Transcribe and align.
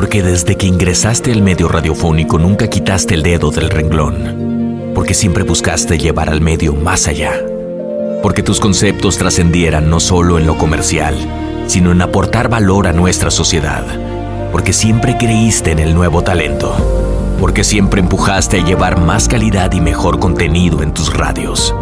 Porque 0.00 0.22
desde 0.22 0.56
que 0.56 0.66
ingresaste 0.66 1.30
al 1.30 1.42
medio 1.42 1.68
radiofónico 1.68 2.38
nunca 2.38 2.68
quitaste 2.68 3.12
el 3.12 3.22
dedo 3.22 3.50
del 3.50 3.68
renglón. 3.68 4.92
Porque 4.94 5.12
siempre 5.12 5.44
buscaste 5.44 5.98
llevar 5.98 6.30
al 6.30 6.40
medio 6.40 6.72
más 6.72 7.06
allá. 7.06 7.34
Porque 8.22 8.42
tus 8.42 8.60
conceptos 8.60 9.18
trascendieran 9.18 9.90
no 9.90 10.00
solo 10.00 10.38
en 10.38 10.46
lo 10.46 10.56
comercial, 10.56 11.14
sino 11.66 11.92
en 11.92 12.00
aportar 12.00 12.48
valor 12.48 12.86
a 12.86 12.94
nuestra 12.94 13.30
sociedad. 13.30 13.84
Porque 14.52 14.72
siempre 14.72 15.18
creíste 15.18 15.72
en 15.72 15.80
el 15.80 15.94
nuevo 15.94 16.22
talento. 16.22 16.74
Porque 17.38 17.62
siempre 17.62 18.00
empujaste 18.00 18.60
a 18.60 18.64
llevar 18.64 18.98
más 18.98 19.28
calidad 19.28 19.70
y 19.74 19.82
mejor 19.82 20.18
contenido 20.18 20.82
en 20.82 20.94
tus 20.94 21.12
radios. 21.12 21.74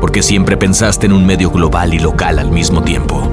Porque 0.00 0.22
siempre 0.22 0.56
pensaste 0.56 1.06
en 1.06 1.14
un 1.14 1.26
medio 1.26 1.50
global 1.50 1.94
y 1.94 1.98
local 1.98 2.38
al 2.38 2.52
mismo 2.52 2.84
tiempo. 2.84 3.28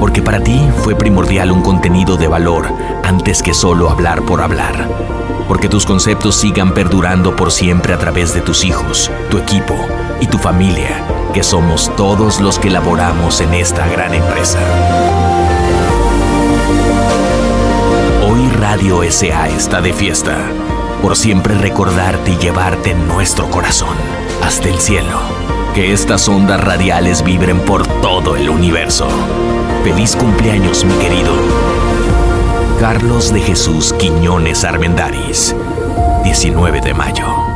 Porque 0.00 0.22
para 0.22 0.40
ti 0.40 0.58
fue 0.78 0.94
primordial 0.96 1.52
un 1.52 1.60
contenido 1.60 2.16
de 2.16 2.26
valor 2.26 2.72
antes 3.04 3.42
que 3.42 3.52
solo 3.52 3.90
hablar 3.90 4.22
por 4.22 4.40
hablar. 4.40 4.88
Porque 5.46 5.68
tus 5.68 5.84
conceptos 5.84 6.36
sigan 6.36 6.72
perdurando 6.72 7.36
por 7.36 7.52
siempre 7.52 7.92
a 7.92 7.98
través 7.98 8.32
de 8.32 8.40
tus 8.40 8.64
hijos, 8.64 9.10
tu 9.30 9.36
equipo 9.36 9.76
y 10.18 10.26
tu 10.26 10.38
familia, 10.38 11.04
que 11.34 11.42
somos 11.42 11.94
todos 11.96 12.40
los 12.40 12.58
que 12.58 12.70
laboramos 12.70 13.42
en 13.42 13.52
esta 13.52 13.86
gran 13.88 14.14
empresa. 14.14 14.58
Hoy 18.26 18.48
Radio 18.58 19.02
SA 19.10 19.48
está 19.48 19.82
de 19.82 19.92
fiesta, 19.92 20.38
por 21.02 21.14
siempre 21.14 21.54
recordarte 21.54 22.30
y 22.30 22.38
llevarte 22.38 22.94
nuestro 22.94 23.50
corazón, 23.50 23.96
hasta 24.42 24.68
el 24.70 24.78
cielo. 24.78 25.59
Que 25.74 25.92
estas 25.92 26.28
ondas 26.28 26.60
radiales 26.60 27.22
vibren 27.22 27.60
por 27.60 27.86
todo 28.00 28.36
el 28.36 28.50
universo. 28.50 29.06
Feliz 29.84 30.16
cumpleaños, 30.16 30.84
mi 30.84 30.94
querido. 30.94 31.30
Carlos 32.80 33.32
de 33.32 33.40
Jesús 33.40 33.92
Quiñones 33.92 34.64
Armendaris, 34.64 35.54
19 36.24 36.80
de 36.80 36.94
mayo. 36.94 37.49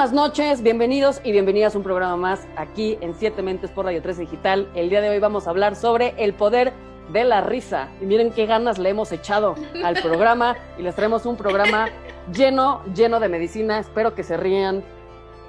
Buenas 0.00 0.14
noches, 0.14 0.62
bienvenidos 0.62 1.20
y 1.24 1.30
bienvenidas 1.30 1.74
a 1.74 1.76
un 1.76 1.84
programa 1.84 2.16
más 2.16 2.46
aquí 2.56 2.96
en 3.02 3.14
Siete 3.14 3.42
Mentes 3.42 3.70
por 3.70 3.84
Radio 3.84 4.00
3 4.00 4.16
Digital. 4.16 4.66
El 4.74 4.88
día 4.88 5.02
de 5.02 5.10
hoy 5.10 5.18
vamos 5.18 5.46
a 5.46 5.50
hablar 5.50 5.76
sobre 5.76 6.14
el 6.16 6.32
poder 6.32 6.72
de 7.12 7.22
la 7.24 7.42
risa. 7.42 7.90
Y 8.00 8.06
miren 8.06 8.32
qué 8.32 8.46
ganas 8.46 8.78
le 8.78 8.88
hemos 8.88 9.12
echado 9.12 9.56
al 9.84 9.96
programa 10.02 10.56
y 10.78 10.82
les 10.82 10.96
traemos 10.96 11.26
un 11.26 11.36
programa 11.36 11.90
lleno, 12.32 12.82
lleno 12.94 13.20
de 13.20 13.28
medicina. 13.28 13.78
Espero 13.78 14.14
que 14.14 14.22
se 14.22 14.38
rían 14.38 14.82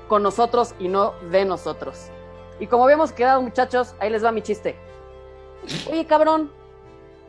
con 0.10 0.22
nosotros 0.22 0.76
y 0.80 0.90
no 0.90 1.14
de 1.32 1.46
nosotros. 1.46 2.10
Y 2.60 2.68
como 2.68 2.84
habíamos 2.84 3.14
quedado, 3.14 3.42
muchachos, 3.42 3.96
ahí 4.02 4.10
les 4.10 4.22
va 4.22 4.34
mi 4.34 4.42
chiste. 4.42 4.76
Oye, 5.90 6.06
cabrón, 6.06 6.52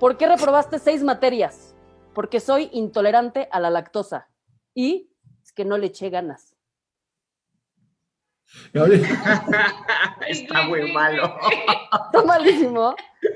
¿por 0.01 0.17
qué 0.17 0.27
reprobaste 0.27 0.81
seis 0.81 1.05
materias? 1.05 1.77
Porque 2.15 2.41
soy 2.41 2.69
intolerante 2.73 3.49
a 3.53 3.61
la 3.61 3.71
lactosa. 3.71 4.27
Y 4.75 5.09
es 5.41 5.53
que 5.53 5.65
no 5.65 5.79
le 5.79 5.87
eché 5.87 6.11
ganas. 6.11 6.52
Está 10.29 10.63
muy 10.69 10.93
malo. 10.93 11.35
Está 12.07 12.25
malísimo. 12.25 12.95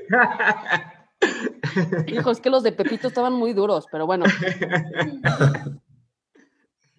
Hijo, 2.07 2.31
es 2.31 2.39
que 2.41 2.49
los 2.49 2.63
de 2.63 2.71
Pepito 2.71 3.07
estaban 3.07 3.33
muy 3.33 3.53
duros, 3.53 3.87
pero 3.91 4.05
bueno. 4.05 4.25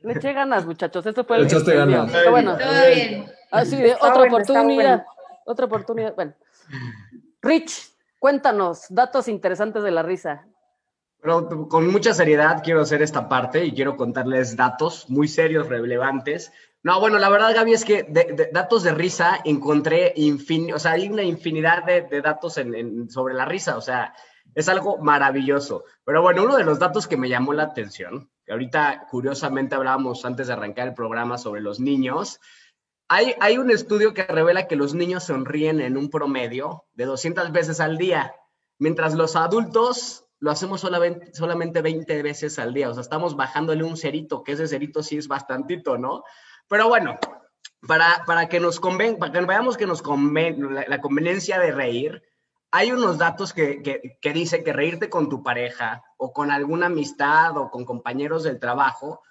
Le 0.03 0.13
eché 0.13 0.33
ganas, 0.33 0.65
muchachos. 0.67 1.05
Eso 1.07 1.25
fue 1.25 1.37
Le 1.39 1.43
el. 1.43 1.49
echaste 1.49 1.73
el 1.77 1.87
mío. 1.87 1.97
ganas. 1.99 2.13
Pero 2.13 2.31
bueno, 2.31 2.57
Todo 2.57 2.87
bien. 2.95 3.27
así 3.51 3.77
de 3.77 3.89
Está 3.91 4.07
otra 4.09 4.19
bueno, 4.21 4.37
oportunidad. 4.37 4.65
bueno. 4.99 5.05
Otra 5.47 5.67
oportunidad. 5.67 6.15
Bueno. 6.15 6.35
Rich, 7.43 7.93
cuéntanos 8.19 8.87
datos 8.91 9.29
interesantes 9.29 9.83
de 9.83 9.91
la 9.91 10.03
risa. 10.03 10.47
Pero 11.21 11.49
con 11.69 11.89
mucha 11.91 12.15
seriedad 12.15 12.63
quiero 12.63 12.81
hacer 12.83 13.03
esta 13.03 13.29
parte 13.29 13.65
y 13.65 13.73
quiero 13.73 13.97
contarles 13.97 14.57
datos 14.57 15.09
muy 15.11 15.27
serios, 15.27 15.69
relevantes. 15.69 16.53
No, 16.83 17.01
bueno, 17.01 17.19
la 17.19 17.29
verdad, 17.29 17.55
Gaby, 17.55 17.73
es 17.73 17.85
que 17.85 18.05
de, 18.05 18.51
datos 18.53 18.85
de 18.85 18.93
risa 18.93 19.41
encontré 19.45 20.13
infin, 20.17 20.73
o 20.73 20.79
sea, 20.79 20.93
hay 20.93 21.09
una 21.09 21.25
infinidad 21.25 21.85
de, 21.85 22.23
datos 22.23 22.61
sobre 23.09 23.35
la 23.35 23.45
risa, 23.45 23.77
o 23.77 23.81
sea, 23.81 24.15
es 24.55 24.69
algo 24.69 24.99
maravilloso. 24.99 25.85
Pero 26.05 26.23
bueno, 26.23 26.45
uno 26.45 26.57
de 26.57 26.65
los 26.65 26.79
datos 26.79 27.09
que 27.09 27.17
me 27.17 27.29
llamó 27.29 27.53
la 27.53 27.65
atención, 27.65 28.31
que 28.45 28.53
ahorita 28.53 29.07
curiosamente 29.11 29.75
hablábamos 29.75 30.25
antes 30.25 30.47
de 30.47 30.53
arrancar 30.53 30.89
el 30.89 30.95
programa 30.95 31.37
sobre 31.37 31.61
los 31.61 31.81
niños, 31.81 32.41
hay, 33.09 33.35
hay 33.41 33.59
un 33.59 33.71
estudio 33.71 34.15
que 34.15 34.23
revela 34.25 34.69
que 34.69 34.77
los 34.77 34.95
niños 34.95 35.25
sonríen 35.25 35.81
en 35.81 35.97
un 35.97 36.11
promedio 36.11 36.85
de 36.93 37.07
200 37.07 37.51
veces 37.53 37.81
al 37.81 37.99
día, 37.99 38.35
mientras 38.79 39.15
los 39.15 39.35
adultos 39.35 40.27
lo 40.41 40.51
hacemos 40.51 40.81
solamente, 40.81 41.35
solamente 41.35 41.83
20 41.83 42.23
veces 42.23 42.59
al 42.59 42.73
día. 42.73 42.89
O 42.89 42.95
sea, 42.95 43.01
estamos 43.01 43.35
bajándole 43.35 43.83
un 43.83 43.97
cerito, 43.97 44.45
que 44.45 44.53
ese 44.53 44.69
cerito 44.69 45.03
sí 45.03 45.17
es 45.17 45.27
bastantito, 45.27 45.99
¿no? 45.99 46.23
Pero 46.69 46.89
bueno, 46.89 47.19
para, 47.87 48.25
para 48.27 48.49
que 48.49 48.61
nos 48.61 48.81
conven, 48.81 49.19
para 49.19 49.33
que 49.33 49.41
veamos 49.41 49.77
que 49.77 49.87
nos 49.87 50.03
conven, 50.03 50.75
la, 50.75 51.01
conveniencia 51.01 51.59
de 51.59 51.73
reír, 51.73 52.23
hay 52.71 52.93
unos 52.93 53.19
datos 53.19 53.53
que, 53.53 53.83
que, 53.83 54.19
que 54.21 54.33
dice 54.33 54.63
que 54.63 54.73
reírte 54.73 55.09
con 55.09 55.29
tu 55.29 55.43
pareja 55.43 56.03
o 56.19 56.33
con 56.33 56.51
alguna 56.51 56.87
amistad 56.87 57.57
o 57.57 57.71
con 57.71 57.85
compañeros 57.85 58.43
del 58.43 58.59
trabajo, 58.59 59.23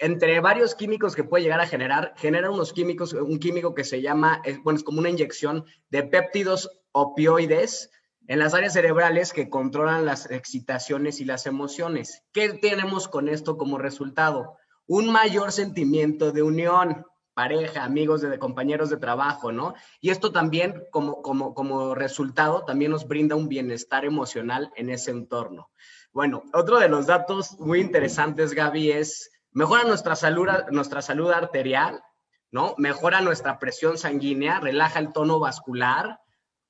entre 0.00 0.40
varios 0.40 0.74
químicos 0.74 1.14
que 1.14 1.24
puede 1.24 1.44
llegar 1.44 1.60
a 1.60 1.66
generar, 1.66 2.14
genera 2.16 2.50
unos 2.50 2.72
químicos, 2.72 3.12
un 3.12 3.38
químico 3.38 3.74
que 3.74 3.84
se 3.84 4.00
llama, 4.00 4.42
bueno, 4.64 4.78
es 4.78 4.84
como 4.84 4.98
una 4.98 5.10
inyección 5.10 5.66
de 5.90 6.02
péptidos 6.02 6.70
opioides 6.92 7.90
en 8.26 8.38
las 8.38 8.54
áreas 8.54 8.72
cerebrales 8.72 9.32
que 9.32 9.50
controlan 9.50 10.06
las 10.06 10.30
excitaciones 10.30 11.20
y 11.20 11.26
las 11.26 11.46
emociones. 11.46 12.22
¿Qué 12.32 12.48
tenemos 12.54 13.08
con 13.08 13.28
esto 13.28 13.58
como 13.58 13.76
resultado? 13.76 14.56
Un 14.92 15.12
mayor 15.12 15.52
sentimiento 15.52 16.32
de 16.32 16.42
unión, 16.42 17.06
pareja, 17.32 17.84
amigos, 17.84 18.22
de, 18.22 18.40
compañeros 18.40 18.90
de 18.90 18.96
trabajo, 18.96 19.52
¿no? 19.52 19.74
Y 20.00 20.10
esto 20.10 20.32
también, 20.32 20.82
como, 20.90 21.22
como, 21.22 21.54
como 21.54 21.94
resultado, 21.94 22.64
también 22.64 22.90
nos 22.90 23.06
brinda 23.06 23.36
un 23.36 23.46
bienestar 23.46 24.04
emocional 24.04 24.72
en 24.74 24.90
ese 24.90 25.12
entorno. 25.12 25.70
Bueno, 26.12 26.42
otro 26.52 26.80
de 26.80 26.88
los 26.88 27.06
datos 27.06 27.56
muy 27.60 27.78
interesantes, 27.78 28.52
Gaby, 28.52 28.90
es 28.90 29.30
mejora 29.52 29.84
nuestra 29.84 30.16
salud, 30.16 30.48
nuestra 30.72 31.02
salud 31.02 31.30
arterial, 31.30 32.02
¿no? 32.50 32.74
Mejora 32.76 33.20
nuestra 33.20 33.60
presión 33.60 33.96
sanguínea, 33.96 34.58
relaja 34.58 34.98
el 34.98 35.12
tono 35.12 35.38
vascular. 35.38 36.18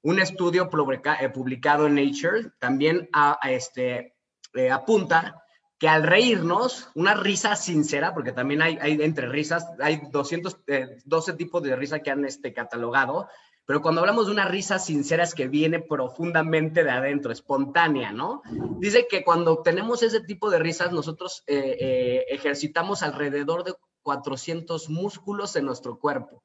Un 0.02 0.20
estudio 0.20 0.64
eh, 0.64 1.28
publicado 1.30 1.86
en 1.86 1.94
Nature 1.94 2.50
también 2.58 3.08
a, 3.14 3.38
a 3.40 3.50
este, 3.50 4.14
eh, 4.52 4.70
apunta 4.70 5.42
que 5.80 5.88
al 5.88 6.02
reírnos, 6.02 6.90
una 6.94 7.14
risa 7.14 7.56
sincera, 7.56 8.12
porque 8.12 8.32
también 8.32 8.60
hay, 8.60 8.78
entre 8.82 9.30
risas, 9.30 9.66
hay 9.80 10.02
212 10.10 11.32
tipos 11.32 11.62
de 11.62 11.74
risa 11.74 12.00
que 12.00 12.10
han 12.10 12.26
este, 12.26 12.52
catalogado, 12.52 13.28
pero 13.64 13.80
cuando 13.80 14.02
hablamos 14.02 14.26
de 14.26 14.32
una 14.32 14.44
risa 14.44 14.78
sincera 14.78 15.24
es 15.24 15.34
que 15.34 15.48
viene 15.48 15.80
profundamente 15.80 16.84
de 16.84 16.90
adentro, 16.90 17.32
espontánea, 17.32 18.12
¿no? 18.12 18.42
Dice 18.78 19.06
que 19.08 19.24
cuando 19.24 19.62
tenemos 19.62 20.02
ese 20.02 20.20
tipo 20.20 20.50
de 20.50 20.58
risas, 20.58 20.92
nosotros 20.92 21.44
eh, 21.46 21.78
eh, 21.80 22.24
ejercitamos 22.28 23.02
alrededor 23.02 23.64
de 23.64 23.72
400 24.02 24.90
músculos 24.90 25.56
en 25.56 25.64
nuestro 25.64 25.98
cuerpo. 25.98 26.44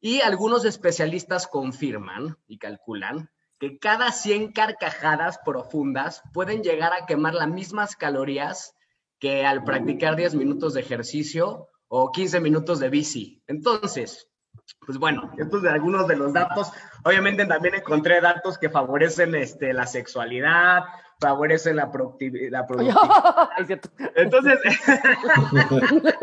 Y 0.00 0.20
algunos 0.20 0.66
especialistas 0.66 1.46
confirman 1.46 2.36
y 2.46 2.58
calculan 2.58 3.30
que 3.58 3.78
cada 3.78 4.12
100 4.12 4.52
carcajadas 4.52 5.38
profundas 5.44 6.22
pueden 6.32 6.62
llegar 6.62 6.92
a 6.92 7.06
quemar 7.06 7.34
las 7.34 7.48
mismas 7.48 7.96
calorías 7.96 8.74
que 9.18 9.46
al 9.46 9.64
practicar 9.64 10.14
10 10.16 10.34
minutos 10.34 10.74
de 10.74 10.80
ejercicio 10.82 11.68
o 11.88 12.12
15 12.12 12.40
minutos 12.40 12.80
de 12.80 12.90
bici. 12.90 13.42
Entonces, 13.46 14.28
pues 14.84 14.98
bueno, 14.98 15.32
estos 15.38 15.62
de 15.62 15.70
algunos 15.70 16.06
de 16.06 16.16
los 16.16 16.32
datos. 16.32 16.70
Obviamente 17.04 17.46
también 17.46 17.76
encontré 17.76 18.20
datos 18.20 18.58
que 18.58 18.68
favorecen 18.68 19.34
este, 19.34 19.72
la 19.72 19.86
sexualidad, 19.86 20.80
favorecen 21.20 21.76
la, 21.76 21.90
productivi- 21.90 22.50
la 22.50 22.66
productividad. 22.66 23.80
Entonces, 24.16 24.58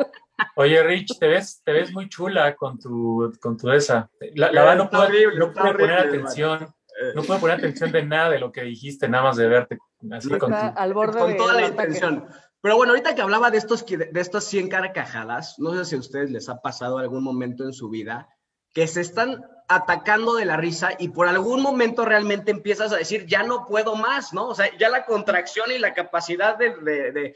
Oye, 0.55 0.83
Rich, 0.83 1.19
te 1.19 1.27
ves, 1.27 1.61
te 1.63 1.71
ves 1.71 1.91
muy 1.93 2.09
chula 2.09 2.55
con 2.55 2.77
tu, 2.79 3.33
con 3.41 3.57
tu 3.57 3.71
esa. 3.71 4.09
La, 4.35 4.51
la 4.51 4.61
verdad 4.61 4.77
no 4.77 4.89
pude, 4.89 5.01
horrible, 5.01 5.39
no 5.39 5.53
poner 5.53 5.73
horrible, 5.75 5.93
atención, 5.99 6.73
no 7.15 7.23
pude 7.23 7.39
poner 7.39 7.57
atención 7.57 7.91
de 7.91 8.03
nada 8.03 8.29
de 8.29 8.39
lo 8.39 8.51
que 8.51 8.63
dijiste, 8.63 9.07
nada 9.07 9.23
más 9.23 9.37
de 9.37 9.47
verte 9.47 9.77
así 10.11 10.29
con 10.37 10.53
Está 10.53 10.73
tu... 10.73 10.79
al 10.79 10.93
borde 10.93 11.19
con 11.19 11.31
de 11.31 11.35
toda 11.35 11.53
la 11.53 11.67
ataque. 11.67 11.71
intención. 11.71 12.27
Pero 12.61 12.77
bueno, 12.77 12.91
ahorita 12.93 13.13
que 13.13 13.21
hablaba 13.21 13.51
de, 13.51 13.57
estos, 13.57 13.85
de 13.85 14.09
estas 14.13 14.45
100 14.45 14.69
carcajadas, 14.69 15.55
no 15.59 15.73
sé 15.73 15.83
si 15.83 15.95
a 15.95 15.99
ustedes 15.99 16.31
les 16.31 16.47
ha 16.47 16.61
pasado 16.61 16.97
algún 16.97 17.23
momento 17.23 17.65
en 17.65 17.73
su 17.73 17.89
vida 17.89 18.29
que 18.73 18.87
se 18.87 19.01
están 19.01 19.45
atacando 19.67 20.35
de 20.35 20.45
la 20.45 20.57
risa 20.57 20.91
y 20.97 21.09
por 21.09 21.27
algún 21.27 21.61
momento 21.61 22.05
realmente 22.05 22.51
empiezas 22.51 22.91
a 22.91 22.97
decir, 22.97 23.25
ya 23.25 23.43
no 23.43 23.65
puedo 23.65 23.95
más, 23.95 24.33
¿no? 24.33 24.47
O 24.47 24.55
sea, 24.55 24.69
ya 24.77 24.89
la 24.89 25.05
contracción 25.05 25.71
y 25.71 25.77
la 25.77 25.93
capacidad 25.93 26.57
de, 26.57 27.11
de, 27.11 27.35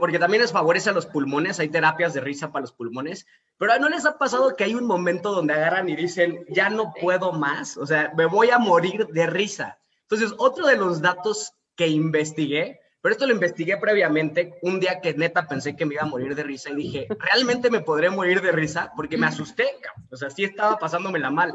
porque 0.00 0.18
también 0.18 0.42
les 0.42 0.52
favorece 0.52 0.90
a 0.90 0.92
los 0.92 1.06
pulmones, 1.06 1.60
hay 1.60 1.68
terapias 1.68 2.12
de 2.12 2.20
risa 2.20 2.50
para 2.50 2.62
los 2.62 2.72
pulmones, 2.72 3.26
pero 3.58 3.78
¿no 3.78 3.88
les 3.88 4.04
ha 4.06 4.18
pasado 4.18 4.56
que 4.56 4.64
hay 4.64 4.74
un 4.74 4.86
momento 4.86 5.32
donde 5.32 5.54
agarran 5.54 5.88
y 5.88 5.94
dicen, 5.94 6.44
ya 6.48 6.68
no 6.68 6.92
puedo 7.00 7.32
más? 7.32 7.76
O 7.76 7.86
sea, 7.86 8.12
me 8.16 8.26
voy 8.26 8.50
a 8.50 8.58
morir 8.58 9.06
de 9.06 9.26
risa. 9.26 9.78
Entonces, 10.02 10.34
otro 10.38 10.66
de 10.66 10.76
los 10.76 11.00
datos 11.00 11.52
que 11.76 11.86
investigué, 11.86 12.80
pero 13.00 13.12
esto 13.12 13.26
lo 13.26 13.34
investigué 13.34 13.76
previamente, 13.76 14.58
un 14.62 14.80
día 14.80 15.00
que 15.00 15.14
neta 15.14 15.46
pensé 15.46 15.76
que 15.76 15.86
me 15.86 15.94
iba 15.94 16.02
a 16.02 16.06
morir 16.06 16.34
de 16.34 16.42
risa 16.42 16.70
y 16.70 16.74
dije, 16.74 17.06
¿realmente 17.16 17.70
me 17.70 17.80
podré 17.80 18.10
morir 18.10 18.42
de 18.42 18.50
risa? 18.50 18.92
Porque 18.96 19.16
me 19.16 19.26
asusté, 19.26 19.76
o 20.10 20.16
sea, 20.16 20.30
sí 20.30 20.42
estaba 20.42 20.76
pasándomela 20.76 21.30
mal. 21.30 21.52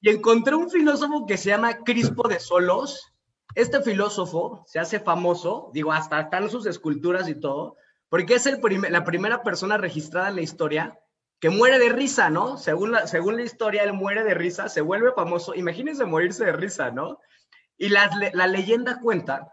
Y 0.00 0.08
encontré 0.08 0.54
un 0.54 0.70
filósofo 0.70 1.26
que 1.26 1.36
se 1.36 1.50
llama 1.50 1.84
Crispo 1.84 2.26
de 2.26 2.40
Solos. 2.40 3.12
Este 3.54 3.82
filósofo 3.82 4.64
se 4.66 4.78
hace 4.78 5.00
famoso, 5.00 5.70
digo, 5.74 5.92
hasta 5.92 6.20
están 6.20 6.50
sus 6.50 6.66
esculturas 6.66 7.28
y 7.28 7.34
todo, 7.34 7.76
porque 8.08 8.34
es 8.34 8.46
el 8.46 8.60
la 8.90 9.04
primera 9.04 9.42
persona 9.42 9.76
registrada 9.76 10.28
en 10.28 10.36
la 10.36 10.42
historia 10.42 10.98
que 11.40 11.48
muere 11.48 11.78
de 11.78 11.88
risa, 11.88 12.28
¿no? 12.28 12.58
Según 12.58 12.92
la, 12.92 13.06
según 13.06 13.36
la 13.36 13.42
historia, 13.42 13.82
él 13.82 13.94
muere 13.94 14.24
de 14.24 14.34
risa, 14.34 14.68
se 14.68 14.82
vuelve 14.82 15.12
famoso. 15.12 15.54
Imagínense 15.54 16.04
morirse 16.04 16.44
de 16.44 16.52
risa, 16.52 16.90
¿no? 16.90 17.18
Y 17.78 17.88
la, 17.88 18.10
la 18.34 18.46
leyenda 18.46 19.00
cuenta 19.00 19.48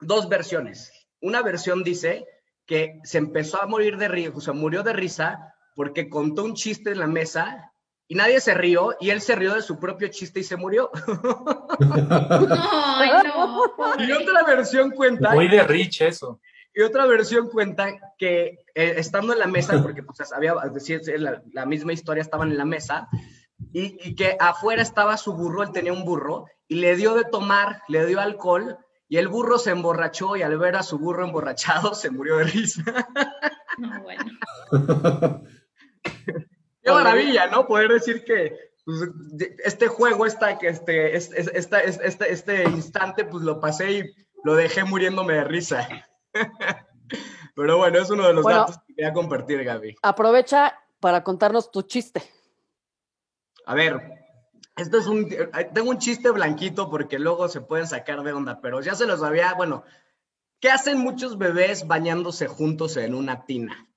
dos 0.00 0.28
versiones. 0.28 0.92
Una 1.20 1.42
versión 1.42 1.84
dice 1.84 2.26
que 2.66 2.98
se 3.04 3.18
empezó 3.18 3.62
a 3.62 3.66
morir 3.66 3.96
de 3.96 4.08
risa, 4.08 4.32
o 4.34 4.40
sea, 4.40 4.54
murió 4.54 4.82
de 4.82 4.92
risa 4.92 5.54
porque 5.76 6.08
contó 6.08 6.44
un 6.44 6.54
chiste 6.54 6.90
en 6.90 6.98
la 6.98 7.06
mesa 7.06 7.69
y 8.10 8.16
nadie 8.16 8.40
se 8.40 8.54
rió 8.54 8.96
y 8.98 9.10
él 9.10 9.20
se 9.20 9.36
rió 9.36 9.54
de 9.54 9.62
su 9.62 9.78
propio 9.78 10.08
chiste 10.08 10.40
y 10.40 10.42
se 10.42 10.56
murió. 10.56 10.90
y 13.98 14.10
otra 14.10 14.42
versión 14.44 14.90
cuenta... 14.90 15.32
Muy 15.32 15.46
de 15.46 15.62
Rich 15.62 16.00
eso. 16.00 16.40
Y 16.74 16.82
otra 16.82 17.06
versión 17.06 17.48
cuenta 17.48 17.92
que 18.18 18.64
eh, 18.74 18.94
estando 18.96 19.32
en 19.32 19.38
la 19.38 19.46
mesa, 19.46 19.80
porque 19.80 20.02
pues 20.02 20.32
había, 20.32 20.56
decir, 20.74 21.00
la, 21.20 21.40
la 21.52 21.66
misma 21.66 21.92
historia, 21.92 22.20
estaban 22.20 22.50
en 22.50 22.58
la 22.58 22.64
mesa, 22.64 23.08
y, 23.72 23.96
y, 24.04 24.16
que 24.16 24.36
afuera 24.40 24.82
estaba 24.82 25.16
su 25.16 25.34
burro, 25.34 25.62
él 25.62 25.70
tenía 25.70 25.92
un 25.92 26.04
burro, 26.04 26.46
y 26.66 26.80
le 26.80 26.96
dio 26.96 27.14
de 27.14 27.22
tomar, 27.22 27.82
le 27.86 28.06
dio 28.06 28.18
alcohol, 28.18 28.76
y 29.08 29.18
el 29.18 29.28
burro 29.28 29.56
se 29.56 29.70
emborrachó 29.70 30.34
y 30.34 30.42
al 30.42 30.58
ver 30.58 30.74
a 30.74 30.82
su 30.82 30.98
burro 30.98 31.24
emborrachado 31.24 31.94
se 31.94 32.10
murió 32.10 32.38
de 32.38 32.44
risa. 32.44 32.82
No, 33.78 34.02
bueno. 34.02 34.24
Qué 36.82 36.90
maravilla, 36.90 37.46
¿no? 37.46 37.66
Poder 37.66 37.88
decir 37.92 38.24
que 38.24 38.70
pues, 38.84 39.10
este 39.64 39.88
juego, 39.88 40.26
esta, 40.26 40.50
este, 40.52 41.16
este, 41.16 41.58
este, 41.58 42.32
este, 42.32 42.64
instante, 42.64 43.24
pues 43.24 43.44
lo 43.44 43.60
pasé 43.60 43.92
y 43.92 44.14
lo 44.44 44.54
dejé 44.54 44.84
muriéndome 44.84 45.34
de 45.34 45.44
risa. 45.44 45.88
Pero 47.54 47.78
bueno, 47.78 47.98
es 47.98 48.10
uno 48.10 48.26
de 48.26 48.32
los 48.32 48.44
datos 48.44 48.78
que 48.78 48.94
quería 48.94 49.12
compartir, 49.12 49.62
Gaby. 49.64 49.96
Aprovecha 50.02 50.78
para 51.00 51.22
contarnos 51.22 51.70
tu 51.70 51.82
chiste. 51.82 52.22
A 53.66 53.74
ver, 53.74 54.00
esto 54.76 54.98
es 54.98 55.06
un, 55.06 55.28
tengo 55.74 55.90
un 55.90 55.98
chiste 55.98 56.30
blanquito 56.30 56.88
porque 56.88 57.18
luego 57.18 57.48
se 57.48 57.60
pueden 57.60 57.86
sacar 57.86 58.22
de 58.22 58.32
onda, 58.32 58.60
pero 58.60 58.80
ya 58.80 58.94
se 58.94 59.06
los 59.06 59.22
había, 59.22 59.52
bueno, 59.54 59.84
¿qué 60.60 60.70
hacen 60.70 60.98
muchos 60.98 61.36
bebés 61.36 61.86
bañándose 61.86 62.46
juntos 62.46 62.96
en 62.96 63.14
una 63.14 63.44
tina? 63.44 63.89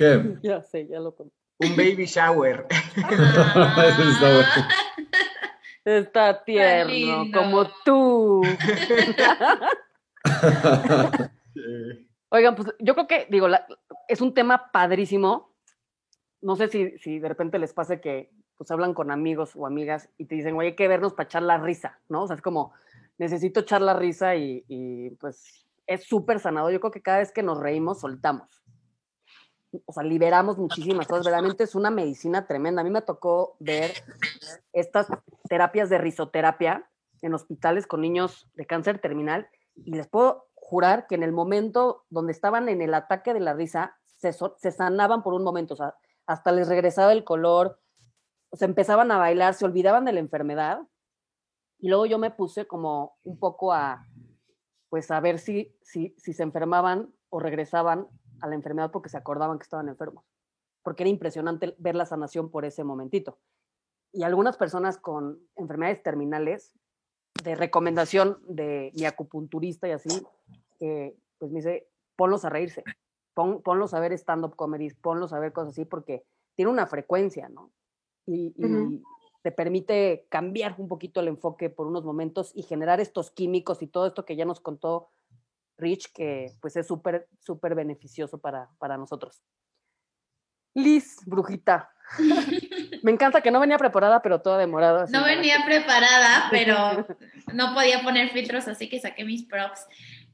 ¿Qué? 0.00 0.36
Ya 0.42 0.62
sé, 0.62 0.86
ya 0.86 0.98
lo 0.98 1.14
conté. 1.14 1.34
Un 1.58 1.76
baby 1.76 2.06
shower. 2.06 2.66
Está 5.84 6.42
tierno, 6.42 7.26
como 7.34 7.66
tú. 7.84 8.40
Oigan, 12.30 12.54
pues 12.54 12.68
yo 12.78 12.94
creo 12.94 13.06
que, 13.06 13.26
digo, 13.28 13.46
es 14.08 14.22
un 14.22 14.32
tema 14.32 14.72
padrísimo. 14.72 15.54
No 16.40 16.56
sé 16.56 16.68
si, 16.68 16.96
si 16.96 17.18
de 17.18 17.28
repente 17.28 17.58
les 17.58 17.74
pase 17.74 18.00
que 18.00 18.30
pues 18.56 18.70
hablan 18.70 18.94
con 18.94 19.10
amigos 19.10 19.52
o 19.54 19.66
amigas 19.66 20.08
y 20.16 20.24
te 20.24 20.36
dicen, 20.36 20.56
oye, 20.56 20.68
hay 20.68 20.76
que 20.76 20.88
vernos 20.88 21.12
para 21.12 21.26
echar 21.26 21.42
la 21.42 21.58
risa, 21.58 22.00
¿no? 22.08 22.22
O 22.22 22.26
sea, 22.26 22.36
es 22.36 22.42
como, 22.42 22.72
necesito 23.18 23.60
echar 23.60 23.82
la 23.82 23.92
risa 23.92 24.34
y, 24.36 25.14
pues 25.20 25.66
es 25.86 26.04
súper 26.04 26.40
sanado. 26.40 26.70
Yo 26.70 26.80
creo 26.80 26.90
que 26.90 27.02
cada 27.02 27.18
vez 27.18 27.32
que 27.32 27.42
nos 27.42 27.58
reímos, 27.58 28.00
soltamos. 28.00 28.59
O 29.86 29.92
sea, 29.92 30.02
liberamos 30.02 30.58
muchísimas 30.58 31.06
cosas. 31.06 31.24
Verdaderamente 31.24 31.64
es 31.64 31.74
una 31.74 31.90
medicina 31.90 32.46
tremenda. 32.46 32.80
A 32.80 32.84
mí 32.84 32.90
me 32.90 33.02
tocó 33.02 33.56
ver 33.60 33.92
estas 34.72 35.06
terapias 35.48 35.88
de 35.88 35.98
risoterapia 35.98 36.88
en 37.22 37.34
hospitales 37.34 37.86
con 37.86 38.00
niños 38.00 38.48
de 38.54 38.66
cáncer 38.66 39.00
terminal 39.00 39.48
y 39.74 39.92
les 39.92 40.08
puedo 40.08 40.48
jurar 40.54 41.06
que 41.06 41.14
en 41.14 41.22
el 41.22 41.32
momento 41.32 42.04
donde 42.10 42.32
estaban 42.32 42.68
en 42.68 42.82
el 42.82 42.94
ataque 42.94 43.34
de 43.34 43.40
la 43.40 43.54
risa, 43.54 43.96
se, 44.04 44.32
se 44.32 44.70
sanaban 44.70 45.22
por 45.22 45.34
un 45.34 45.44
momento. 45.44 45.74
O 45.74 45.76
sea, 45.76 45.94
hasta 46.26 46.52
les 46.52 46.68
regresaba 46.68 47.12
el 47.12 47.24
color, 47.24 47.80
o 48.50 48.56
sea, 48.56 48.66
empezaban 48.66 49.10
a 49.10 49.18
bailar, 49.18 49.54
se 49.54 49.64
olvidaban 49.64 50.04
de 50.04 50.12
la 50.12 50.20
enfermedad. 50.20 50.80
Y 51.78 51.88
luego 51.88 52.06
yo 52.06 52.18
me 52.18 52.30
puse 52.30 52.66
como 52.66 53.16
un 53.24 53.38
poco 53.38 53.72
a, 53.72 54.06
pues 54.88 55.10
a 55.10 55.20
ver 55.20 55.38
si, 55.38 55.74
si, 55.82 56.14
si 56.18 56.32
se 56.32 56.42
enfermaban 56.42 57.12
o 57.30 57.40
regresaban 57.40 58.08
a 58.40 58.48
la 58.48 58.54
enfermedad 58.54 58.90
porque 58.90 59.08
se 59.08 59.16
acordaban 59.16 59.58
que 59.58 59.64
estaban 59.64 59.88
enfermos. 59.88 60.24
Porque 60.82 61.02
era 61.02 61.10
impresionante 61.10 61.74
ver 61.78 61.94
la 61.94 62.06
sanación 62.06 62.50
por 62.50 62.64
ese 62.64 62.84
momentito. 62.84 63.38
Y 64.12 64.22
algunas 64.22 64.56
personas 64.56 64.98
con 64.98 65.40
enfermedades 65.56 66.02
terminales, 66.02 66.74
de 67.44 67.54
recomendación 67.54 68.38
de 68.46 68.92
mi 68.94 69.04
acupunturista 69.04 69.88
y 69.88 69.92
así, 69.92 70.26
eh, 70.80 71.16
pues 71.38 71.50
me 71.50 71.58
dice, 71.58 71.88
ponlos 72.16 72.44
a 72.44 72.50
reírse, 72.50 72.82
pon, 73.34 73.62
ponlos 73.62 73.94
a 73.94 74.00
ver 74.00 74.12
stand-up 74.12 74.56
comedies, 74.56 74.94
ponlos 74.94 75.32
a 75.32 75.38
ver 75.38 75.52
cosas 75.52 75.72
así, 75.72 75.84
porque 75.84 76.24
tiene 76.56 76.70
una 76.70 76.86
frecuencia, 76.86 77.48
¿no? 77.48 77.70
y, 78.26 79.02
te 79.42 79.52
permite 79.52 80.26
cambiar 80.28 80.74
un 80.76 80.86
poquito 80.86 81.20
el 81.20 81.28
enfoque 81.28 81.70
por 81.70 81.86
unos 81.86 82.04
momentos 82.04 82.52
y 82.54 82.62
generar 82.62 83.00
estos 83.00 83.30
químicos 83.30 83.80
y 83.80 83.86
todo 83.86 84.06
esto 84.06 84.26
que 84.26 84.36
ya 84.36 84.44
nos 84.44 84.60
contó 84.60 85.08
Rich, 85.80 86.12
que 86.12 86.52
pues 86.60 86.76
es 86.76 86.86
súper, 86.86 87.28
súper 87.40 87.74
beneficioso 87.74 88.38
para, 88.38 88.68
para 88.78 88.96
nosotros. 88.96 89.42
Liz, 90.74 91.16
brujita. 91.26 91.90
Me 93.02 93.10
encanta 93.12 93.40
que 93.40 93.50
no 93.50 93.60
venía 93.60 93.78
preparada, 93.78 94.22
pero 94.22 94.40
toda 94.40 94.58
demorada. 94.58 95.06
No 95.10 95.24
venía 95.24 95.64
preparada, 95.64 96.48
pero 96.50 97.06
no 97.52 97.74
podía 97.74 98.02
poner 98.02 98.30
filtros, 98.30 98.68
así 98.68 98.88
que 98.88 99.00
saqué 99.00 99.24
mis 99.24 99.44
props. 99.44 99.86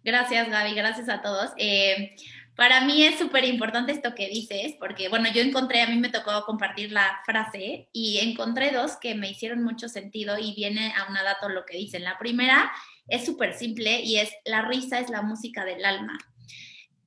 Gracias, 0.03 0.49
Gaby, 0.49 0.75
gracias 0.75 1.09
a 1.09 1.23
todos. 1.23 1.51
Eh, 1.57 2.17
para 2.57 2.81
mí 2.81 3.03
es 3.05 3.19
súper 3.19 3.45
importante 3.45 3.93
esto 3.93 4.15
que 4.15 4.29
dices, 4.29 4.75
porque 4.79 5.09
bueno, 5.09 5.29
yo 5.33 5.43
encontré, 5.43 5.83
a 5.83 5.89
mí 5.89 5.97
me 5.97 6.09
tocó 6.09 6.45
compartir 6.47 6.91
la 6.91 7.21
frase 7.27 7.89
y 7.93 8.19
encontré 8.23 8.71
dos 8.71 8.97
que 8.97 9.15
me 9.15 9.31
hicieron 9.31 9.63
mucho 9.63 9.89
sentido 9.89 10.39
y 10.39 10.55
viene 10.55 10.95
a 10.97 11.11
una 11.11 11.23
dato 11.23 11.51
lo 11.51 11.67
que 11.67 11.77
dicen. 11.77 12.03
La 12.03 12.19
primera 12.19 12.73
es 13.09 13.25
súper 13.25 13.55
simple 13.55 14.01
y 14.01 14.19
es 14.19 14.31
la 14.45 14.63
risa 14.63 14.99
es 15.01 15.11
la 15.11 15.23
música 15.23 15.65
del 15.65 15.85
alma. 15.85 16.19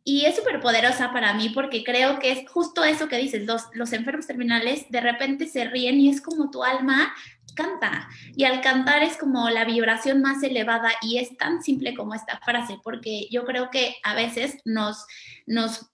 Y 0.04 0.26
es 0.26 0.36
súper 0.36 0.60
poderosa 0.60 1.12
para 1.12 1.34
mí 1.34 1.50
porque 1.50 1.84
creo 1.84 2.20
que 2.20 2.32
es 2.32 2.50
justo 2.50 2.84
eso 2.84 3.08
que 3.08 3.18
dices, 3.18 3.46
los, 3.46 3.64
los 3.74 3.94
enfermos 3.94 4.26
terminales 4.26 4.86
de 4.90 5.02
repente 5.02 5.46
se 5.46 5.66
ríen 5.66 6.00
y 6.00 6.10
es 6.10 6.22
como 6.22 6.50
tu 6.50 6.64
alma 6.64 7.14
canta. 7.54 8.10
Y 8.36 8.46
al 8.46 8.62
cantar 8.62 9.04
es 9.04 9.18
como 9.18 9.50
la 9.50 9.66
vibración 9.66 10.22
más 10.22 10.42
elevada 10.44 10.92
y 11.02 11.18
es 11.18 11.38
tan 11.38 11.62
simple 11.62 11.94
como 11.94 12.14
esta 12.14 12.40
frase, 12.40 12.80
porque 12.84 13.28
yo 13.30 13.46
creo 13.46 13.70
que 13.70 13.98
a 14.04 14.16
veces 14.16 14.58
nos, 14.66 15.06
nos 15.46 15.92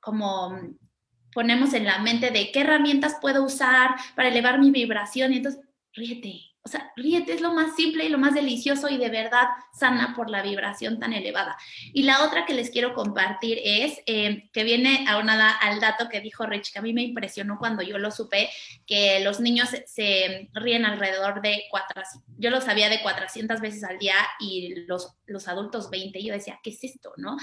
como 0.00 0.58
ponemos 1.32 1.72
en 1.74 1.84
la 1.84 1.98
mente 2.00 2.30
de 2.30 2.50
qué 2.50 2.60
herramientas 2.60 3.16
puedo 3.20 3.44
usar 3.44 3.94
para 4.16 4.28
elevar 4.28 4.58
mi 4.58 4.70
vibración 4.70 5.32
y 5.32 5.36
entonces 5.36 5.62
ríete, 5.92 6.51
o 6.64 6.68
sea, 6.68 6.92
ríete 6.94 7.32
es 7.32 7.40
lo 7.40 7.52
más 7.52 7.74
simple 7.74 8.04
y 8.04 8.08
lo 8.08 8.18
más 8.18 8.34
delicioso 8.34 8.88
y 8.88 8.96
de 8.96 9.08
verdad 9.08 9.48
sana 9.72 10.14
por 10.14 10.30
la 10.30 10.42
vibración 10.42 11.00
tan 11.00 11.12
elevada. 11.12 11.56
Y 11.92 12.04
la 12.04 12.24
otra 12.24 12.46
que 12.46 12.54
les 12.54 12.70
quiero 12.70 12.94
compartir 12.94 13.58
es 13.64 13.98
eh, 14.06 14.48
que 14.52 14.62
viene 14.62 15.04
aunada 15.08 15.50
al 15.50 15.80
dato 15.80 16.08
que 16.08 16.20
dijo 16.20 16.46
Rich, 16.46 16.72
que 16.72 16.78
a 16.78 16.82
mí 16.82 16.92
me 16.92 17.02
impresionó 17.02 17.58
cuando 17.58 17.82
yo 17.82 17.98
lo 17.98 18.12
supe, 18.12 18.48
que 18.86 19.20
los 19.24 19.40
niños 19.40 19.70
se, 19.86 20.50
ríen 20.52 20.84
alrededor 20.84 21.42
de 21.42 21.64
cuatro, 21.68 22.00
yo 22.38 22.50
lo 22.50 22.60
sabía 22.60 22.88
de 22.88 23.02
400 23.02 23.60
veces 23.60 23.82
al 23.82 23.98
día 23.98 24.14
y 24.38 24.86
los, 24.86 25.16
los 25.26 25.48
adultos 25.48 25.90
20. 25.90 26.20
Y 26.20 26.26
yo 26.26 26.32
decía, 26.32 26.60
¿qué 26.62 26.70
es 26.70 26.84
esto? 26.84 27.12
¿No? 27.16 27.36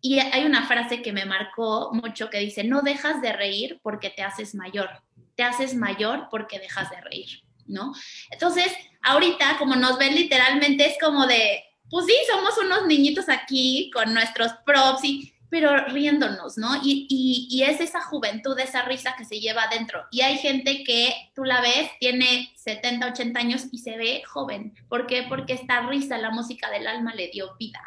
Y 0.00 0.18
hay 0.18 0.44
una 0.46 0.66
frase 0.66 1.02
que 1.02 1.12
me 1.12 1.26
marcó 1.26 1.90
mucho 1.92 2.30
que 2.30 2.38
dice, 2.38 2.64
no 2.64 2.80
dejas 2.80 3.20
de 3.20 3.34
reír 3.34 3.80
porque 3.82 4.08
te 4.08 4.22
haces 4.22 4.54
mayor, 4.54 4.88
te 5.34 5.42
haces 5.42 5.74
mayor 5.74 6.28
porque 6.30 6.58
dejas 6.58 6.88
de 6.88 7.00
reír. 7.02 7.42
¿No? 7.66 7.92
Entonces, 8.30 8.72
ahorita, 9.02 9.58
como 9.58 9.76
nos 9.76 9.98
ven 9.98 10.14
literalmente, 10.14 10.86
es 10.86 10.96
como 11.00 11.26
de, 11.26 11.64
pues 11.90 12.06
sí, 12.06 12.14
somos 12.30 12.56
unos 12.58 12.86
niñitos 12.86 13.28
aquí 13.28 13.90
con 13.92 14.14
nuestros 14.14 14.52
props 14.64 15.04
y 15.04 15.32
pero 15.52 15.84
riéndonos, 15.88 16.56
¿no? 16.56 16.76
Y, 16.82 17.06
y, 17.10 17.62
es 17.62 17.78
esa 17.78 18.00
juventud, 18.00 18.58
esa 18.58 18.84
risa 18.84 19.14
que 19.18 19.26
se 19.26 19.38
lleva 19.38 19.64
adentro. 19.64 20.02
Y 20.10 20.22
hay 20.22 20.38
gente 20.38 20.82
que 20.82 21.12
tú 21.34 21.44
la 21.44 21.60
ves, 21.60 21.90
tiene 22.00 22.50
70, 22.56 23.08
80 23.08 23.38
años 23.38 23.66
y 23.70 23.76
se 23.76 23.98
ve 23.98 24.22
joven. 24.26 24.74
¿Por 24.88 25.06
qué? 25.06 25.26
Porque 25.28 25.52
esta 25.52 25.82
risa, 25.82 26.16
la 26.16 26.30
música 26.30 26.70
del 26.70 26.86
alma 26.86 27.14
le 27.14 27.28
dio 27.28 27.54
vida. 27.58 27.82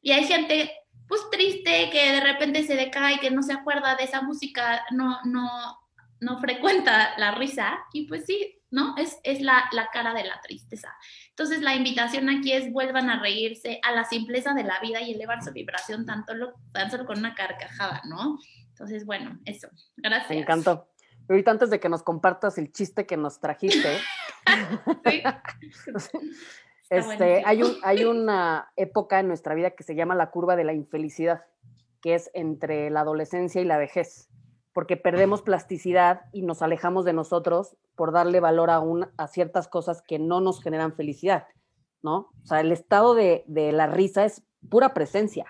Y 0.00 0.12
hay 0.12 0.22
gente, 0.22 0.70
pues 1.08 1.20
triste, 1.32 1.90
que 1.90 2.12
de 2.12 2.20
repente 2.20 2.62
se 2.62 2.76
decae, 2.76 3.18
que 3.18 3.32
no 3.32 3.42
se 3.42 3.54
acuerda 3.54 3.96
de 3.96 4.04
esa 4.04 4.22
música, 4.22 4.84
no, 4.92 5.18
no, 5.24 5.80
no 6.20 6.38
frecuenta 6.38 7.18
la 7.18 7.32
risa. 7.32 7.80
Y 7.92 8.06
pues 8.06 8.24
sí, 8.24 8.59
¿no? 8.70 8.96
Es, 8.96 9.18
es 9.24 9.40
la, 9.40 9.64
la 9.72 9.88
cara 9.92 10.14
de 10.14 10.24
la 10.24 10.40
tristeza. 10.40 10.94
Entonces 11.30 11.62
la 11.62 11.74
invitación 11.74 12.28
aquí 12.28 12.52
es 12.52 12.72
vuelvan 12.72 13.10
a 13.10 13.20
reírse 13.20 13.80
a 13.82 13.92
la 13.92 14.04
simpleza 14.04 14.54
de 14.54 14.64
la 14.64 14.78
vida 14.80 15.00
y 15.00 15.14
elevar 15.14 15.42
su 15.42 15.52
vibración 15.52 16.06
tanto 16.06 16.34
lo, 16.34 16.54
tan 16.72 16.90
solo 16.90 17.06
con 17.06 17.18
una 17.18 17.34
carcajada, 17.34 18.02
¿no? 18.08 18.38
Entonces, 18.80 19.04
bueno, 19.04 19.38
eso. 19.44 19.68
Gracias. 19.96 20.30
Me 20.30 20.38
encantó. 20.38 20.88
Ahorita 21.28 21.50
antes 21.50 21.70
de 21.70 21.78
que 21.78 21.88
nos 21.88 22.02
compartas 22.02 22.58
el 22.58 22.72
chiste 22.72 23.06
que 23.06 23.16
nos 23.16 23.38
trajiste, 23.38 23.98
este, 26.90 27.42
hay, 27.44 27.62
un, 27.62 27.76
hay 27.82 28.04
una 28.04 28.72
época 28.76 29.20
en 29.20 29.28
nuestra 29.28 29.54
vida 29.54 29.72
que 29.72 29.84
se 29.84 29.94
llama 29.94 30.14
la 30.14 30.30
curva 30.30 30.56
de 30.56 30.64
la 30.64 30.72
infelicidad, 30.72 31.44
que 32.00 32.14
es 32.14 32.30
entre 32.34 32.90
la 32.90 33.00
adolescencia 33.00 33.60
y 33.60 33.64
la 33.64 33.76
vejez 33.76 34.28
porque 34.72 34.96
perdemos 34.96 35.42
plasticidad 35.42 36.22
y 36.32 36.42
nos 36.42 36.62
alejamos 36.62 37.04
de 37.04 37.12
nosotros 37.12 37.76
por 37.96 38.12
darle 38.12 38.40
valor 38.40 38.70
a, 38.70 38.82
a 39.16 39.26
ciertas 39.26 39.68
cosas 39.68 40.02
que 40.02 40.18
no 40.18 40.40
nos 40.40 40.62
generan 40.62 40.94
felicidad, 40.94 41.46
¿no? 42.02 42.30
O 42.42 42.46
sea, 42.46 42.60
el 42.60 42.72
estado 42.72 43.14
de, 43.14 43.44
la 43.46 43.86
risa 43.86 44.24
es 44.24 44.44
pura 44.68 44.94
presencia, 44.94 45.46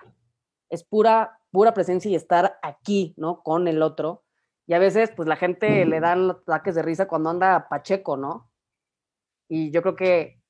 es 0.69 0.83
pura, 0.83 1.39
pura 1.51 1.73
presencia 1.73 2.09
y 2.09 2.15
estar 2.15 2.57
aquí, 2.61 3.13
¿no? 3.17 3.43
Con 3.43 3.67
el 3.67 3.81
otro. 3.81 4.23
Y 4.67 4.73
a 4.73 4.79
veces, 4.79 5.11
pues 5.15 5.27
la 5.27 5.35
gente 5.35 5.85
le 5.85 5.99
dan 5.99 6.31
ataques 6.31 6.75
de 6.75 6.81
risa 6.81 7.07
cuando 7.07 7.29
anda 7.29 7.67
pacheco, 7.69 8.17
¿no? 8.17 8.49
Y 9.47 9.71
yo 9.71 9.81
creo 9.81 9.95
que 9.95 10.41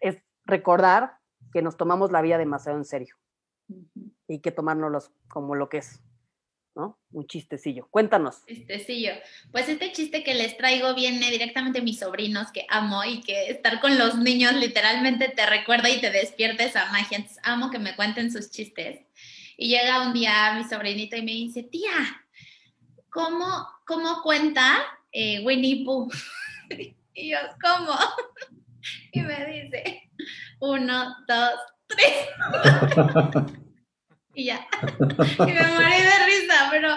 es 0.00 0.18
recordar 0.44 1.18
que 1.52 1.62
nos 1.62 1.76
tomamos 1.76 2.12
la 2.12 2.22
vida 2.22 2.38
demasiado 2.38 2.78
en 2.78 2.84
serio 2.84 3.16
y 4.28 4.40
que 4.40 4.52
tomárnoslo 4.52 5.00
como 5.28 5.54
lo 5.54 5.68
que 5.68 5.78
es. 5.78 6.02
¿No? 6.74 6.98
Un 7.12 7.26
chistecillo. 7.26 7.86
Cuéntanos. 7.90 8.44
Chistecillo. 8.46 9.12
Pues 9.52 9.68
este 9.68 9.92
chiste 9.92 10.24
que 10.24 10.34
les 10.34 10.56
traigo 10.56 10.94
viene 10.94 11.30
directamente 11.30 11.78
de 11.78 11.84
mis 11.84 12.00
sobrinos 12.00 12.50
que 12.52 12.66
amo 12.68 13.04
y 13.04 13.20
que 13.20 13.50
estar 13.50 13.80
con 13.80 13.96
los 13.98 14.16
niños 14.18 14.54
literalmente 14.54 15.28
te 15.28 15.46
recuerda 15.46 15.88
y 15.90 16.00
te 16.00 16.10
despierta 16.10 16.64
esa 16.64 16.86
magia. 16.90 17.18
Entonces 17.18 17.40
amo 17.44 17.70
que 17.70 17.78
me 17.78 17.94
cuenten 17.94 18.32
sus 18.32 18.50
chistes. 18.50 19.00
Y 19.56 19.68
llega 19.68 20.06
un 20.06 20.12
día 20.12 20.54
mi 20.56 20.64
sobrinito 20.64 21.16
y 21.16 21.22
me 21.22 21.32
dice, 21.32 21.62
tía, 21.62 22.22
¿cómo, 23.08 23.68
cómo 23.86 24.22
cuenta 24.22 24.82
eh, 25.12 25.44
Winnie 25.44 25.84
Pooh? 25.84 26.10
y 27.14 27.30
yo, 27.30 27.38
¿cómo? 27.62 27.96
y 29.12 29.20
me 29.20 29.46
dice, 29.46 30.10
uno, 30.60 31.16
dos, 31.28 31.60
tres. 31.86 32.28
y 34.34 34.46
ya. 34.46 34.66
y 34.82 35.52
me 35.52 35.66
morí 35.68 36.02
de 36.02 36.26
risa, 36.26 36.68
pero 36.70 36.88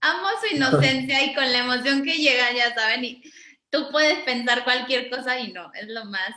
amo 0.00 0.28
su 0.40 0.56
inocencia 0.56 1.24
y 1.24 1.34
con 1.34 1.50
la 1.50 1.58
emoción 1.58 2.02
que 2.02 2.14
llega, 2.14 2.52
ya 2.52 2.74
saben, 2.74 3.04
y 3.04 3.22
tú 3.70 3.90
puedes 3.90 4.18
pensar 4.20 4.64
cualquier 4.64 5.10
cosa 5.10 5.38
y 5.38 5.52
no, 5.52 5.72
es 5.74 5.88
lo 5.88 6.04
más 6.06 6.32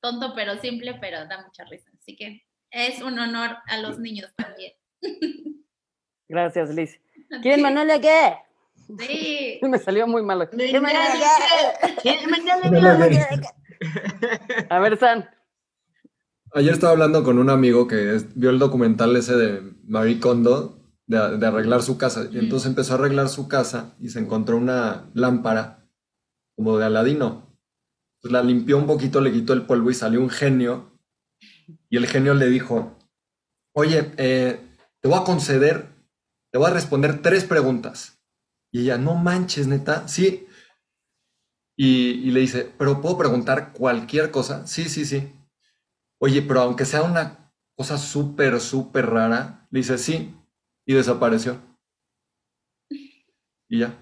tonto 0.00 0.34
pero 0.34 0.58
simple, 0.58 0.94
pero 1.00 1.26
da 1.26 1.42
mucha 1.42 1.64
risa. 1.64 1.90
Así 1.98 2.16
que 2.16 2.46
es 2.70 3.00
un 3.00 3.18
honor 3.18 3.56
a 3.66 3.78
los 3.78 3.98
niños 3.98 4.32
también. 4.36 4.72
Gracias, 6.28 6.70
Liz. 6.70 7.00
¿Quién 7.42 7.62
Manuel 7.62 8.00
qué? 8.00 8.36
Sí. 8.98 9.58
Me 9.62 9.78
salió 9.78 10.06
muy 10.06 10.22
malo. 10.22 10.48
¿Quién 10.50 10.84
A 14.68 14.78
ver, 14.78 14.98
San. 14.98 15.28
Ayer 16.56 16.72
estaba 16.72 16.94
hablando 16.94 17.22
con 17.22 17.38
un 17.38 17.50
amigo 17.50 17.86
que 17.86 18.18
vio 18.34 18.48
el 18.48 18.58
documental 18.58 19.14
ese 19.14 19.36
de 19.36 19.74
Marie 19.86 20.18
Kondo 20.18 20.80
de, 21.06 21.18
arreglar 21.18 21.82
su 21.82 21.98
casa. 21.98 22.30
Y 22.32 22.38
entonces 22.38 22.70
empezó 22.70 22.94
a 22.94 22.96
arreglar 22.96 23.28
su 23.28 23.46
casa 23.46 23.94
y 24.00 24.08
se 24.08 24.20
encontró 24.20 24.56
una 24.56 25.04
lámpara 25.12 25.86
como 26.56 26.78
de 26.78 26.86
Aladino. 26.86 27.54
Entonces 28.16 28.32
la 28.32 28.42
limpió 28.42 28.78
un 28.78 28.86
poquito, 28.86 29.20
le 29.20 29.32
quitó 29.32 29.52
el 29.52 29.66
polvo 29.66 29.90
y 29.90 29.94
salió 29.94 30.18
un 30.18 30.30
genio. 30.30 30.98
Y 31.90 31.98
el 31.98 32.06
genio 32.06 32.32
le 32.32 32.48
dijo, 32.48 32.96
oye, 33.74 34.14
eh, 34.16 34.58
te 35.02 35.08
voy 35.10 35.18
a 35.18 35.24
conceder, 35.24 35.90
te 36.50 36.56
voy 36.56 36.70
a 36.70 36.72
responder 36.72 37.20
tres 37.20 37.44
preguntas. 37.44 38.18
Y 38.72 38.80
ella, 38.80 38.96
no 38.96 39.14
manches, 39.14 39.66
neta, 39.66 40.08
sí. 40.08 40.46
Y, 41.76 42.12
y 42.12 42.30
le 42.30 42.40
dice, 42.40 42.72
pero 42.78 43.02
¿puedo 43.02 43.18
preguntar 43.18 43.74
cualquier 43.74 44.30
cosa? 44.30 44.66
Sí, 44.66 44.88
sí, 44.88 45.04
sí. 45.04 45.34
Oye, 46.18 46.42
pero 46.42 46.60
aunque 46.62 46.84
sea 46.84 47.02
una 47.02 47.52
cosa 47.76 47.98
súper, 47.98 48.60
súper 48.60 49.06
rara, 49.06 49.66
dice 49.70 49.98
sí 49.98 50.34
y 50.86 50.94
desapareció. 50.94 51.60
Y 53.68 53.80
ya. 53.80 53.92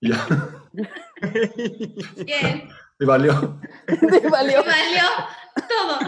Y 0.00 0.10
ya. 0.10 0.26
Bien. 2.24 2.68
Y 3.00 3.04
valió. 3.04 3.60
Y 3.86 4.28
valió. 4.28 4.64
valió 4.64 5.04
todo. 5.68 5.98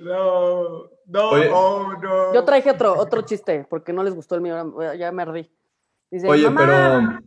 No, 0.00 0.90
no, 1.06 1.30
oh, 1.52 1.92
no. 2.02 2.34
Yo 2.34 2.44
traje 2.44 2.70
otro, 2.70 2.98
otro 2.98 3.22
chiste, 3.22 3.64
porque 3.70 3.92
no 3.92 4.02
les 4.02 4.12
gustó 4.12 4.34
el 4.34 4.40
mío, 4.40 4.74
ya 4.94 5.12
me 5.12 5.22
ardí. 5.22 5.50
Dice, 6.10 6.28
Oye, 6.28 6.50
pero... 6.50 7.20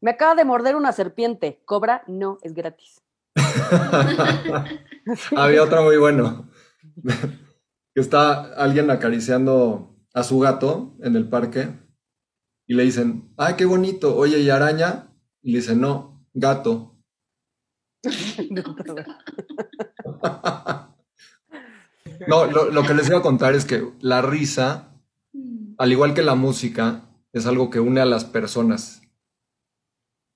Me 0.00 0.10
acaba 0.10 0.34
de 0.34 0.44
morder 0.44 0.76
una 0.76 0.92
serpiente. 0.92 1.62
¿Cobra? 1.64 2.04
No, 2.06 2.38
es 2.42 2.52
gratis. 2.52 3.03
Había 5.36 5.62
otro 5.62 5.82
muy 5.82 5.96
bueno. 5.96 6.48
que 7.94 8.00
está 8.00 8.54
alguien 8.54 8.90
acariciando 8.90 9.96
a 10.12 10.22
su 10.22 10.38
gato 10.38 10.96
en 11.02 11.16
el 11.16 11.28
parque 11.28 11.70
y 12.66 12.74
le 12.74 12.84
dicen, 12.84 13.32
ay, 13.36 13.54
qué 13.56 13.64
bonito, 13.64 14.16
oye, 14.16 14.40
¿y 14.40 14.50
araña? 14.50 15.12
Y 15.42 15.52
le 15.52 15.58
dicen, 15.58 15.80
no, 15.80 16.24
gato. 16.32 16.96
no, 22.28 22.46
lo, 22.46 22.70
lo, 22.70 22.82
que 22.84 22.94
les 22.94 23.08
iba 23.08 23.18
a 23.18 23.22
contar 23.22 23.54
es 23.54 23.64
que 23.64 23.92
la 24.00 24.22
risa, 24.22 24.94
al 25.78 25.92
igual 25.92 26.14
que 26.14 26.22
la 26.22 26.34
música, 26.34 27.02
es 27.32 27.46
algo 27.46 27.70
que 27.70 27.80
une 27.80 28.00
a 28.00 28.06
las 28.06 28.24
personas. 28.24 29.02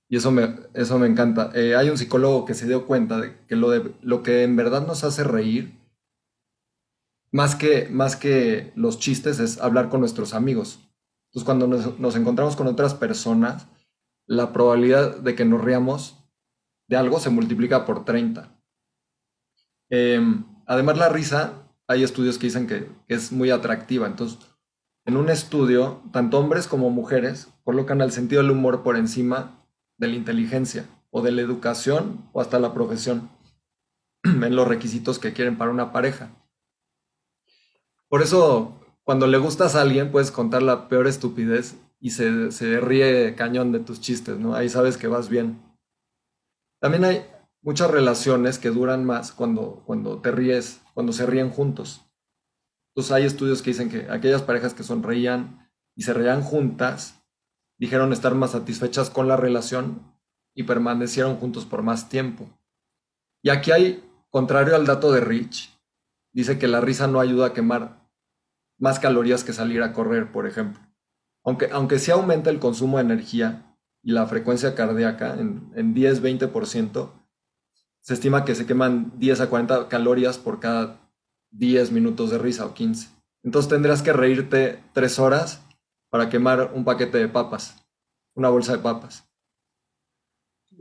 Y 0.09 0.17
eso 0.17 0.31
me, 0.31 0.55
eso 0.73 0.97
me 0.97 1.05
encanta. 1.05 1.51
Eh, 1.53 1.75
hay 1.75 1.89
un 1.89 1.97
psicólogo 1.97 2.43
que 2.43 2.55
se 2.55 2.65
dio 2.65 2.87
cuenta 2.87 3.19
de 3.21 3.37
que 3.47 3.55
lo, 3.55 3.69
de, 3.69 3.93
lo 4.01 4.23
que 4.23 4.43
en 4.43 4.55
verdad 4.55 4.85
nos 4.85 5.03
hace 5.03 5.23
reír, 5.23 5.77
más 7.31 7.55
que, 7.55 7.87
más 7.91 8.15
que 8.15 8.73
los 8.75 8.97
chistes, 8.97 9.39
es 9.39 9.59
hablar 9.59 9.89
con 9.89 9.99
nuestros 9.99 10.33
amigos. 10.33 10.79
Entonces, 11.27 11.45
cuando 11.45 11.67
nos, 11.67 12.15
encontramos 12.15 12.55
con 12.55 12.65
otras 12.65 12.95
personas, 12.95 13.67
la 14.25 14.51
probabilidad 14.51 15.17
de 15.17 15.35
que 15.35 15.45
nos 15.45 15.63
riamos 15.63 16.17
de 16.87 16.97
algo 16.97 17.19
se 17.19 17.29
multiplica 17.29 17.85
por 17.85 18.03
30. 18.03 18.59
Em, 19.91 20.43
además, 20.65 20.97
la 20.97 21.09
risa, 21.09 21.67
hay 21.87 22.03
estudios 22.03 22.39
que 22.39 22.47
dicen 22.47 22.65
que 22.65 22.89
es 23.07 23.31
muy 23.31 23.51
atractiva. 23.51 24.07
Entonces, 24.07 24.39
en 25.05 25.17
un 25.17 25.29
estudio, 25.29 26.01
tanto 26.11 26.39
hombres 26.39 26.67
como 26.67 26.89
mujeres 26.89 27.49
colocan 27.63 28.01
el 28.01 28.11
sentido 28.11 28.41
del 28.41 28.51
humor 28.51 28.81
por 28.81 28.97
encima 28.97 29.58
de 29.99 30.07
la 30.07 30.15
inteligencia 30.15 30.85
o 31.11 31.21
de 31.21 31.31
la 31.31 31.41
educación 31.41 32.27
o 32.33 32.41
hasta 32.41 32.59
la 32.59 32.73
profesión 32.73 33.29
en 34.23 34.55
los 34.55 34.67
requisitos 34.67 35.19
que 35.19 35.33
quieren 35.33 35.57
para 35.57 35.71
una 35.71 35.91
pareja. 35.91 36.31
Por 38.07 38.23
eso, 38.23 38.79
cuando 39.03 39.27
le 39.27 39.37
gustas 39.37 39.75
a 39.75 39.81
alguien, 39.81 40.11
puedes 40.11 40.31
contar 40.31 40.63
la 40.63 40.89
peor 40.89 41.05
estupidez 41.05 41.75
y 41.99 42.11
se, 42.11 42.51
se 42.51 42.79
ríe 42.79 43.35
cañón 43.35 43.71
de 43.71 43.79
tus 43.79 44.01
chistes, 44.01 44.39
¿no? 44.39 44.55
Ahí 44.55 44.69
sabes 44.69 44.97
que 44.97 45.07
vas 45.07 45.29
bien. 45.29 45.61
También 46.79 47.03
hay 47.03 47.25
muchas 47.61 47.91
relaciones 47.91 48.57
que 48.57 48.69
duran 48.69 49.05
más 49.05 49.31
cuando, 49.31 49.83
cuando 49.85 50.21
te 50.21 50.31
ríes, 50.31 50.81
cuando 50.93 51.11
se 51.11 51.25
ríen 51.25 51.49
juntos. 51.49 52.05
Entonces 52.91 53.11
hay 53.11 53.25
estudios 53.25 53.61
que 53.61 53.71
dicen 53.71 53.89
que 53.89 54.07
aquellas 54.09 54.41
parejas 54.41 54.73
que 54.73 54.83
sonreían 54.83 55.69
y 55.95 56.03
se 56.03 56.13
reían 56.13 56.41
juntas 56.41 57.18
dijeron 57.79 58.13
estar 58.13 58.35
más 58.35 58.51
satisfechas 58.51 59.09
con 59.09 59.27
la 59.27 59.37
relación 59.37 60.01
y 60.53 60.63
permanecieron 60.63 61.37
juntos 61.37 61.65
por 61.65 61.81
más 61.81 62.09
tiempo. 62.09 62.49
Y 63.41 63.49
aquí 63.49 63.71
hay, 63.71 64.03
contrario 64.29 64.75
al 64.75 64.85
dato 64.85 65.11
de 65.11 65.21
Rich, 65.21 65.75
dice 66.33 66.59
que 66.59 66.67
la 66.67 66.81
risa 66.81 67.07
no 67.07 67.19
ayuda 67.19 67.47
a 67.47 67.53
quemar 67.53 68.07
más 68.77 68.99
calorías 68.99 69.43
que 69.43 69.53
salir 69.53 69.81
a 69.81 69.93
correr, 69.93 70.31
por 70.31 70.45
ejemplo. 70.45 70.81
Aunque, 71.43 71.69
aunque 71.71 71.99
sí 71.99 72.11
aumenta 72.11 72.49
el 72.49 72.59
consumo 72.59 72.97
de 72.97 73.03
energía 73.03 73.77
y 74.03 74.11
la 74.11 74.27
frecuencia 74.27 74.75
cardíaca 74.75 75.35
en, 75.35 75.71
en 75.75 75.95
10-20%, 75.95 77.11
se 78.01 78.13
estima 78.13 78.45
que 78.45 78.55
se 78.55 78.65
queman 78.65 79.13
10 79.17 79.41
a 79.41 79.49
40 79.49 79.87
calorías 79.87 80.37
por 80.37 80.59
cada 80.59 80.99
10 81.51 81.91
minutos 81.91 82.29
de 82.29 82.37
risa 82.37 82.65
o 82.65 82.73
15. 82.73 83.09
Entonces 83.43 83.69
tendrías 83.69 84.01
que 84.01 84.13
reírte 84.13 84.83
3 84.93 85.19
horas 85.19 85.61
para 86.09 86.29
quemar 86.29 86.71
un 86.73 86.83
paquete 86.83 87.17
de 87.17 87.27
papas, 87.27 87.75
una 88.35 88.49
bolsa 88.49 88.73
de 88.73 88.79
papas. 88.79 89.29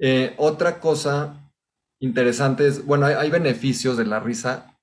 Eh, 0.01 0.35
otra 0.39 0.81
cosa 0.81 1.53
interesante 2.01 2.67
es, 2.67 2.85
bueno, 2.85 3.07
hay, 3.07 3.31
beneficios 3.31 3.97
de 3.97 4.07
la 4.07 4.21
risa 4.21 4.79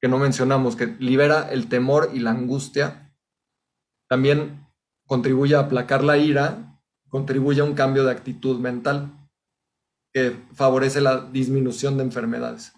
que 0.00 0.08
no 0.08 0.18
mencionamos, 0.18 0.76
que 0.76 0.86
libera 0.98 1.50
el 1.50 1.68
temor 1.68 2.10
y 2.14 2.20
la 2.20 2.30
angustia. 2.30 3.14
También 4.08 4.66
contribuye 5.06 5.56
a 5.56 5.60
aplacar 5.60 6.04
la 6.04 6.18
ira, 6.18 6.80
contribuye 7.08 7.60
a 7.60 7.64
un 7.64 7.74
cambio 7.74 8.04
de 8.04 8.12
actitud 8.12 8.60
mental 8.60 9.12
que 10.12 10.36
favorece 10.54 11.00
la 11.00 11.22
disminución 11.22 11.96
de 11.96 12.04
enfermedades. 12.04 12.72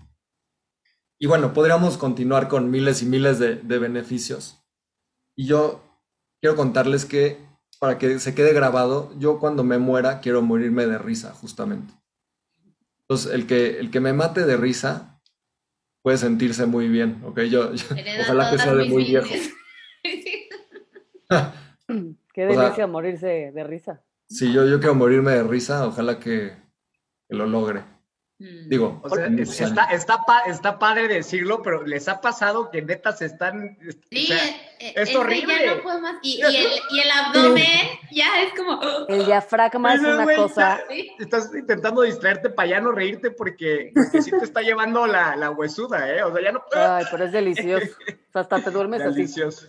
Y 1.18 1.26
bueno, 1.26 1.52
podríamos 1.52 1.98
continuar 1.98 2.48
con 2.48 2.70
miles 2.70 3.02
y 3.02 3.06
miles 3.06 3.38
de, 3.38 3.56
de 3.56 3.78
beneficios. 3.78 4.62
Y 5.36 5.46
yo 5.46 5.85
quiero 6.40 6.56
contarles 6.56 7.04
que, 7.04 7.38
para 7.78 7.98
que 7.98 8.18
se 8.18 8.34
quede 8.34 8.52
grabado, 8.52 9.12
yo 9.18 9.38
cuando 9.38 9.64
me 9.64 9.78
muera 9.78 10.20
quiero 10.20 10.42
morirme 10.42 10.86
de 10.86 10.98
risa, 10.98 11.32
justamente. 11.32 11.92
Entonces, 13.02 13.32
el 13.32 13.46
que, 13.46 13.78
el 13.78 13.90
que 13.90 14.00
me 14.00 14.12
mate 14.12 14.44
de 14.44 14.56
risa 14.56 15.20
puede 16.02 16.18
sentirse 16.18 16.66
muy 16.66 16.88
bien, 16.88 17.22
¿ok? 17.24 17.40
Yo, 17.42 17.70
ojalá 18.20 18.50
que 18.50 18.58
sea 18.58 18.74
de 18.74 18.84
muy 18.86 19.04
viejo. 19.04 19.28
Qué 22.32 22.46
O 22.46 22.52
sea- 22.52 22.62
delicia 22.62 22.86
morirse 22.86 23.52
de 23.54 23.64
risa. 23.64 24.02
Si 24.28 24.52
yo, 24.52 24.66
yo 24.66 24.78
quiero 24.80 24.94
morirme 24.96 25.32
de 25.32 25.44
risa, 25.44 25.86
ojalá 25.86 26.18
que, 26.18 26.52
que 27.28 27.36
lo 27.36 27.46
logre. 27.46 27.84
Mm. 28.38 28.68
Digo, 28.68 29.00
O 29.02 29.08
sea, 29.08 29.30
muchos 29.30 29.58
está, 29.62 29.84
está, 29.84 30.24
pa- 30.26 30.42
está 30.42 30.78
padre 30.78 31.08
decirlo, 31.08 31.62
pero 31.62 31.86
les 31.86 32.06
ha 32.06 32.20
pasado 32.20 32.70
que 32.70 32.82
neta 32.82 33.12
se 33.12 33.24
están. 33.24 33.78
o 33.80 33.92
Sí, 34.10 34.26
sea, 34.26 34.36
eh, 34.46 34.60
eh, 34.78 34.92
es 34.94 35.16
horrible. 35.16 35.54
Ya 35.64 35.74
no 35.76 35.82
puedo 35.82 36.00
más. 36.02 36.16
Y, 36.22 36.36
y 36.36 36.42
el, 36.56 36.66
y 36.90 37.00
el 37.00 37.10
abdomen 37.10 37.88
ya 38.12 38.42
es 38.42 38.52
como. 38.54 38.78
El 39.08 39.24
diafragma 39.24 39.94
es 39.94 40.00
una 40.00 40.24
güey, 40.24 40.36
cosa. 40.36 40.80
Sí. 40.90 41.10
estás 41.18 41.50
intentando 41.54 42.02
distraerte 42.02 42.50
para 42.50 42.68
ya 42.68 42.80
no 42.80 42.92
reírte 42.92 43.30
porque, 43.30 43.92
porque 43.94 44.20
sí 44.20 44.30
te 44.30 44.44
está 44.44 44.60
llevando 44.60 45.06
la, 45.06 45.34
la 45.36 45.50
huesuda, 45.50 46.06
¿eh? 46.14 46.22
O 46.22 46.30
sea, 46.34 46.42
ya 46.44 46.52
no. 46.52 46.62
Ay, 46.74 47.06
pero 47.10 47.24
es 47.24 47.32
delicioso. 47.32 47.86
O 48.28 48.32
sea, 48.32 48.42
hasta 48.42 48.60
te 48.60 48.70
duermes 48.70 49.00
así. 49.00 49.14
Delicioso. 49.16 49.68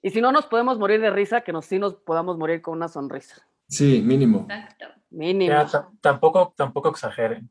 Y 0.00 0.08
si 0.12 0.22
no 0.22 0.32
nos 0.32 0.46
podemos 0.46 0.78
morir 0.78 0.98
de 1.02 1.10
risa, 1.10 1.42
que 1.42 1.52
nos 1.52 1.66
sí 1.66 1.78
nos 1.78 1.94
podamos 1.94 2.38
morir 2.38 2.62
con 2.62 2.74
una 2.74 2.88
sonrisa. 2.88 3.46
Sí, 3.68 4.00
mínimo. 4.00 4.46
Exacto. 4.48 4.86
Mínimo. 5.10 5.50
Ya, 5.52 5.66
ta- 5.66 5.90
tampoco, 6.00 6.52
tampoco 6.56 6.88
exageren. 6.90 7.50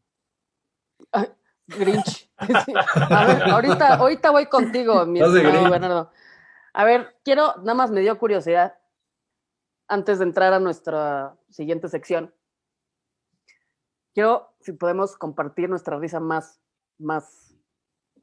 Grinch. 1.67 2.29
Sí. 2.65 2.73
A 3.11 3.25
ver, 3.25 3.43
ahorita, 3.43 3.95
ahorita 3.95 4.31
voy 4.31 4.47
contigo, 4.47 5.05
mi 5.05 5.19
Grinch. 5.19 5.69
Bernardo. 5.69 6.11
A 6.73 6.83
ver, 6.83 7.17
quiero, 7.23 7.55
nada 7.57 7.73
más 7.75 7.91
me 7.91 8.01
dio 8.01 8.17
curiosidad, 8.17 8.75
antes 9.87 10.19
de 10.19 10.25
entrar 10.25 10.53
a 10.53 10.59
nuestra 10.59 11.35
siguiente 11.49 11.87
sección. 11.89 12.33
Quiero, 14.13 14.55
si 14.61 14.71
podemos 14.73 15.15
compartir 15.17 15.69
nuestra 15.69 15.97
risa 15.99 16.19
más, 16.19 16.59
más 16.97 17.53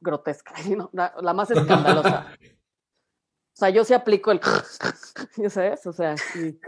grotesca, 0.00 0.52
¿no? 0.76 0.90
la, 0.92 1.14
la 1.20 1.32
más 1.34 1.50
escandalosa. 1.50 2.26
O 3.48 3.58
sea, 3.58 3.70
yo 3.70 3.84
sí 3.86 3.94
aplico 3.94 4.30
el... 4.32 4.40
¿Ya 5.38 5.48
sabes? 5.48 5.86
O 5.86 5.92
sea, 5.94 6.14
sí. 6.18 6.60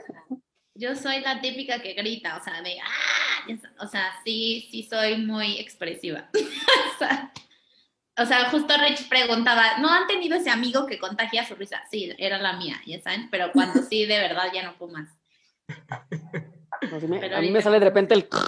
Yo 0.79 0.95
soy 0.95 1.21
la 1.21 1.41
típica 1.41 1.83
que 1.83 1.95
grita, 1.95 2.37
o 2.37 2.45
sea, 2.45 2.63
de 2.63 2.79
¡ah! 2.81 3.53
O 3.81 3.89
sea, 3.89 4.13
sí, 4.25 4.69
sí 4.71 4.87
soy 4.89 5.17
muy 5.19 5.59
expresiva. 5.59 6.29
o, 6.33 6.99
sea, 6.99 7.33
o 8.17 8.25
sea, 8.25 8.49
justo 8.51 8.73
Rich 8.79 9.09
preguntaba, 9.09 9.79
¿no 9.79 9.93
han 9.93 10.07
tenido 10.07 10.37
ese 10.37 10.51
amigo 10.51 10.87
que 10.87 11.01
contagia 11.01 11.45
su 11.45 11.57
risa? 11.57 11.83
Sí, 11.91 12.15
era 12.17 12.39
la 12.39 12.53
mía, 12.53 12.81
ya 12.87 13.01
saben, 13.01 13.29
pero 13.29 13.51
cuando 13.51 13.83
sí, 13.83 14.07
de 14.07 14.21
verdad, 14.21 14.53
ya 14.55 14.63
no 14.63 14.77
puedo 14.79 14.93
más. 14.93 15.09
No, 16.93 17.01
me- 17.09 17.35
a 17.35 17.41
mí 17.41 17.51
me 17.51 17.61
sale 17.61 17.81
de 17.81 17.85
repente 17.87 18.15
el... 18.15 18.29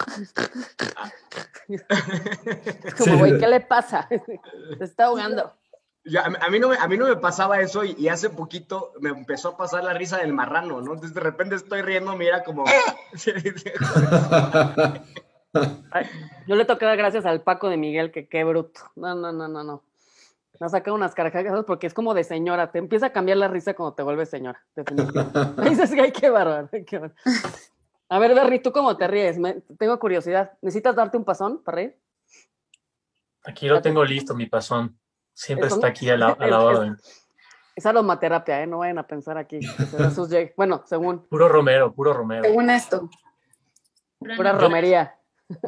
Es 2.85 2.94
como, 2.94 3.18
güey, 3.18 3.38
¿qué 3.38 3.48
le 3.48 3.61
pasa? 3.61 4.09
Se 4.78 4.85
está 4.85 5.07
ahogando. 5.07 5.57
Ya, 6.04 6.22
a, 6.22 6.46
a 6.46 6.50
mí 6.50 6.58
no 6.58 6.68
me, 6.70 6.76
a 6.78 6.88
mí 6.88 6.96
no 6.96 7.06
me 7.06 7.16
pasaba 7.16 7.60
eso 7.60 7.84
y, 7.84 7.94
y 7.98 8.08
hace 8.08 8.30
poquito 8.30 8.92
me 9.00 9.10
empezó 9.10 9.50
a 9.50 9.56
pasar 9.56 9.84
la 9.84 9.92
risa 9.92 10.16
del 10.18 10.32
marrano, 10.32 10.80
¿no? 10.80 10.94
Entonces 10.94 11.14
de 11.14 11.20
repente 11.20 11.54
estoy 11.56 11.82
riendo, 11.82 12.16
mira 12.16 12.42
como... 12.42 12.64
Ay, 15.90 16.06
yo 16.46 16.54
le 16.54 16.64
toqué 16.64 16.84
dar 16.86 16.96
gracias 16.96 17.26
al 17.26 17.42
Paco 17.42 17.68
de 17.68 17.76
Miguel, 17.76 18.12
que 18.12 18.28
qué 18.28 18.44
bruto. 18.44 18.80
No, 18.96 19.14
no, 19.14 19.32
no, 19.32 19.48
no, 19.48 19.64
no. 19.64 19.82
Me 20.60 20.66
ha 20.66 20.68
sacado 20.68 20.94
unas 20.94 21.14
carcajadas 21.14 21.64
porque 21.64 21.86
es 21.86 21.94
como 21.94 22.14
de 22.14 22.22
señora. 22.22 22.70
Te 22.70 22.78
empieza 22.78 23.06
a 23.06 23.12
cambiar 23.12 23.38
la 23.38 23.48
risa 23.48 23.74
cuando 23.74 23.94
te 23.94 24.02
vuelves 24.02 24.28
señora. 24.30 24.62
definitivamente. 24.76 25.62
Dices 25.70 25.90
que 25.90 26.00
hay 26.02 26.12
que 26.12 26.30
bárbaro. 26.30 26.68
ay, 26.72 26.84
qué 26.84 26.98
bárbaro. 26.98 27.20
A 28.10 28.18
ver, 28.18 28.34
Berry, 28.34 28.60
¿tú 28.60 28.70
cómo 28.70 28.96
te 28.96 29.08
ríes? 29.08 29.38
Me- 29.38 29.62
tengo 29.78 29.98
curiosidad. 29.98 30.52
¿Necesitas 30.60 30.94
darte 30.94 31.16
un 31.16 31.24
pasón 31.24 31.62
para 31.62 31.76
reír? 31.76 31.96
Aquí 33.44 33.66
lo 33.68 33.80
tengo 33.80 34.04
listo, 34.04 34.34
mi 34.34 34.46
pasón. 34.46 34.96
Siempre 35.32 35.66
Eso- 35.68 35.76
está 35.76 35.88
aquí 35.88 36.08
a 36.10 36.16
la, 36.16 36.28
a 36.28 36.46
la 36.46 36.60
orden. 36.64 36.96
Es 37.76 37.86
aromaterapia, 37.86 38.62
¿eh? 38.62 38.66
No 38.66 38.78
vayan 38.78 38.98
a 38.98 39.06
pensar 39.06 39.38
aquí. 39.38 39.60
que 39.60 39.84
se 39.86 39.96
da 39.96 40.10
sus 40.10 40.28
lleg- 40.30 40.52
Bueno, 40.56 40.82
según. 40.86 41.26
Puro 41.28 41.48
Romero, 41.48 41.94
puro 41.94 42.12
Romero. 42.12 42.44
Según 42.44 42.68
esto. 42.70 43.08
Pura 44.18 44.52
romería. 44.52 45.14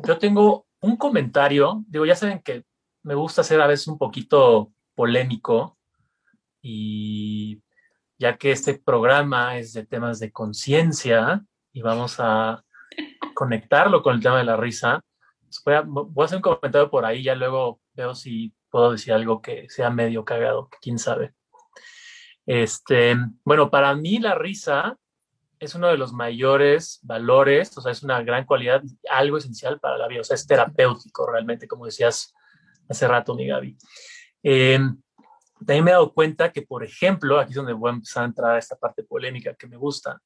Yo 0.04 0.18
tengo 0.18 0.66
un 0.80 0.96
comentario, 0.96 1.82
digo, 1.88 2.04
ya 2.04 2.14
saben 2.14 2.40
que 2.42 2.64
me 3.02 3.14
gusta 3.14 3.42
ser 3.42 3.60
a 3.62 3.66
veces 3.66 3.88
un 3.88 3.96
poquito 3.98 4.72
polémico 4.94 5.78
y 6.60 7.60
ya 8.18 8.36
que 8.36 8.52
este 8.52 8.74
programa 8.78 9.56
es 9.56 9.72
de 9.72 9.86
temas 9.86 10.18
de 10.20 10.30
conciencia 10.30 11.42
y 11.72 11.82
vamos 11.82 12.16
a 12.18 12.62
conectarlo 13.34 14.02
con 14.02 14.14
el 14.16 14.22
tema 14.22 14.38
de 14.38 14.44
la 14.44 14.56
risa, 14.56 15.00
pues 15.40 15.62
voy, 15.64 15.74
a, 15.74 15.80
voy 15.82 16.22
a 16.22 16.24
hacer 16.26 16.36
un 16.36 16.42
comentario 16.42 16.90
por 16.90 17.04
ahí, 17.04 17.22
ya 17.22 17.34
luego 17.34 17.80
veo 17.94 18.14
si 18.14 18.52
puedo 18.72 18.92
decir 18.92 19.12
algo 19.12 19.42
que 19.42 19.68
sea 19.68 19.90
medio 19.90 20.24
cagado, 20.24 20.70
quién 20.80 20.98
sabe. 20.98 21.34
Este, 22.46 23.14
bueno, 23.44 23.70
para 23.70 23.94
mí 23.94 24.18
la 24.18 24.34
risa 24.34 24.96
es 25.60 25.74
uno 25.74 25.88
de 25.88 25.98
los 25.98 26.12
mayores 26.12 26.98
valores, 27.02 27.76
o 27.76 27.82
sea, 27.82 27.92
es 27.92 28.02
una 28.02 28.22
gran 28.22 28.46
cualidad, 28.46 28.82
algo 29.10 29.36
esencial 29.36 29.78
para 29.78 29.98
la 29.98 30.08
vida, 30.08 30.22
o 30.22 30.24
sea, 30.24 30.34
es 30.34 30.46
terapéutico 30.46 31.30
realmente, 31.30 31.68
como 31.68 31.84
decías 31.84 32.34
hace 32.88 33.06
rato, 33.06 33.34
mi 33.34 33.46
Gaby. 33.46 33.76
Eh, 34.42 34.80
también 35.58 35.84
me 35.84 35.90
he 35.90 35.94
dado 35.94 36.12
cuenta 36.12 36.50
que, 36.50 36.62
por 36.62 36.82
ejemplo, 36.82 37.38
aquí 37.38 37.50
es 37.50 37.56
donde 37.56 37.74
voy 37.74 37.90
a 37.90 37.94
empezar 37.94 38.22
a 38.22 38.26
entrar 38.26 38.56
a 38.56 38.58
esta 38.58 38.74
parte 38.74 39.04
polémica 39.04 39.54
que 39.54 39.68
me 39.68 39.76
gusta, 39.76 40.20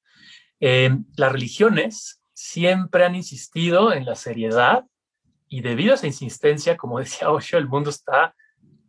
eh, 0.61 0.91
las 1.17 1.33
religiones 1.33 2.23
siempre 2.33 3.05
han 3.05 3.17
insistido 3.17 3.93
en 3.93 4.07
la 4.07 4.15
seriedad 4.15 4.85
y 5.49 5.61
debido 5.61 5.93
a 5.93 5.95
esa 5.95 6.07
insistencia, 6.07 6.77
como 6.77 6.99
decía 7.01 7.31
Osho, 7.31 7.59
el 7.59 7.69
mundo 7.69 7.91
está 7.91 8.35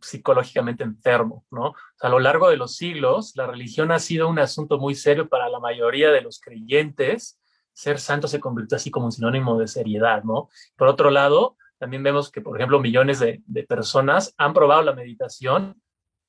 psicológicamente 0.00 0.84
enfermo, 0.84 1.44
¿no? 1.50 1.74
A 2.00 2.08
lo 2.08 2.20
largo 2.20 2.48
de 2.48 2.56
los 2.56 2.76
siglos, 2.76 3.32
la 3.34 3.46
religión 3.46 3.90
ha 3.90 3.98
sido 3.98 4.28
un 4.28 4.38
asunto 4.38 4.78
muy 4.78 4.94
serio 4.94 5.28
para 5.28 5.48
la 5.48 5.58
mayoría 5.58 6.10
de 6.10 6.20
los 6.20 6.40
creyentes. 6.40 7.40
Ser 7.72 7.98
santo 7.98 8.28
se 8.28 8.38
convirtió 8.38 8.76
así 8.76 8.90
como 8.90 9.06
un 9.06 9.12
sinónimo 9.12 9.58
de 9.58 9.66
seriedad, 9.66 10.22
¿no? 10.22 10.48
Por 10.76 10.88
otro 10.88 11.10
lado, 11.10 11.56
también 11.78 12.02
vemos 12.02 12.30
que, 12.30 12.40
por 12.40 12.56
ejemplo, 12.56 12.80
millones 12.80 13.18
de, 13.18 13.42
de 13.46 13.64
personas 13.64 14.34
han 14.36 14.52
probado 14.52 14.82
la 14.82 14.94
meditación 14.94 15.80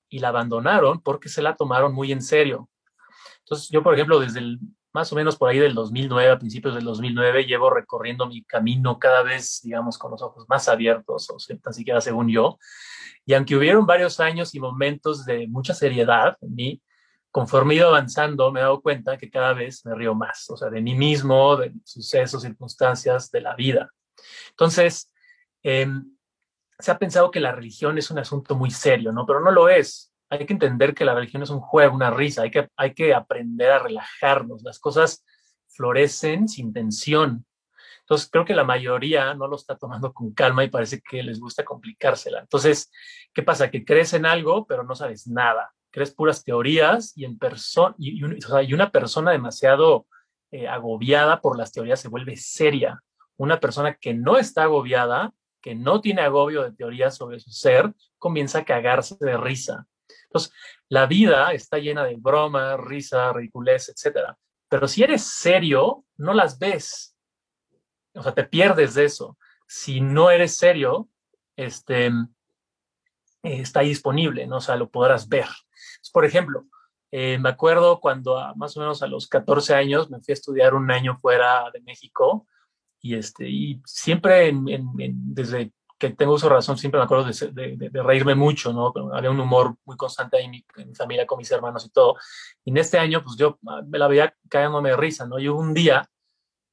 y 0.10 0.20
la 0.20 0.30
abandonaron 0.30 1.02
porque 1.02 1.30
se 1.30 1.44
la 1.44 1.56
tomaron 1.56 1.94
muy 1.94 2.12
en 2.12 2.22
serio. 2.22 2.70
Entonces, 3.39 3.70
yo, 3.70 3.84
por 3.84 3.94
ejemplo, 3.94 4.20
desde 4.20 4.39
el, 4.39 4.60
más 4.93 5.12
o 5.12 5.15
menos 5.15 5.36
por 5.36 5.49
ahí 5.49 5.60
del 5.60 5.73
2009, 5.73 6.32
a 6.32 6.39
principios 6.39 6.75
del 6.75 6.84
2009, 6.84 7.45
llevo 7.45 7.69
recorriendo 7.69 8.25
mi 8.28 8.43
camino 8.43 8.97
cada 8.99 9.23
vez, 9.23 9.62
digamos, 9.63 9.97
con 9.97 10.12
los 10.12 10.21
ojos 10.21 10.45
más 10.49 10.67
abiertos, 10.67 11.30
o 11.30 11.38
tan 11.62 11.73
siquiera 11.73 12.02
según 12.02 12.30
yo. 12.30 12.58
Y 13.25 13.34
aunque 13.34 13.56
hubieron 13.56 13.86
varios 13.86 14.19
años 14.19 14.56
y 14.56 14.60
momentos 14.60 15.25
de 15.25 15.47
mucha 15.47 15.73
seriedad 15.73 16.38
en 16.41 16.56
mí, 16.56 16.82
conforme 17.32 17.75
ido 17.75 17.89
avanzando, 17.89 18.52
me 18.52 18.60
he 18.60 18.63
dado 18.63 18.82
cuenta 18.82 19.17
que 19.17 19.30
cada 19.30 19.54
vez 19.54 19.86
me 19.86 19.93
río 19.93 20.15
más, 20.15 20.49
o 20.49 20.58
sea, 20.58 20.69
de 20.69 20.82
mí 20.82 20.95
mismo, 20.95 21.56
de 21.58 21.73
sucesos, 21.84 22.41
circunstancias, 22.41 23.30
de 23.30 23.41
la 23.41 23.56
vida. 23.56 23.89
Entonces, 24.49 25.12
eh, 25.62 25.88
se 26.80 26.91
ha 26.91 26.97
pensado 26.97 27.30
que 27.30 27.39
la 27.39 27.52
religión 27.52 27.97
es 27.97 28.10
un 28.10 28.19
asunto 28.19 28.56
muy 28.56 28.71
serio, 28.71 29.12
¿no? 29.12 29.25
Pero 29.25 29.41
no 29.41 29.52
lo 29.52 29.69
es. 29.69 30.12
Hay 30.30 30.46
que 30.46 30.54
entender 30.54 30.94
que 30.94 31.06
la 31.06 31.15
religión 31.15 31.44
es 31.44 31.50
un 31.50 31.60
juego, 31.60 31.96
una 31.96 32.12
risa, 32.12 32.44
hay 32.44 32.52
que, 32.52 32.70
hay 32.76 32.94
que 32.94 33.13
aprender 33.13 33.72
a 33.72 33.80
relajarnos. 33.80 34.63
Las 34.63 34.80
cosas 34.80 35.26
florecen 35.68 36.48
sin 36.48 36.74
tensión. 36.74 37.46
Entonces, 38.02 38.30
creo 38.32 38.46
que 38.46 38.56
la 38.56 38.63
mayoría 38.63 39.34
no 39.34 39.48
lo 39.48 39.56
está 39.56 39.78
tomando 39.78 40.13
con 40.13 40.34
calma 40.34 40.63
y 40.63 40.70
parece 40.70 41.02
que 41.02 41.22
les 41.22 41.39
gusta 41.39 41.63
complicársela. 41.63 42.39
Entonces, 42.39 42.92
¿qué 43.34 43.44
pasa? 43.44 43.70
Que 43.70 43.86
crees 43.86 44.13
en 44.13 44.26
algo, 44.26 44.65
pero 44.65 44.84
no 44.84 44.96
sabes 44.96 45.28
nada. 45.28 45.74
Crees 45.92 46.12
puras 46.12 46.44
teorías 46.44 47.13
y, 47.15 47.26
en 47.26 47.38
persona 47.38 47.96
y, 47.98 48.24
una 48.74 48.92
persona 48.92 49.32
demasiado 49.32 50.08
eh, 50.52 50.68
agobiada 50.68 51.42
por 51.42 51.58
las 51.58 51.72
teorías 51.72 52.00
se 52.00 52.10
vuelve 52.10 52.36
seria. 52.36 53.00
Una 53.38 53.60
persona 53.60 53.94
que 53.96 54.13
no 54.13 54.38
está 54.38 54.63
agobiada 54.63 55.34
que 55.62 55.76
no 55.76 56.02
tiene 56.02 56.22
agobio 56.22 56.63
de 56.63 56.72
teoría 56.72 57.12
sobre 57.12 57.39
su 57.39 57.52
ser, 57.52 57.94
comienza 58.18 58.60
a 58.60 58.65
cagarse 58.65 59.18
de 59.20 59.38
risa. 59.38 59.88
Entonces, 60.30 60.54
la 60.89 61.08
vida 61.08 61.52
está 61.54 61.80
llena 61.80 62.04
de 62.06 62.15
broma, 62.15 62.78
risa, 62.78 63.34
ridiculez, 63.34 63.89
etc. 63.89 64.36
Pero 64.70 64.88
si 64.88 65.04
eres 65.04 65.24
serio, 65.24 66.06
no 66.18 66.34
las 66.34 66.60
ves. 66.60 67.15
O 68.13 68.22
sea, 68.22 68.34
te 68.34 68.44
pierdes 68.44 68.94
de 68.94 69.06
eso. 69.06 69.38
Si 69.68 70.02
no 70.02 70.30
eres 70.30 70.56
serio, 70.56 71.10
este, 71.56 72.08
eh, 72.08 73.62
está 73.62 73.82
disponible, 73.82 74.46
¿no? 74.46 74.58
O 74.58 74.62
sea, 74.62 74.76
lo 74.76 74.89
podrás 74.89 75.28
ver. 75.28 75.48
Por 76.13 76.26
ejemplo, 76.26 76.65
eh, 77.12 77.39
me 77.39 77.50
acuerdo 77.50 78.00
cuando 78.00 78.39
más 78.56 78.78
o 78.78 78.82
menos 78.82 79.02
a 79.02 79.08
los 79.08 79.28
14 79.28 79.74
años 79.74 80.10
me 80.12 80.20
fui 80.20 80.32
a 80.32 80.34
estudiar 80.34 80.76
un 80.76 80.92
año 80.92 81.18
fuera 81.20 81.70
de 81.74 81.82
México 81.82 82.48
y, 83.02 83.15
este, 83.15 83.50
y 83.50 83.82
siempre 83.86 84.54
desde 84.54 85.72
que 86.00 86.12
tengo 86.12 86.40
su 86.40 86.48
razón, 86.48 86.78
siempre 86.78 86.98
me 86.98 87.04
acuerdo 87.04 87.26
de, 87.26 87.90
reírme 88.02 88.34
mucho, 88.34 88.72
¿no? 88.72 88.94
Había 89.14 89.30
un 89.30 89.40
humor 89.40 89.76
muy 89.84 89.98
constante 89.98 90.38
ahí 90.38 90.46
en 90.46 90.52
mi, 90.52 90.66
en 90.78 90.90
mi, 90.90 90.96
familia, 90.96 91.28
con 91.28 91.38
mis 91.38 91.52
hermanos 91.52 91.86
y 91.86 91.90
todo. 91.90 92.16
Y 92.64 92.72
en 92.72 92.78
este 92.78 92.98
año, 92.98 93.22
pues 93.22 93.36
yo 93.38 93.60
ah, 93.68 93.82
me 93.86 94.00
la 94.00 94.08
veía 94.08 94.34
cayéndome 94.50 94.90
de 94.90 94.98
risa, 94.98 95.28
¿no? 95.28 95.38
Y 95.38 95.50
hubo 95.50 95.60
un 95.60 95.74
día 95.74 96.10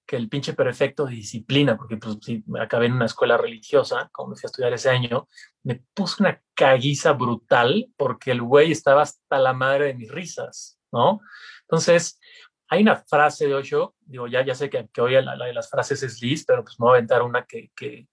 que 0.06 0.16
el 0.16 0.28
pinche 0.28 0.54
perfecto 0.54 1.04
de 1.06 1.16
disciplina, 1.16 1.76
porque 1.76 1.96
pues 1.96 2.18
sí, 2.22 2.44
acabé 2.60 2.86
en 2.86 2.92
una 2.92 3.06
escuela 3.06 3.36
religiosa, 3.36 4.08
como 4.12 4.30
me 4.30 4.36
fui 4.36 4.46
a 4.46 4.46
estudiar 4.46 4.72
ese 4.72 4.90
año, 4.90 5.26
me 5.64 5.82
puse 5.92 6.22
una 6.22 6.40
caguiza 6.54 7.12
brutal 7.12 7.88
porque 7.96 8.30
el 8.30 8.40
güey 8.40 8.70
estaba 8.70 9.02
hasta 9.02 9.38
la 9.40 9.52
madre 9.52 9.86
de 9.86 9.94
mis 9.94 10.10
risas, 10.10 10.78
¿no? 10.92 11.20
Entonces, 11.62 12.20
hay 12.68 12.82
una 12.82 12.96
frase 12.96 13.48
de 13.48 13.54
Osho, 13.54 13.96
digo, 14.00 14.28
ya, 14.28 14.44
ya 14.44 14.54
sé 14.54 14.70
que, 14.70 14.88
que 14.92 15.00
hoy 15.00 15.20
la, 15.20 15.36
de 15.36 15.52
las 15.52 15.68
frases 15.68 16.02
es 16.04 16.22
Liz, 16.22 16.44
pero 16.46 16.62
pues 16.62 16.78
me 16.78 16.84
voy 16.84 16.94
a 16.94 16.98
aventar 16.98 17.22
una 17.22 17.44
que, 17.44 17.72
que, 17.74 18.06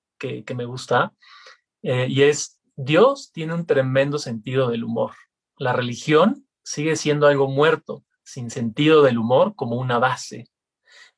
que, 0.45 0.55
me 0.55 0.65
gusta, 0.65 1.13
eh, 1.81 2.07
y 2.09 2.23
es, 2.23 2.62
Dios 2.75 3.31
tiene 3.31 3.53
un 3.53 3.65
tremendo 3.65 4.17
sentido 4.17 4.69
del 4.69 4.83
humor. 4.83 5.12
La 5.57 5.73
religión 5.73 6.47
sigue 6.63 6.95
siendo 6.95 7.27
algo 7.27 7.47
muerto, 7.47 8.03
sin 8.23 8.49
sentido 8.49 9.03
del 9.03 9.17
humor 9.17 9.55
como 9.55 9.75
una 9.75 9.99
base. 9.99 10.49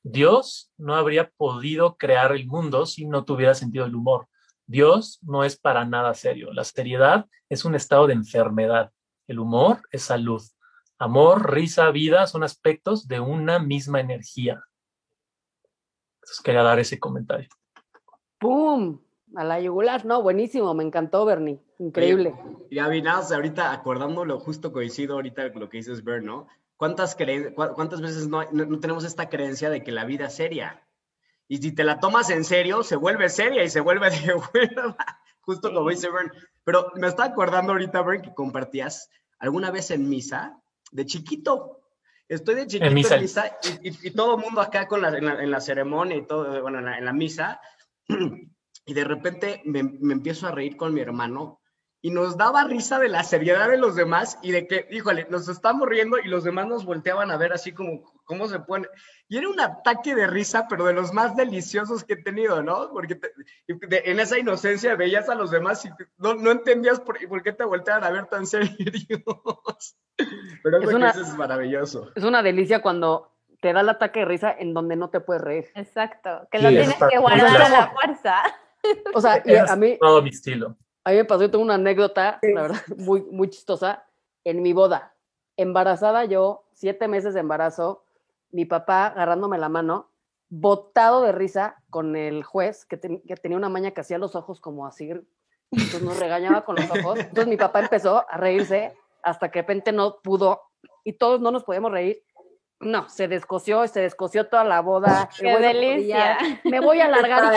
Dios 0.03 0.71
no 0.77 0.95
habría 0.95 1.29
podido 1.31 1.97
crear 1.97 2.31
el 2.31 2.47
mundo 2.47 2.85
si 2.85 3.05
no 3.05 3.25
tuviera 3.25 3.55
sentido 3.55 3.85
del 3.85 3.95
humor. 3.95 4.27
Dios 4.67 5.19
no 5.21 5.43
es 5.43 5.57
para 5.57 5.85
nada 5.85 6.13
serio. 6.13 6.51
La 6.53 6.63
seriedad 6.63 7.27
es 7.49 7.65
un 7.65 7.75
estado 7.75 8.07
de 8.07 8.13
enfermedad. 8.13 8.91
El 9.27 9.39
humor 9.39 9.81
es 9.91 10.03
salud. 10.03 10.41
Amor, 10.97 11.51
risa, 11.51 11.91
vida 11.91 12.25
son 12.27 12.43
aspectos 12.43 13.07
de 13.07 13.19
una 13.19 13.59
misma 13.59 13.99
energía. 13.99 14.63
Entonces 16.21 16.41
quería 16.43 16.63
dar 16.63 16.79
ese 16.79 16.99
comentario. 16.99 17.49
¡Pum! 18.45 18.99
A 19.35 19.43
la 19.43 19.59
yugular, 19.59 20.05
no, 20.05 20.21
buenísimo, 20.21 20.71
me 20.75 20.83
encantó, 20.83 21.25
Bernie, 21.25 21.59
increíble. 21.79 22.35
Y, 22.69 22.75
y 22.75 22.79
ahorita 22.79 23.71
acordándolo, 23.71 24.39
justo 24.39 24.71
coincido 24.71 25.15
ahorita 25.15 25.51
con 25.51 25.61
lo 25.61 25.69
que 25.69 25.77
dices, 25.77 26.03
Bern, 26.03 26.25
¿no? 26.25 26.47
¿Cuántas, 26.77 27.17
cuántas 27.55 28.01
veces 28.01 28.27
no, 28.27 28.43
no, 28.51 28.79
tenemos 28.79 29.03
esta 29.03 29.29
creencia 29.29 29.71
de 29.71 29.83
que 29.83 29.91
la 29.91 30.05
vida 30.05 30.27
es 30.27 30.35
seria? 30.35 30.85
Y 31.47 31.57
si 31.57 31.71
te 31.71 31.83
la 31.83 31.99
tomas 31.99 32.29
en 32.29 32.43
serio, 32.43 32.83
se 32.83 32.95
vuelve 32.97 33.29
seria 33.29 33.63
y 33.63 33.69
se 33.69 33.79
vuelve 33.79 34.11
de 34.11 34.33
buena, 34.53 34.95
justo 35.41 35.73
como 35.73 35.89
dice 35.89 36.11
Bern. 36.11 36.31
Pero 36.63 36.91
me 36.95 37.07
está 37.07 37.23
acordando 37.23 37.71
ahorita, 37.71 38.03
Bern, 38.03 38.21
que 38.21 38.33
compartías 38.35 39.09
alguna 39.39 39.71
vez 39.71 39.89
en 39.89 40.07
misa, 40.07 40.61
de 40.91 41.03
chiquito. 41.07 41.81
Estoy 42.27 42.55
de 42.55 42.67
chiquito 42.67 42.85
en 42.85 42.93
misa, 42.93 43.17
y, 43.81 44.11
todo 44.11 44.35
el 44.35 44.43
mundo 44.43 44.61
acá 44.61 44.87
con 44.87 45.01
la, 45.01 45.09
en, 45.17 45.49
la, 45.49 45.61
ceremonia 45.61 46.17
y 46.17 46.27
todo, 46.27 46.61
bueno, 46.61 46.79
en 46.79 47.05
la, 47.05 47.13
misa, 47.13 47.59
y 48.85 48.93
de 48.93 49.03
repente 49.03 49.61
me, 49.65 49.83
me 49.83 50.13
empiezo 50.13 50.47
a 50.47 50.51
reír 50.51 50.77
con 50.77 50.93
mi 50.93 51.01
hermano 51.01 51.59
y 52.05 52.11
nos 52.11 52.37
daba 52.37 52.65
risa 52.65 52.99
de 52.99 53.09
la 53.09 53.23
seriedad 53.23 53.67
de 53.67 53.79
los 53.79 53.95
demás 53.95 54.37
y 54.43 54.51
de 54.51 54.67
que, 54.67 54.87
híjole, 54.91 55.25
nos 55.31 55.49
estamos 55.49 55.89
riendo 55.89 56.19
y 56.19 56.27
los 56.27 56.43
demás 56.43 56.67
nos 56.67 56.85
volteaban 56.85 57.31
a 57.31 57.37
ver 57.37 57.51
así 57.51 57.71
como, 57.71 58.03
¿cómo 58.25 58.47
se 58.47 58.59
pone? 58.59 58.87
Y 59.27 59.37
era 59.37 59.49
un 59.49 59.59
ataque 59.59 60.13
de 60.13 60.27
risa, 60.27 60.67
pero 60.69 60.85
de 60.85 60.93
los 60.93 61.13
más 61.13 61.35
deliciosos 61.35 62.03
que 62.03 62.13
he 62.13 62.21
tenido, 62.21 62.61
¿no? 62.61 62.91
Porque 62.91 63.19
en 63.67 64.19
esa 64.19 64.37
inocencia 64.37 64.95
veías 64.95 65.29
a 65.29 65.33
los 65.33 65.49
demás 65.49 65.83
y 65.83 65.89
no, 66.19 66.35
no 66.35 66.51
entendías 66.51 66.99
por, 66.99 67.17
por, 67.27 67.41
qué 67.41 67.53
te 67.53 67.63
volteaban 67.63 68.03
a 68.03 68.11
ver 68.11 68.27
tan 68.27 68.45
serios. 68.45 69.07
pero 70.61 70.81
es, 70.83 70.93
una, 70.93 71.09
es 71.09 71.35
maravilloso. 71.35 72.11
Es 72.13 72.23
una 72.23 72.43
delicia 72.43 72.83
cuando 72.83 73.34
te 73.65 73.73
da 73.73 73.81
el 73.81 73.89
ataque 73.89 74.19
de 74.19 74.25
risa 74.25 74.55
en 74.57 74.75
donde 74.75 74.95
no 74.95 75.09
te 75.09 75.21
puedes 75.21 75.41
reír. 75.41 75.65
Exacto, 75.73 76.47
que 76.51 76.59
lo 76.59 76.69
tienes 76.69 76.95
que 77.09 77.17
guardar 77.17 77.61
a 77.61 77.69
la 77.69 77.91
fuerza. 77.91 78.43
O 79.15 79.19
sea, 79.19 79.41
y 79.43 79.55
a 79.55 79.75
mí... 79.75 79.97
Todo 79.99 80.21
mi 80.21 80.29
estilo 80.29 80.75
a 81.05 81.11
mí 81.11 81.17
me 81.17 81.25
pasó, 81.25 81.41
yo 81.43 81.51
tengo 81.51 81.63
una 81.63 81.75
anécdota, 81.75 82.39
la 82.41 82.61
verdad, 82.63 82.81
muy, 82.97 83.21
muy 83.21 83.49
chistosa, 83.49 84.05
en 84.43 84.61
mi 84.61 84.73
boda. 84.73 85.13
Embarazada 85.55 86.25
yo, 86.25 86.65
siete 86.73 87.07
meses 87.07 87.33
de 87.35 87.39
embarazo, 87.41 88.03
mi 88.51 88.65
papá 88.65 89.07
agarrándome 89.07 89.59
la 89.59 89.69
mano, 89.69 90.09
botado 90.49 91.21
de 91.21 91.31
risa 91.31 91.81
con 91.89 92.15
el 92.15 92.43
juez, 92.43 92.85
que, 92.85 92.97
tenía 92.97 93.57
una 93.57 93.69
maña 93.69 93.91
que 93.91 94.01
hacía 94.01 94.17
los 94.17 94.35
ojos 94.35 94.59
como 94.59 94.87
así, 94.87 95.11
entonces 95.71 96.01
nos 96.01 96.19
regañaba 96.19 96.65
con 96.65 96.75
los 96.75 96.89
ojos. 96.89 97.19
Entonces 97.19 97.47
mi 97.47 97.57
papá 97.57 97.81
empezó 97.81 98.25
a 98.29 98.37
reírse 98.37 98.95
hasta 99.21 99.49
que 99.49 99.59
de 99.59 99.63
repente 99.63 99.91
no 99.91 100.19
pudo 100.21 100.61
y 101.03 101.13
todos 101.13 101.39
no 101.39 101.51
nos 101.51 101.63
podíamos 101.63 101.91
reír. 101.91 102.23
No, 102.79 103.09
se 103.09 103.27
descoció, 103.27 103.87
se 103.87 104.01
descoció 104.01 104.47
toda 104.47 104.63
la 104.63 104.81
boda. 104.81 105.29
¡Qué 105.39 105.57
delicia! 105.57 106.37
me 106.63 106.79
voy 106.79 106.99
a 106.99 107.05
alargar. 107.05 107.55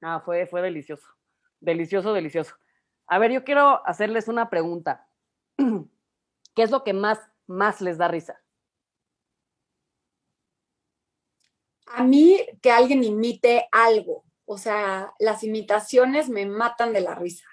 Ah, 0.00 0.20
fue, 0.24 0.46
fue 0.46 0.62
delicioso. 0.62 1.06
Delicioso, 1.60 2.12
delicioso. 2.12 2.56
A 3.06 3.18
ver, 3.18 3.30
yo 3.30 3.44
quiero 3.44 3.86
hacerles 3.86 4.28
una 4.28 4.50
pregunta. 4.50 5.08
¿Qué 6.54 6.62
es 6.62 6.70
lo 6.70 6.82
que 6.84 6.92
más, 6.92 7.18
más 7.46 7.80
les 7.80 7.98
da 7.98 8.08
risa? 8.08 8.42
A 11.86 12.04
mí 12.04 12.40
que 12.60 12.70
alguien 12.70 13.04
imite 13.04 13.68
algo. 13.70 14.24
O 14.44 14.58
sea, 14.58 15.14
las 15.18 15.44
imitaciones 15.44 16.28
me 16.28 16.46
matan 16.46 16.92
de 16.92 17.00
la 17.00 17.14
risa. 17.14 17.46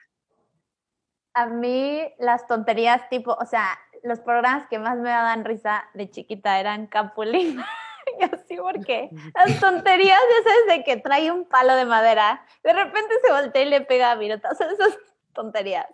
A 1.34 1.46
mí 1.46 2.14
las 2.18 2.48
tonterías 2.48 3.08
tipo, 3.10 3.34
o 3.34 3.46
sea, 3.46 3.78
los 4.04 4.20
programas 4.20 4.68
que 4.70 4.80
más 4.80 4.98
me 4.98 5.10
daban 5.10 5.46
risa 5.46 5.86
de 5.94 6.10
chiquita 6.10 6.60
eran 6.60 6.88
Capulina. 6.88 7.68
y 8.20 8.24
así 8.24 8.58
porque 8.58 9.10
las 9.36 9.60
tonterías, 9.60 10.20
ya 10.20 10.50
sabes, 10.50 10.78
de 10.78 10.84
que 10.84 10.98
trae 10.98 11.32
un 11.32 11.46
palo 11.46 11.76
de 11.76 11.86
madera, 11.86 12.46
de 12.64 12.74
repente 12.74 13.14
se 13.24 13.32
voltea 13.32 13.62
y 13.62 13.70
le 13.70 13.82
pega 13.82 14.12
a 14.12 14.16
Mirota, 14.16 14.50
o 14.52 14.56
sea, 14.56 14.68
esas 14.72 14.98
tonterías 15.34 15.86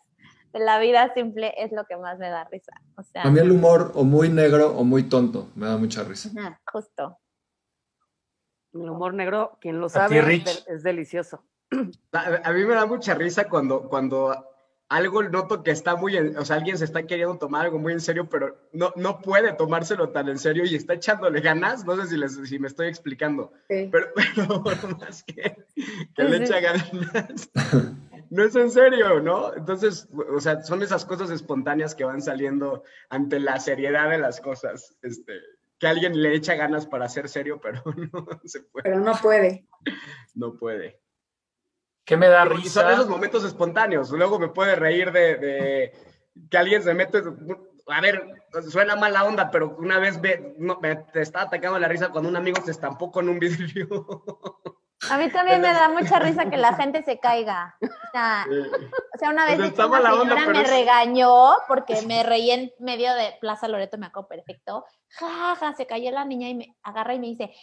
de 0.53 0.59
la 0.59 0.79
vida 0.79 1.13
simple 1.13 1.53
es 1.57 1.71
lo 1.73 1.85
que 1.85 1.97
más 1.97 2.17
me 2.17 2.29
da 2.29 2.45
risa. 2.45 2.71
O 2.95 3.03
sea, 3.03 3.23
a 3.23 3.29
mí 3.29 3.39
el 3.39 3.51
humor 3.51 3.91
o 3.93 4.05
muy 4.05 4.29
negro 4.29 4.71
o 4.71 4.85
muy 4.85 5.03
tonto 5.03 5.49
me 5.55 5.67
da 5.67 5.77
mucha 5.77 6.03
risa. 6.03 6.29
justo. 6.71 7.19
El 8.73 8.89
humor 8.89 9.13
negro, 9.13 9.57
quien 9.59 9.79
lo 9.79 9.89
sabe, 9.89 10.43
es, 10.67 10.83
delicioso. 10.83 11.43
A, 12.11 12.51
mí 12.51 12.65
me 12.65 12.73
da 12.73 12.85
mucha 12.85 13.13
risa 13.13 13.49
cuando, 13.49 13.87
cuando 13.89 14.54
algo 14.89 15.23
noto 15.23 15.63
que 15.63 15.71
está 15.71 15.95
muy, 15.95 16.15
en, 16.15 16.37
o 16.37 16.45
sea, 16.45 16.57
alguien 16.57 16.77
se 16.77 16.85
está 16.85 17.07
queriendo 17.07 17.37
tomar 17.37 17.65
algo 17.65 17.79
muy 17.79 17.93
en 17.93 18.01
serio, 18.01 18.29
pero 18.29 18.55
no, 18.71 18.93
no 18.95 19.19
puede 19.19 19.53
tomárselo 19.53 20.09
tan 20.09 20.29
en 20.29 20.37
serio 20.37 20.65
y 20.65 20.75
está 20.75 20.93
echándole 20.93 21.41
ganas. 21.41 21.85
No 21.85 21.95
sé 21.95 22.07
si, 22.07 22.17
les, 22.17 22.35
si 22.35 22.59
me 22.59 22.67
estoy 22.67 22.87
explicando, 22.87 23.51
pero, 23.67 24.07
pero 24.65 24.97
más 24.99 25.23
que, 25.23 25.65
que 26.15 26.23
le 26.23 26.37
echa 26.37 26.59
ganas. 26.59 27.49
No 28.29 28.43
es 28.43 28.55
en 28.55 28.71
serio, 28.71 29.19
¿no? 29.21 29.53
Entonces, 29.53 30.09
o 30.35 30.39
sea, 30.39 30.61
son 30.63 30.81
esas 30.81 31.05
cosas 31.05 31.29
espontáneas 31.29 31.95
que 31.95 32.03
van 32.03 32.21
saliendo 32.21 32.83
ante 33.09 33.39
la 33.39 33.59
seriedad 33.59 34.09
de 34.09 34.17
las 34.17 34.41
cosas. 34.41 34.97
Este, 35.01 35.33
que 35.79 35.87
alguien 35.87 36.21
le 36.21 36.33
echa 36.33 36.55
ganas 36.55 36.85
para 36.85 37.09
ser 37.09 37.29
serio, 37.29 37.59
pero 37.61 37.83
no 38.13 38.27
se 38.45 38.61
puede. 38.61 38.83
Pero 38.83 38.99
no 38.99 39.13
puede. 39.21 39.67
No 40.33 40.57
puede. 40.57 40.99
¿Qué 42.05 42.15
me 42.17 42.27
da 42.27 42.45
risa? 42.45 42.81
son 42.81 42.91
esos 42.91 43.09
momentos 43.09 43.43
espontáneos. 43.43 44.11
Luego 44.11 44.37
me 44.37 44.49
puede 44.49 44.75
reír 44.75 45.11
de, 45.11 45.91
que 46.49 46.57
alguien 46.57 46.83
se 46.83 46.93
mete. 46.93 47.23
A 47.87 48.01
ver, 48.01 48.43
suena 48.69 48.95
mala 48.95 49.23
onda, 49.25 49.49
pero 49.49 49.75
una 49.77 49.99
vez 49.99 50.21
ve, 50.21 50.55
me 50.57 50.95
te 50.95 51.21
está 51.21 51.41
atacando 51.41 51.79
la 51.79 51.87
risa 51.87 52.09
cuando 52.09 52.29
un 52.29 52.35
amigo 52.35 52.61
se 52.63 52.71
estampó 52.71 53.11
con 53.11 53.27
un 53.27 53.39
vidrio. 53.39 54.07
A 55.09 55.17
mí 55.17 55.29
también 55.29 55.61
me 55.61 55.71
da 55.71 55.89
mucha 55.89 56.19
risa 56.19 56.49
que 56.49 56.57
la 56.57 56.73
gente 56.75 57.03
se 57.03 57.19
caiga. 57.19 57.75
O 57.81 59.17
sea, 59.17 59.29
una 59.29 59.45
vez 59.45 59.57
pues 59.57 59.87
una 59.87 60.11
señora 60.11 60.47
me 60.47 60.63
regañó 60.63 61.53
porque 61.67 62.01
me 62.03 62.23
reí 62.23 62.51
en 62.51 62.71
medio 62.79 63.13
de 63.13 63.35
Plaza 63.39 63.67
Loreto, 63.67 63.97
me 63.97 64.07
acuerdo 64.07 64.29
perfecto. 64.29 64.85
Ja, 65.19 65.55
ja, 65.59 65.73
se 65.73 65.85
cayó 65.85 66.11
la 66.11 66.25
niña 66.25 66.49
y 66.49 66.55
me 66.55 66.77
agarra 66.81 67.13
y 67.13 67.19
me 67.19 67.27
dice, 67.27 67.53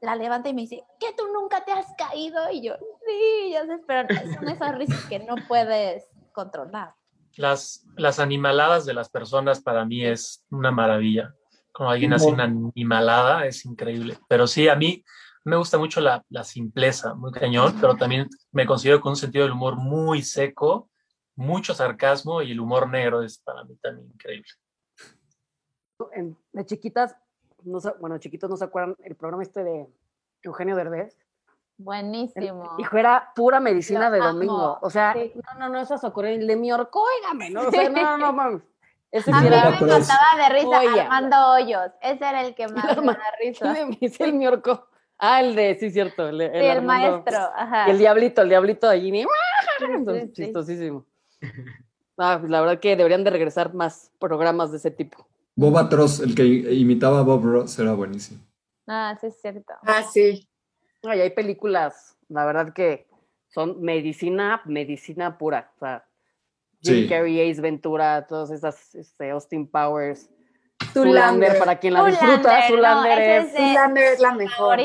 la 0.00 0.16
levanta 0.16 0.48
y 0.48 0.54
me 0.54 0.62
dice, 0.62 0.82
¿qué 0.98 1.12
tú 1.16 1.24
nunca 1.32 1.64
te 1.64 1.72
has 1.72 1.86
caído? 1.96 2.50
Y 2.50 2.62
yo, 2.62 2.74
sí, 3.06 3.50
ya 3.52 3.66
sé, 3.66 3.78
pero 3.86 4.08
son 4.34 4.48
esas 4.48 4.74
risas 4.76 5.04
que 5.08 5.18
no 5.20 5.36
puedes 5.46 6.06
controlar. 6.32 6.94
Las, 7.36 7.86
las 7.96 8.18
animaladas 8.18 8.86
de 8.86 8.94
las 8.94 9.08
personas 9.08 9.60
para 9.62 9.84
mí 9.84 10.04
es 10.04 10.44
una 10.50 10.70
maravilla. 10.70 11.34
Cuando 11.72 11.92
alguien 11.92 12.12
hace 12.12 12.26
una 12.32 12.44
animalada 12.44 13.46
es 13.46 13.64
increíble. 13.64 14.18
Pero 14.28 14.46
sí, 14.46 14.68
a 14.68 14.74
mí, 14.76 15.04
Me 15.42 15.56
gusta 15.56 15.78
mucho 15.78 16.02
la, 16.02 16.22
la 16.28 16.44
simpleza, 16.44 17.14
muy 17.14 17.32
cañón, 17.32 17.72
pero 17.80 17.96
también 17.96 18.28
me 18.52 18.66
considero 18.66 19.00
con 19.00 19.12
un 19.12 19.16
sentido 19.16 19.44
del 19.44 19.54
humor 19.54 19.74
muy 19.76 20.22
seco, 20.22 20.90
mucho 21.34 21.72
sarcasmo 21.72 22.42
y 22.42 22.50
el 22.52 22.60
humor 22.60 22.86
negro 22.90 23.22
es 23.22 23.38
para 23.38 23.64
mí 23.64 23.74
también 23.80 24.10
increíble. 24.12 24.50
En- 26.12 26.36
de 26.52 26.66
chiquitas, 26.66 27.16
no, 27.64 27.78
bueno, 28.00 28.18
chiquitos 28.18 28.48
no 28.50 28.56
se 28.56 28.64
acuerdan 28.64 28.96
el 29.04 29.14
programa 29.16 29.42
este 29.42 29.62
de 29.64 29.86
Eugenio 30.42 30.76
Derbez. 30.76 31.16
Buenísimo. 31.78 32.74
Hijo, 32.78 32.96
era 32.98 33.32
pura 33.34 33.58
medicina 33.58 34.10
Lo 34.10 34.14
de 34.16 34.20
amo, 34.20 34.28
domingo. 34.32 34.78
O 34.82 34.90
sea, 34.90 35.14
sí. 35.14 35.32
no, 35.34 35.58
no, 35.58 35.68
no, 35.70 35.80
esas 35.80 36.04
ocurren. 36.04 36.46
Le 36.46 36.56
miorcó, 36.56 37.02
óigame, 37.02 37.48
¿no? 37.50 37.62
O 37.68 37.70
sea, 37.70 37.88
no, 37.88 38.18
no, 38.18 38.32
no. 38.32 38.62
Ese 39.10 39.30
A 39.32 39.38
sí 39.38 39.40
mí 39.40 39.46
era. 39.48 39.70
me 39.70 39.80
mataba 39.86 40.36
de 40.36 40.48
risa 40.54 40.76
Joya. 40.76 41.02
Armando 41.04 41.36
Hoyos. 41.52 41.90
Ese 42.00 42.24
era 42.24 42.42
el 42.42 42.54
que 42.54 42.68
más 42.68 42.96
me 42.98 43.12
da 43.14 43.22
risa. 43.40 43.72
¿Quién 43.72 43.88
me 43.88 43.96
dice 43.96 44.24
el 44.24 44.34
miorco? 44.34 44.86
Ah, 45.18 45.40
el 45.40 45.54
de, 45.56 45.74
sí, 45.80 45.90
cierto. 45.90 46.28
El, 46.28 46.38
Sí, 46.38 46.44
el 46.66 46.82
maestro. 46.82 47.38
Ajá. 47.56 47.88
Y 47.88 47.90
el 47.92 47.98
diablito, 47.98 48.42
el 48.42 48.48
diablito 48.50 48.88
de 48.88 49.00
Ginny. 49.00 49.22
sí, 49.22 49.86
sí. 50.24 50.32
Chistosísimo. 50.32 51.06
Ah, 52.18 52.36
pues 52.38 52.50
la 52.50 52.60
verdad 52.60 52.78
que 52.78 52.94
deberían 52.96 53.24
de 53.24 53.30
regresar 53.30 53.74
más 53.74 54.12
programas 54.18 54.70
de 54.70 54.76
ese 54.76 54.90
tipo. 54.90 55.26
Bob 55.60 55.76
Atroz, 55.76 56.20
el 56.20 56.34
que 56.34 56.44
imitaba 56.44 57.18
a 57.18 57.22
Bob 57.22 57.44
Ross, 57.44 57.78
era 57.78 57.92
buenísimo. 57.92 58.40
Ah, 58.86 59.14
sí, 59.20 59.26
es 59.26 59.40
cierto. 59.42 59.74
Ah, 59.82 60.02
sí. 60.02 60.48
Ay, 61.02 61.20
hay 61.20 61.30
películas, 61.30 62.16
la 62.28 62.46
verdad 62.46 62.72
que 62.72 63.06
son 63.48 63.80
medicina, 63.82 64.62
medicina 64.64 65.36
pura. 65.36 65.70
O 65.76 65.78
sea, 65.80 66.06
Jim 66.82 67.02
Sí. 67.02 67.08
Carrey, 67.10 67.50
Ace 67.50 67.60
Ventura, 67.60 68.26
todas 68.26 68.50
esas, 68.50 68.94
este, 68.94 69.30
Austin 69.30 69.66
Powers. 69.70 70.30
Zoolander, 70.94 71.58
para 71.58 71.78
quien 71.78 71.92
la 71.92 72.04
disfruta, 72.06 72.68
no, 72.70 73.04
ese 73.04 73.36
es... 73.36 73.44
es 73.54 74.14
es 74.14 74.20
la 74.20 74.32
mejor. 74.32 74.78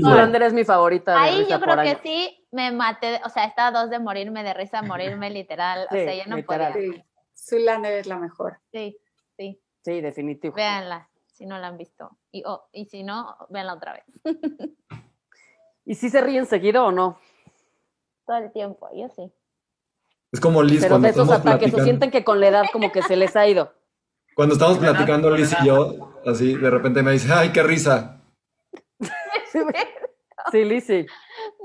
Zoolander 0.00 0.42
es 0.42 0.52
mi 0.54 0.64
favorita. 0.64 1.20
Ahí 1.22 1.46
yo 1.50 1.60
creo 1.60 1.74
que 1.76 1.80
año. 1.90 1.98
sí 2.02 2.46
me 2.50 2.72
maté, 2.72 3.20
o 3.26 3.28
sea, 3.28 3.44
estaba 3.44 3.78
dos 3.78 3.90
de 3.90 3.98
morirme 3.98 4.42
de 4.42 4.54
risa, 4.54 4.80
morirme 4.80 5.28
literal, 5.28 5.86
o 5.90 5.94
Sí, 5.94 6.02
sea, 6.02 6.14
yo 6.14 6.30
no 6.30 6.36
literal. 6.36 6.72
podía. 6.72 6.92
Sí. 6.92 7.04
Zoolander 7.34 7.92
es 7.98 8.06
la 8.06 8.16
mejor. 8.18 8.58
Sí, 8.72 8.96
sí, 9.36 9.60
Sí, 9.88 10.02
definitivo. 10.02 10.54
véanla, 10.54 11.08
si 11.32 11.46
no 11.46 11.56
la 11.56 11.68
han 11.68 11.78
visto. 11.78 12.10
Y, 12.30 12.42
oh, 12.44 12.68
y 12.72 12.84
si 12.84 13.02
no, 13.02 13.38
véanla 13.48 13.72
otra 13.72 13.94
vez. 13.94 14.04
¿Y 15.86 15.94
si 15.94 16.10
se 16.10 16.20
ríen 16.20 16.44
seguido 16.44 16.84
o 16.84 16.92
no? 16.92 17.18
Todo 18.26 18.36
el 18.36 18.52
tiempo, 18.52 18.90
yo 18.94 19.08
sí. 19.08 19.32
Es 20.30 20.40
como 20.40 20.62
Liz 20.62 20.82
Pero 20.82 20.90
cuando 20.92 21.06
de 21.06 21.12
esos 21.12 21.30
ataques, 21.30 21.72
o 21.72 21.82
sienten 21.82 22.10
que 22.10 22.22
con 22.22 22.38
la 22.38 22.48
edad 22.48 22.64
como 22.70 22.92
que 22.92 23.00
se 23.00 23.16
les 23.16 23.34
ha 23.34 23.48
ido. 23.48 23.72
Cuando 24.36 24.56
estamos 24.56 24.78
¿Verdad? 24.78 24.92
platicando 24.96 25.30
Liz 25.30 25.56
y 25.62 25.66
yo, 25.66 26.20
así 26.26 26.54
de 26.54 26.68
repente 26.68 27.02
me 27.02 27.12
dice, 27.12 27.32
ay, 27.32 27.50
qué 27.50 27.62
risa. 27.62 28.20
Sí, 30.52 30.64
Liz, 30.64 30.84
sí. 30.84 31.06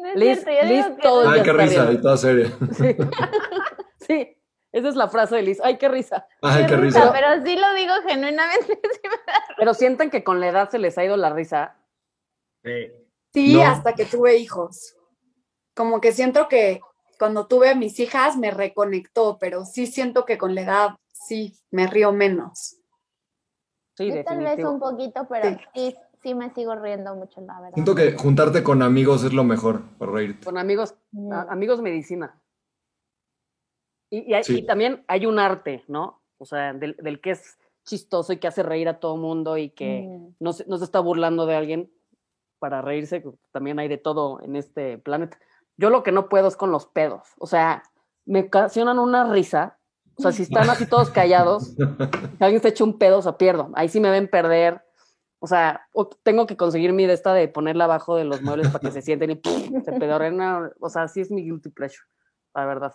No 0.02 0.14
Liz- 0.14 0.46
cierto, 0.46 0.66
Liz 0.74 0.86
todo 1.02 1.24
el 1.24 1.30
Ay, 1.30 1.44
qué 1.44 1.52
risa, 1.52 1.92
y 1.92 2.02
toda 2.02 2.16
seria. 2.16 2.48
Sí. 2.72 2.96
Sí, 4.00 4.38
esa 4.74 4.90
es 4.90 4.96
la 4.96 5.08
frase 5.08 5.36
de 5.38 5.44
Liz. 5.44 5.60
Ay, 5.64 5.78
qué 5.78 5.88
risa. 5.88 6.28
Ay, 6.42 6.64
qué 6.64 6.72
qué 6.72 6.78
risa, 6.78 7.00
risa. 7.02 7.14
pero 7.14 7.46
sí 7.46 7.56
lo 7.56 7.74
digo 7.76 7.94
genuinamente. 8.06 8.66
sí 8.84 9.00
me 9.04 9.10
da- 9.10 9.44
Pero 9.58 9.74
sienten 9.74 10.10
que 10.10 10.24
con 10.24 10.40
la 10.42 10.50
edad 10.50 10.70
se 10.70 10.80
les 10.80 10.98
ha 10.98 11.06
ido 11.06 11.16
la 11.16 11.30
risa. 11.32 11.78
Sí. 12.64 12.92
Sí, 13.34 13.54
No. 13.56 13.64
hasta 13.64 13.94
que 13.94 14.06
tuve 14.06 14.36
hijos. 14.38 14.96
Como 15.76 16.02
que 16.02 16.12
siento 16.12 16.48
que 16.50 16.82
cuando 17.18 17.48
tuve 17.48 17.70
a 17.70 17.76
mis 17.76 18.00
hijas 18.00 18.36
me 18.38 18.52
reconectó, 18.52 19.38
pero 19.40 19.64
sí 19.66 19.88
siento 19.88 20.26
que 20.26 20.38
con 20.38 20.54
la 20.56 20.62
edad 20.62 20.90
sí 21.12 21.56
me 21.72 21.88
río 21.88 22.12
menos. 22.12 22.78
Sí, 23.96 24.10
Yo 24.12 24.24
tal 24.24 24.40
vez 24.40 24.64
un 24.66 24.80
poquito, 24.80 25.28
pero 25.30 25.50
Sí. 25.50 25.58
sí, 25.74 25.96
sí 26.24 26.34
me 26.36 26.52
sigo 26.54 26.76
riendo 26.76 27.16
mucho, 27.16 27.42
la 27.42 27.56
verdad. 27.60 27.74
Siento 27.76 27.96
que 27.96 28.14
juntarte 28.14 28.64
con 28.64 28.82
amigos 28.82 29.24
es 29.24 29.34
lo 29.34 29.44
mejor 29.44 29.82
para 29.98 30.12
reírte. 30.12 30.46
Con 30.46 30.58
amigos, 30.58 30.96
Mm. 31.12 31.32
a- 31.32 31.42
amigos 31.50 31.82
medicina. 31.82 32.40
Y, 34.14 34.30
y 34.32 34.34
hay- 34.34 34.44
Sí. 34.44 34.60
y 34.60 34.66
también 34.66 35.04
hay 35.08 35.26
un 35.26 35.40
arte, 35.40 35.84
¿no? 35.88 36.22
O 36.38 36.46
sea, 36.46 36.74
del, 36.74 36.96
del 37.00 37.20
que 37.22 37.32
es 37.32 37.58
chistoso 37.86 38.32
y 38.34 38.38
que 38.38 38.48
hace 38.48 38.64
reír 38.64 38.88
a 38.88 39.00
todo 39.00 39.18
mundo 39.18 39.58
y 39.58 39.70
que 39.70 40.06
Mm. 40.08 40.36
no, 40.40 40.54
se, 40.54 40.66
no 40.68 40.78
se 40.78 40.84
está 40.86 41.00
burlando 41.00 41.46
de 41.46 41.56
alguien 41.56 41.92
para 42.60 42.82
reírse. 42.82 43.24
También 43.52 43.80
hay 43.80 43.88
de 43.88 43.98
todo 43.98 44.40
en 44.42 44.56
este 44.56 44.98
planeta. 44.98 45.38
Yo 45.78 45.90
lo 45.90 46.04
que 46.04 46.12
no 46.12 46.30
puedo 46.30 46.48
es 46.48 46.56
con 46.56 46.72
los 46.72 46.86
pedos. 46.86 47.28
O 47.40 47.48
sea, 47.48 47.84
me 48.26 48.42
ocasionan 48.42 49.00
una 49.00 49.32
risa. 49.32 49.78
O 50.18 50.22
sea, 50.22 50.32
si 50.32 50.44
están 50.44 50.70
así 50.70 50.86
todos 50.86 51.10
callados, 51.10 51.70
si 51.76 51.76
alguien 52.40 52.62
se 52.62 52.68
echa 52.70 52.84
un 52.84 52.98
pedo, 53.00 53.18
o 53.18 53.22
sea, 53.24 53.38
pierdo. 53.38 53.72
Ahí 53.74 53.90
sí 53.90 54.00
me 54.00 54.12
ven 54.12 54.28
perder. 54.30 54.82
O 55.40 55.48
sea, 55.48 55.88
o 55.92 56.08
tengo 56.08 56.46
que 56.46 56.56
conseguir 56.56 56.94
mi 56.94 57.06
de 57.06 57.14
esta 57.14 57.34
de 57.34 57.48
ponerla 57.50 57.86
abajo 57.86 58.16
de 58.16 58.24
los 58.24 58.42
muebles 58.44 58.68
para 58.70 58.80
que 58.80 58.92
se 58.92 59.02
sienten 59.02 59.32
y 59.32 59.42
se 59.84 59.92
pedorren. 60.00 60.40
O 60.80 60.90
sea, 60.90 61.08
sí 61.10 61.20
es 61.20 61.32
mi 61.32 61.42
guilty 61.44 61.70
pleasure, 61.70 62.08
la 62.54 62.66
verdad. 62.66 62.94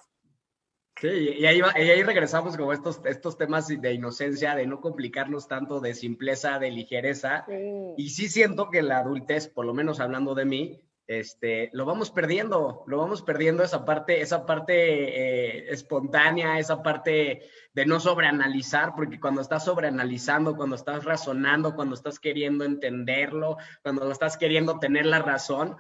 Sí, 1.01 1.09
y 1.39 1.47
ahí, 1.47 1.61
va- 1.61 1.73
y 1.79 1.89
ahí 1.91 2.03
regresamos 2.03 2.57
como 2.57 2.73
estos, 2.73 3.01
estos 3.05 3.39
temas 3.39 3.69
de 3.69 3.93
inocencia, 3.93 4.55
de 4.55 4.67
no 4.67 4.81
complicarnos 4.81 5.47
tanto, 5.47 5.81
de 5.81 5.95
simpleza, 5.95 6.59
de 6.59 6.71
ligereza. 6.73 7.45
Sí. 7.49 7.95
Y 7.97 8.11
sí 8.11 8.29
siento 8.29 8.69
que 8.71 8.83
la 8.83 8.99
adultez, 8.99 9.49
por 9.49 9.65
lo 9.65 9.75
menos 9.75 10.01
hablando 10.01 10.35
de 10.35 10.45
mí, 10.45 10.81
este, 11.07 11.71
lo 11.73 11.87
vamos 11.87 12.11
perdiendo, 12.11 12.85
lo 12.87 12.99
vamos 12.99 13.23
perdiendo 13.23 13.63
esa 13.63 13.85
parte, 13.87 14.21
esa 14.21 14.45
parte 14.45 14.75
eh, 14.75 15.73
espontánea, 15.73 16.59
esa 16.59 16.83
parte 16.83 17.43
de 17.73 17.87
no 17.87 17.99
sobreanalizar, 17.99 18.93
porque 18.95 19.19
cuando 19.19 19.41
estás 19.41 19.65
sobreanalizando, 19.65 20.55
cuando 20.55 20.77
estás 20.77 21.05
razonando, 21.05 21.75
cuando 21.75 21.95
estás 21.95 22.19
queriendo 22.19 22.65
entenderlo, 22.65 23.57
cuando 23.83 24.11
estás 24.13 24.37
queriendo 24.37 24.79
tener 24.81 25.07
la 25.07 25.21
razón, 25.21 25.77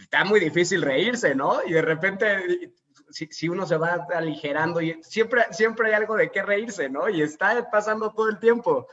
está 0.00 0.24
muy 0.24 0.38
difícil 0.38 0.82
reírse, 0.82 1.34
¿no? 1.34 1.56
Y 1.66 1.72
de 1.72 1.82
repente, 1.82 2.72
si, 3.10 3.26
si 3.26 3.48
uno 3.48 3.66
se 3.66 3.76
va 3.76 4.06
aligerando, 4.14 4.80
y 4.80 5.00
siempre, 5.02 5.44
siempre 5.50 5.88
hay 5.88 5.94
algo 5.94 6.16
de 6.16 6.30
qué 6.30 6.42
reírse, 6.42 6.88
¿no? 6.88 7.08
Y 7.08 7.22
está 7.22 7.70
pasando 7.70 8.12
todo 8.12 8.28
el 8.28 8.38
tiempo 8.38 8.86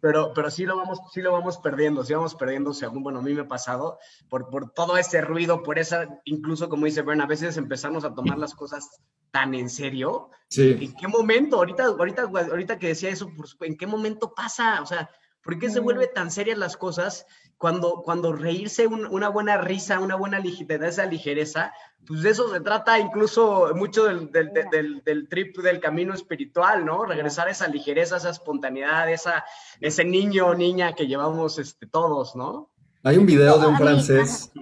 pero, 0.00 0.32
pero 0.32 0.50
sí 0.50 0.64
lo 0.64 0.76
vamos, 0.76 1.00
sí 1.12 1.20
lo 1.22 1.32
vamos 1.32 1.58
perdiendo, 1.58 2.04
sí 2.04 2.14
vamos 2.14 2.34
perdiendo, 2.34 2.72
según, 2.72 3.02
bueno, 3.02 3.18
a 3.18 3.22
mí 3.22 3.34
me 3.34 3.40
ha 3.40 3.48
pasado, 3.48 3.98
por, 4.28 4.48
por 4.48 4.70
todo 4.70 4.96
ese 4.96 5.20
ruido, 5.20 5.62
por 5.62 5.78
esa, 5.78 6.20
incluso 6.24 6.68
como 6.68 6.86
dice 6.86 7.02
Bern, 7.02 7.20
a 7.20 7.26
veces 7.26 7.56
empezamos 7.56 8.04
a 8.04 8.14
tomar 8.14 8.38
las 8.38 8.54
cosas 8.54 8.88
tan 9.30 9.54
en 9.54 9.68
serio. 9.68 10.30
Sí. 10.48 10.76
¿En 10.80 10.94
qué 10.94 11.08
momento? 11.08 11.56
Ahorita, 11.56 11.86
ahorita, 11.86 12.22
ahorita 12.22 12.78
que 12.78 12.88
decía 12.88 13.10
eso, 13.10 13.30
pues, 13.36 13.56
¿en 13.60 13.76
qué 13.76 13.86
momento 13.86 14.32
pasa? 14.34 14.80
O 14.82 14.86
sea, 14.86 15.10
¿por 15.42 15.58
qué 15.58 15.68
se 15.68 15.80
Mm. 15.80 15.84
vuelve 15.84 16.06
tan 16.06 16.30
serias 16.30 16.58
las 16.58 16.76
cosas 16.76 17.26
cuando, 17.58 18.02
cuando 18.04 18.32
reírse, 18.32 18.86
un- 18.86 19.06
una 19.06 19.28
buena 19.28 19.58
risa, 19.58 19.98
una 20.00 20.14
buena 20.14 20.38
ligereza, 20.38 20.86
esa 20.86 21.06
ligereza, 21.06 21.72
pues 22.06 22.22
de 22.22 22.30
eso 22.30 22.50
se 22.52 22.60
trata 22.60 22.98
incluso 22.98 23.72
mucho 23.74 24.04
del, 24.04 24.30
del, 24.30 24.52
del- 24.52 24.70
del- 24.70 25.02
del 25.04 25.28
trip 25.28 25.58
del 25.58 25.80
camino 25.80 26.14
espiritual, 26.14 26.84
¿no? 26.86 27.04
Regresar 27.04 27.48
a 27.48 27.50
esa 27.50 27.66
ligereza, 27.68 28.16
esa 28.16 28.30
espontaneidad, 28.30 29.10
esa, 29.12 29.44
ese 29.80 30.04
niño 30.04 30.46
o 30.46 30.54
niña 30.54 30.94
que 30.94 31.06
llevamos 31.08 31.58
este, 31.58 31.86
todos, 31.86 32.36
¿no? 32.36 32.70
Hay 33.02 33.16
un 33.18 33.26
video 33.26 33.58
de 33.58 33.66
un 33.66 33.76
francés, 33.76 34.52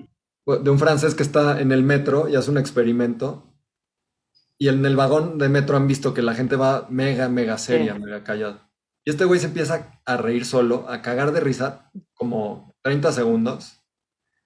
de 0.47 0.71
un 0.71 0.79
francés 0.79 1.15
que 1.15 1.23
está 1.23 1.61
en 1.61 1.73
el 1.73 1.83
metro 1.83 2.29
y 2.29 2.37
hace 2.37 2.51
un 2.51 2.59
experimento. 2.59 3.53
Y 4.59 4.69
en 4.69 4.85
el 4.87 4.97
vagón 4.97 5.37
de 5.39 5.49
metro 5.51 5.77
han 5.77 5.87
visto 5.87 6.15
que 6.15 6.23
la 6.23 6.35
gente 6.35 6.57
va 6.57 6.87
mega, 6.89 7.29
mega 7.29 7.59
seria, 7.59 7.95
Sí. 7.95 8.01
mega 8.01 8.25
callada. 8.25 8.71
Y 9.05 9.11
este 9.11 9.25
güey 9.25 9.39
se 9.39 9.47
empieza 9.47 10.01
a 10.05 10.17
reír 10.17 10.45
solo, 10.47 10.87
a 10.89 11.03
cagar 11.03 11.33
de 11.33 11.41
risa, 11.41 11.91
como 12.15 12.75
30 12.87 13.11
segundos, 13.11 13.83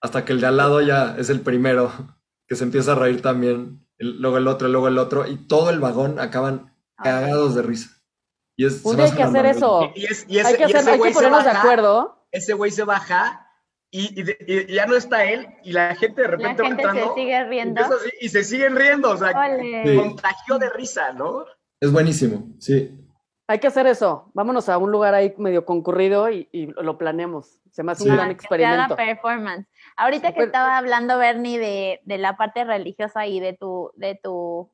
hasta 0.01 0.25
que 0.25 0.33
el 0.33 0.41
de 0.41 0.47
al 0.47 0.57
lado 0.57 0.81
ya 0.81 1.15
es 1.19 1.29
el 1.29 1.43
primero 1.43 1.93
que 2.49 2.57
se 2.57 2.65
empieza 2.65 2.93
a 2.93 2.95
reír 2.95 3.21
también, 3.21 3.87
el- 3.99 4.19
luego 4.23 4.39
el 4.39 4.49
otro, 4.49 4.67
luego 4.69 4.89
el 4.89 4.97
otro, 4.97 5.27
y 5.27 5.37
todo 5.47 5.69
el 5.69 5.79
vagón 5.79 6.19
acaban 6.19 6.75
cagados 6.97 7.55
de 7.55 7.61
risa. 7.61 7.91
Y 8.57 8.65
es, 8.65 8.81
se 8.81 9.03
hay 9.03 9.13
que 9.13 9.23
hacer 9.23 9.45
eso. 9.45 9.93
Y, 9.95 10.07
es- 10.07 10.25
y 10.27 10.39
ese, 10.39 10.49
Hay 10.49 10.55
que, 10.55 10.61
y 10.63 10.65
hacer, 10.65 10.77
ese 10.81 10.91
hay 10.93 11.01
que 11.03 11.11
ponernos 11.11 11.45
de 11.45 11.51
acuerdo. 11.51 12.27
Ese 12.33 12.55
güey 12.55 12.71
se 12.71 12.85
baja 12.85 13.47
y, 13.91 14.23
y 14.23 14.25
y 14.47 14.75
ya 14.75 14.87
no 14.87 14.97
está 14.97 15.25
él 15.25 15.47
y 15.63 15.73
la 15.73 15.95
gente 15.97 16.23
de 16.23 16.29
La 16.29 16.35
repente 16.37 16.63
va 16.63 16.69
gente 16.69 16.83
entrando 16.83 17.15
se 17.15 17.21
sigue 17.21 17.45
riendo. 17.45 17.85
así, 17.85 18.11
y 18.23 18.29
se 18.31 18.43
siguen 18.45 18.75
riendo, 18.77 19.11
o 19.11 19.17
sea. 19.19 19.33
Sí. 19.85 19.97
contagió 19.97 20.59
de 20.59 20.71
risa, 20.71 21.13
¿no? 21.13 21.45
Es 21.79 21.93
buenísimo, 21.93 22.55
sí. 22.59 23.00
Hay 23.51 23.59
que 23.59 23.67
hacer 23.67 23.89
eso. 23.89 24.31
Vámonos 24.33 24.69
a 24.69 24.79
un 24.79 24.93
lugar 24.93 25.13
ahí 25.13 25.35
medio 25.37 25.65
concurrido 25.65 26.31
y, 26.31 26.49
y 26.53 26.67
lo 26.67 26.97
planeamos. 26.97 27.59
Se 27.73 27.83
me 27.83 27.91
hace 27.91 28.05
Sí. 28.05 28.11
un 28.11 28.15
gran 28.15 28.27
Ah, 28.27 28.29
que 28.29 28.35
experimento. 28.35 28.95
performance. 28.95 29.67
Ahorita 29.97 30.33
que 30.35 30.45
estaba 30.45 30.79
hablando, 30.79 31.19
Bernie, 31.19 31.59
de, 31.59 32.01
de 32.05 32.19
la 32.19 32.37
parte 32.37 32.63
religiosa 32.63 33.27
y 33.27 33.41
de 33.41 33.55
tu, 33.55 33.91
de 33.97 34.15
tu 34.23 34.71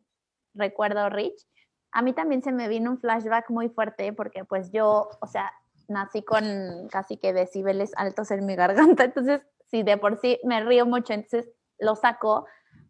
recuerdo, 0.53 1.09
Rich, 1.09 1.47
a 1.91 2.03
mí 2.03 2.13
también 2.13 2.43
se 2.43 2.53
me 2.53 2.69
vino 2.69 2.91
un 2.91 2.99
flashback 2.99 3.49
muy 3.49 3.71
fuerte 3.71 4.13
porque 4.13 4.45
pues 4.45 4.71
yo, 4.73 5.09
o 5.23 5.27
sea, 5.27 5.51
nací 5.89 6.23
con 6.23 6.45
casi 6.91 7.17
que 7.17 7.33
decibeles 7.33 7.93
altos 7.97 8.31
en 8.31 8.45
mi 8.45 8.57
garganta, 8.57 9.05
entonces 9.05 9.41
si 9.71 9.85
de 9.85 9.97
por 9.97 10.19
sí 10.21 10.39
me 10.45 10.63
río 10.63 10.85
mucho, 10.85 11.15
entonces 11.15 11.51
lo 11.79 11.97
saco. 11.97 12.47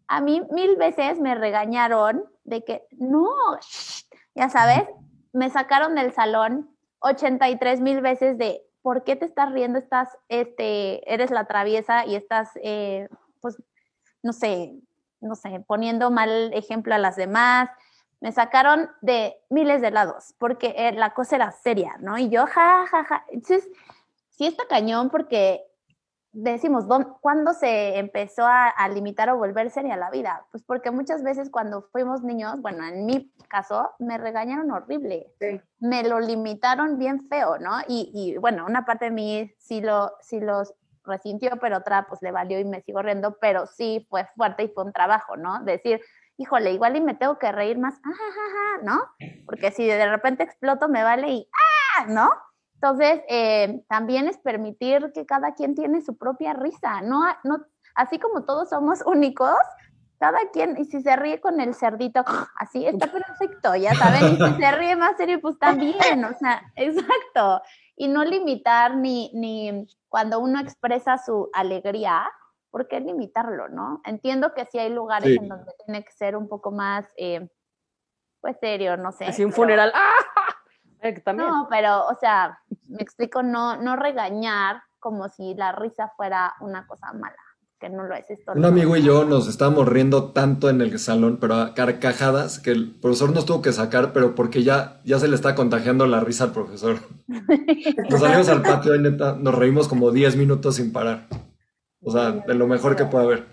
A 0.09 0.21
mí 0.21 0.43
mil 0.51 0.75
veces 0.75 1.21
me 1.21 1.37
regañaron 1.37 2.25
de 2.43 2.65
que, 2.65 2.89
no, 2.91 3.29
shh", 3.61 4.03
ya 4.35 4.49
sabes, 4.49 4.83
me 5.37 5.51
sacaron 5.51 5.95
del 5.95 6.15
salón 6.15 6.75
83 7.01 7.81
mil 7.83 8.01
veces 8.01 8.39
de 8.39 8.63
¿por 8.81 9.05
qué 9.05 9.17
te 9.17 9.27
estás 9.27 9.53
riendo? 9.53 9.79
Estás, 9.79 10.09
este, 10.29 11.13
eres 11.13 11.31
la 11.31 11.45
traviesa 11.45 12.07
y 12.07 12.15
estás, 12.15 12.51
eh, 12.63 13.09
pues, 13.41 13.63
no 14.23 14.33
sé, 14.33 14.73
no 15.21 15.35
sé, 15.35 15.63
poniendo 15.67 16.11
mal 16.11 16.53
ejemplo 16.55 16.95
a 16.95 16.99
las 16.99 17.17
demás. 17.17 17.69
Me 18.21 18.33
sacaron 18.33 18.91
de 19.03 19.37
miles 19.51 19.83
de 19.83 19.91
lados 19.91 20.35
porque 20.39 20.75
eh, 20.75 20.93
la 20.93 21.13
cosa 21.13 21.37
era 21.37 21.53
seria, 21.53 21.97
¿no? 22.01 22.17
Y 22.17 22.31
yo, 22.31 22.47
ja, 22.47 22.87
ja, 22.91 23.05
ja. 23.05 23.25
Entonces, 23.29 23.69
sí 24.31 24.47
está 24.47 24.67
cañón 24.67 25.11
porque 25.11 25.67
decimos, 26.37 26.85
¿cuándo 27.23 27.55
se 27.55 27.99
empezó 27.99 28.45
a, 28.47 28.89
limitar 28.93 29.31
o 29.31 29.39
volver 29.39 29.71
seria 29.71 29.97
la 29.97 30.11
vida? 30.11 30.47
Pues 30.51 30.63
porque 30.63 30.91
muchas 30.91 31.23
veces 31.23 31.51
cuando 31.51 31.89
fuimos 31.93 32.23
niños, 32.23 32.61
bueno, 32.61 32.85
en 32.87 33.07
mi 33.07 33.33
caso, 33.49 33.91
me 33.99 34.19
regañaron 34.19 34.71
horrible. 34.71 35.33
Me 35.81 36.03
lo 36.03 36.21
limitaron 36.21 36.99
bien 36.99 37.27
feo, 37.27 37.59
¿no? 37.59 37.79
Y, 37.89 38.37
bueno, 38.39 38.67
una 38.67 38.85
parte 38.85 39.07
de 39.07 39.11
mí 39.13 39.55
sí 39.59 39.81
lo, 39.81 40.13
sí 40.21 40.41
los 40.41 40.75
resintió, 41.05 41.53
pero 41.61 41.79
otra 41.79 42.07
pues 42.07 42.21
le 42.21 42.33
valió 42.33 42.59
y 42.59 42.65
me 42.65 42.83
sigo 42.83 43.01
riendo, 43.01 43.39
pero 43.41 43.67
sí 43.67 44.07
fue 44.11 44.27
fuerte 44.37 44.65
y 44.65 44.69
fue 44.69 44.85
un 44.85 44.93
trabajo, 44.93 45.37
¿no? 45.37 45.63
Decir, 45.63 46.03
híjole, 46.37 46.73
igual 46.73 46.97
y 46.97 47.01
me 47.01 47.15
tengo 47.15 47.39
que 47.39 47.51
reír 47.51 47.79
más, 47.79 47.95
¿no? 48.83 49.03
Porque 49.47 49.71
si 49.71 49.87
de 49.87 50.07
repente 50.07 50.43
exploto 50.43 50.89
me 50.89 51.03
vale 51.03 51.29
y 51.31 51.49
¡ah! 51.97 52.07
¿no? 52.09 52.31
Entonces, 52.77 53.23
eh, 53.29 53.83
también 53.89 54.29
es 54.29 54.39
permitir 54.39 55.11
que 55.13 55.27
cada 55.27 55.55
quien 55.55 55.75
tiene 55.75 56.03
su 56.03 56.17
propia 56.17 56.53
risa, 56.53 57.01
¿no? 57.03 57.23
no 57.43 57.65
así 57.95 58.19
como 58.19 58.45
todos 58.45 58.69
somos 58.69 59.03
únicos, 59.05 59.57
cada 60.19 60.39
quien, 60.53 60.77
y 60.79 60.85
si 60.85 61.03
se 61.03 61.17
ríe 61.17 61.41
con 61.41 61.61
el 61.61 61.75
cerdito, 61.75 62.25
así 62.57 62.87
está 62.87 63.07
perfecto, 63.07 63.75
ya 63.75 63.95
saben, 63.95 64.35
y 64.35 64.37
si 64.37 64.61
se 64.61 64.73
ríe 64.73 64.97
más 64.97 65.17
serio, 65.17 65.41
pues 65.41 65.59
también, 65.59 66.25
o 66.25 66.39
sea, 66.39 66.63
exacto. 66.77 67.63
Y 67.97 68.09
no 68.09 68.25
limitar 68.25 68.97
ni, 68.97 69.31
ni 69.35 69.87
cuando 70.09 70.39
uno 70.39 70.61
expresa 70.61 71.19
su 71.19 71.49
alegría, 71.53 72.31
¿por 72.71 72.89
qué 72.89 73.01
limitarlo, 73.01 73.69
no? 73.69 74.03
Entiendo 74.05 74.53
que 74.55 74.67
sí 74.67 74.79
hay 74.79 74.91
lugares 74.91 75.37
en 75.37 75.49
donde 75.49 75.73
tiene 75.85 76.05
que 76.05 76.13
ser 76.13 76.37
un 76.37 76.47
poco 76.47 76.71
más, 76.71 77.07
eh, 77.17 77.49
pues 78.43 78.59
serio, 78.61 78.99
no 78.99 79.13
sé. 79.13 79.25
Así 79.25 79.45
un 79.45 79.53
funeral, 79.53 79.93
¡ah! 79.95 80.16
No, 81.35 81.67
pero, 81.71 82.07
o 82.07 82.15
sea, 82.15 82.59
me 82.89 83.03
explico, 83.03 83.43
no, 83.43 83.77
no 83.77 83.97
regañar 83.97 84.83
como 84.99 85.29
si 85.29 85.55
la 85.55 85.73
risa 85.73 86.13
fuera 86.17 86.55
una 86.61 86.87
cosa 86.87 87.13
mala, 87.13 87.37
que 87.79 87.89
no 87.89 88.05
lo 88.05 88.15
es 88.15 88.29
esto. 88.31 88.53
Un 88.55 88.65
amigo 88.65 88.97
y 88.97 89.03
yo 89.03 89.25
nos 89.25 89.49
estábamos 89.49 89.87
riendo 89.89 90.33
tanto 90.33 90.69
en 90.69 90.81
el 90.81 90.99
salón, 90.99 91.39
pero 91.41 91.55
a 91.55 91.75
carcajadas, 91.75 92.59
que 92.59 92.71
el 92.71 92.99
profesor 93.01 93.33
nos 93.33 93.47
tuvo 93.47 93.63
que 93.63 93.73
sacar, 93.73 94.13
pero 94.13 94.35
porque 94.35 94.63
ya, 94.63 95.01
ya 95.05 95.19
se 95.19 95.29
le 95.29 95.37
está 95.37 95.55
contagiando 95.55 96.07
la 96.07 96.21
risa 96.21 96.45
al 96.45 96.53
profesor. 96.53 96.99
nos 98.11 98.21
salimos 98.21 98.49
al 98.49 98.63
patio 98.63 98.95
y 98.95 99.01
neta, 99.01 99.37
nos 99.39 99.55
reímos 99.55 99.89
como 99.89 100.11
10 100.11 100.37
minutos 100.37 100.77
sin 100.77 100.93
parar. 100.93 101.29
O 102.03 102.11
sea, 102.11 102.33
de 102.33 102.55
lo 102.55 102.67
mejor 102.67 102.97
que 102.97 103.05
puede 103.05 103.25
haber. 103.25 103.47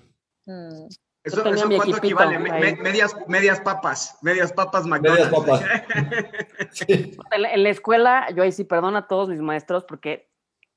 Mm. 0.45 0.87
Eso, 1.23 1.45
eso 1.45 1.69
cuánto 1.69 1.97
equivale, 1.97 2.37
medias, 2.37 3.15
medias 3.27 3.61
papas, 3.61 4.17
medias 4.21 4.51
papas 4.51 4.85
McDonald's. 4.85 5.31
Medias 5.31 5.61
papas. 6.79 6.87
en, 7.31 7.63
la 7.63 7.69
escuela, 7.69 8.27
yo 8.35 8.43
ahí 8.43 8.51
sí 8.51 8.65
perdono 8.65 8.97
a 8.97 9.07
todos 9.07 9.29
mis 9.29 9.39
maestros 9.39 9.85
porque 9.85 10.29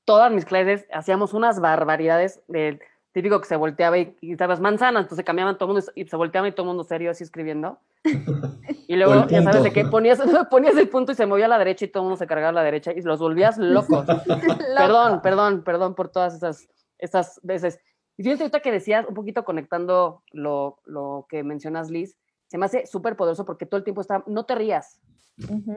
todas 0.05 0.31
mis 0.33 0.45
clases 0.45 0.87
hacíamos 0.93 1.35
unas 1.35 1.59
barbaridades 1.59 2.41
del 2.47 2.81
típico 3.13 3.41
que 3.41 3.49
se 3.49 3.57
volteaba 3.57 3.99
y, 3.99 4.15
sabes 4.39 4.61
manzanas, 4.61 5.03
entonces 5.03 5.25
cambiaban 5.25 5.59
todo 5.59 5.71
el 5.71 5.75
mundo 5.75 5.93
y 5.97 6.05
se 6.05 6.17
volteaba 6.17 6.47
y 6.47 6.53
todo 6.53 6.63
el 6.63 6.69
mundo 6.69 6.85
serio 6.85 7.11
así 7.11 7.25
escribiendo. 7.25 7.79
Y 8.89 8.95
luego, 8.95 9.27
ya 9.27 9.43
sabes 9.43 9.65
de 9.65 9.73
qué, 9.73 9.85
ponías, 9.85 10.21
ponías 10.51 10.77
el 10.77 10.89
punto 10.89 11.11
y 11.11 11.17
se 11.17 11.27
movía 11.27 11.47
a 11.47 11.49
la 11.49 11.59
derecha 11.59 11.87
y 11.87 11.89
todo 11.89 12.05
el 12.05 12.05
mundo 12.05 12.17
se 12.17 12.29
cargaba 12.29 12.51
a 12.51 12.53
la 12.53 12.63
derecha 12.63 12.93
y 12.93 13.03
los 13.03 13.19
volvías 13.19 13.59
locos. 13.59 14.07
perdón, 14.77 15.21
perdón, 15.23 15.65
perdón 15.65 15.97
por 15.97 16.09
todas 16.09 16.37
esas, 16.37 16.69
esas 16.99 17.41
veces. 17.43 17.81
Y 18.17 18.23
fíjate 18.23 18.45
ahorita 18.45 18.61
que 18.61 18.73
decías, 18.73 19.07
un 19.07 19.15
poquito 19.15 19.45
conectando 19.45 20.23
lo, 20.33 20.79
lo 20.85 21.27
que 21.29 21.43
mencionas, 21.43 21.91
Liz, 21.91 22.17
se 22.47 22.59
me 22.59 22.67
hace 22.67 22.87
súper 22.87 23.17
poderoso 23.17 23.45
porque 23.45 23.67
todo 23.67 23.79
el 23.79 23.85
tiempo 23.85 24.01
está, 24.01 24.23
no 24.27 24.45
te 24.45 24.55
rías, 24.55 25.01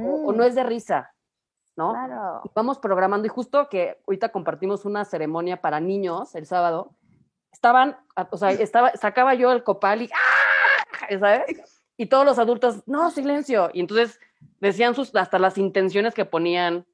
o, 0.02 0.32
no 0.32 0.44
es 0.44 0.56
de 0.56 0.64
risa, 0.64 1.14
¿no? 1.76 1.92
Claro. 1.92 2.42
Vamos 2.56 2.80
programando, 2.80 3.26
y 3.26 3.30
justo 3.30 3.68
que 3.70 3.98
ahorita 4.08 4.30
compartimos 4.30 4.86
una 4.86 5.04
ceremonia 5.04 5.62
para 5.62 5.80
niños 5.80 6.36
el 6.36 6.46
sábado, 6.46 6.96
estaban, 7.52 7.98
o 8.32 8.38
sea, 8.38 8.52
estaba, 8.52 8.92
sacaba 8.96 9.34
yo 9.34 9.52
el 9.52 9.64
copal 9.64 10.04
y, 10.04 10.10
¡ah! 10.14 11.20
¿sabes? 11.20 11.84
Y 11.98 12.06
todos 12.06 12.26
los 12.26 12.40
adultos, 12.40 12.84
no, 12.88 13.12
silencio. 13.12 13.70
Y 13.74 13.82
entonces 13.82 14.20
decían 14.62 14.96
sus, 14.96 15.14
hasta 15.16 15.40
las 15.40 15.58
intenciones 15.58 16.14
que 16.14 16.24
ponían, 16.24 16.86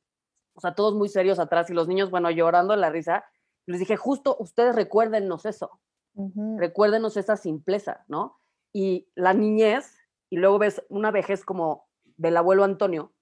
o 0.56 0.62
sea, 0.62 0.74
todos 0.74 0.96
muy 0.96 1.10
serios 1.10 1.38
atrás 1.38 1.70
y 1.70 1.74
los 1.74 1.88
niños, 1.88 2.10
bueno, 2.10 2.32
llorando 2.32 2.76
la 2.76 2.90
risa. 2.90 3.26
Les 3.68 3.80
dije, 3.80 3.98
justo 3.98 4.36
ustedes 4.40 4.76
recuérdenos 4.76 5.46
eso, 5.46 5.80
recuérdenos 6.58 7.18
esa 7.18 7.36
simpleza, 7.36 8.06
¿no? 8.08 8.40
Y 8.74 9.08
la 9.16 9.34
niñez, 9.34 9.98
y 10.30 10.38
luego 10.38 10.60
ves 10.60 10.84
una 10.90 11.12
vejez 11.12 11.44
como 11.44 11.88
del 12.18 12.38
abuelo 12.38 12.64
Antonio, 12.64 13.14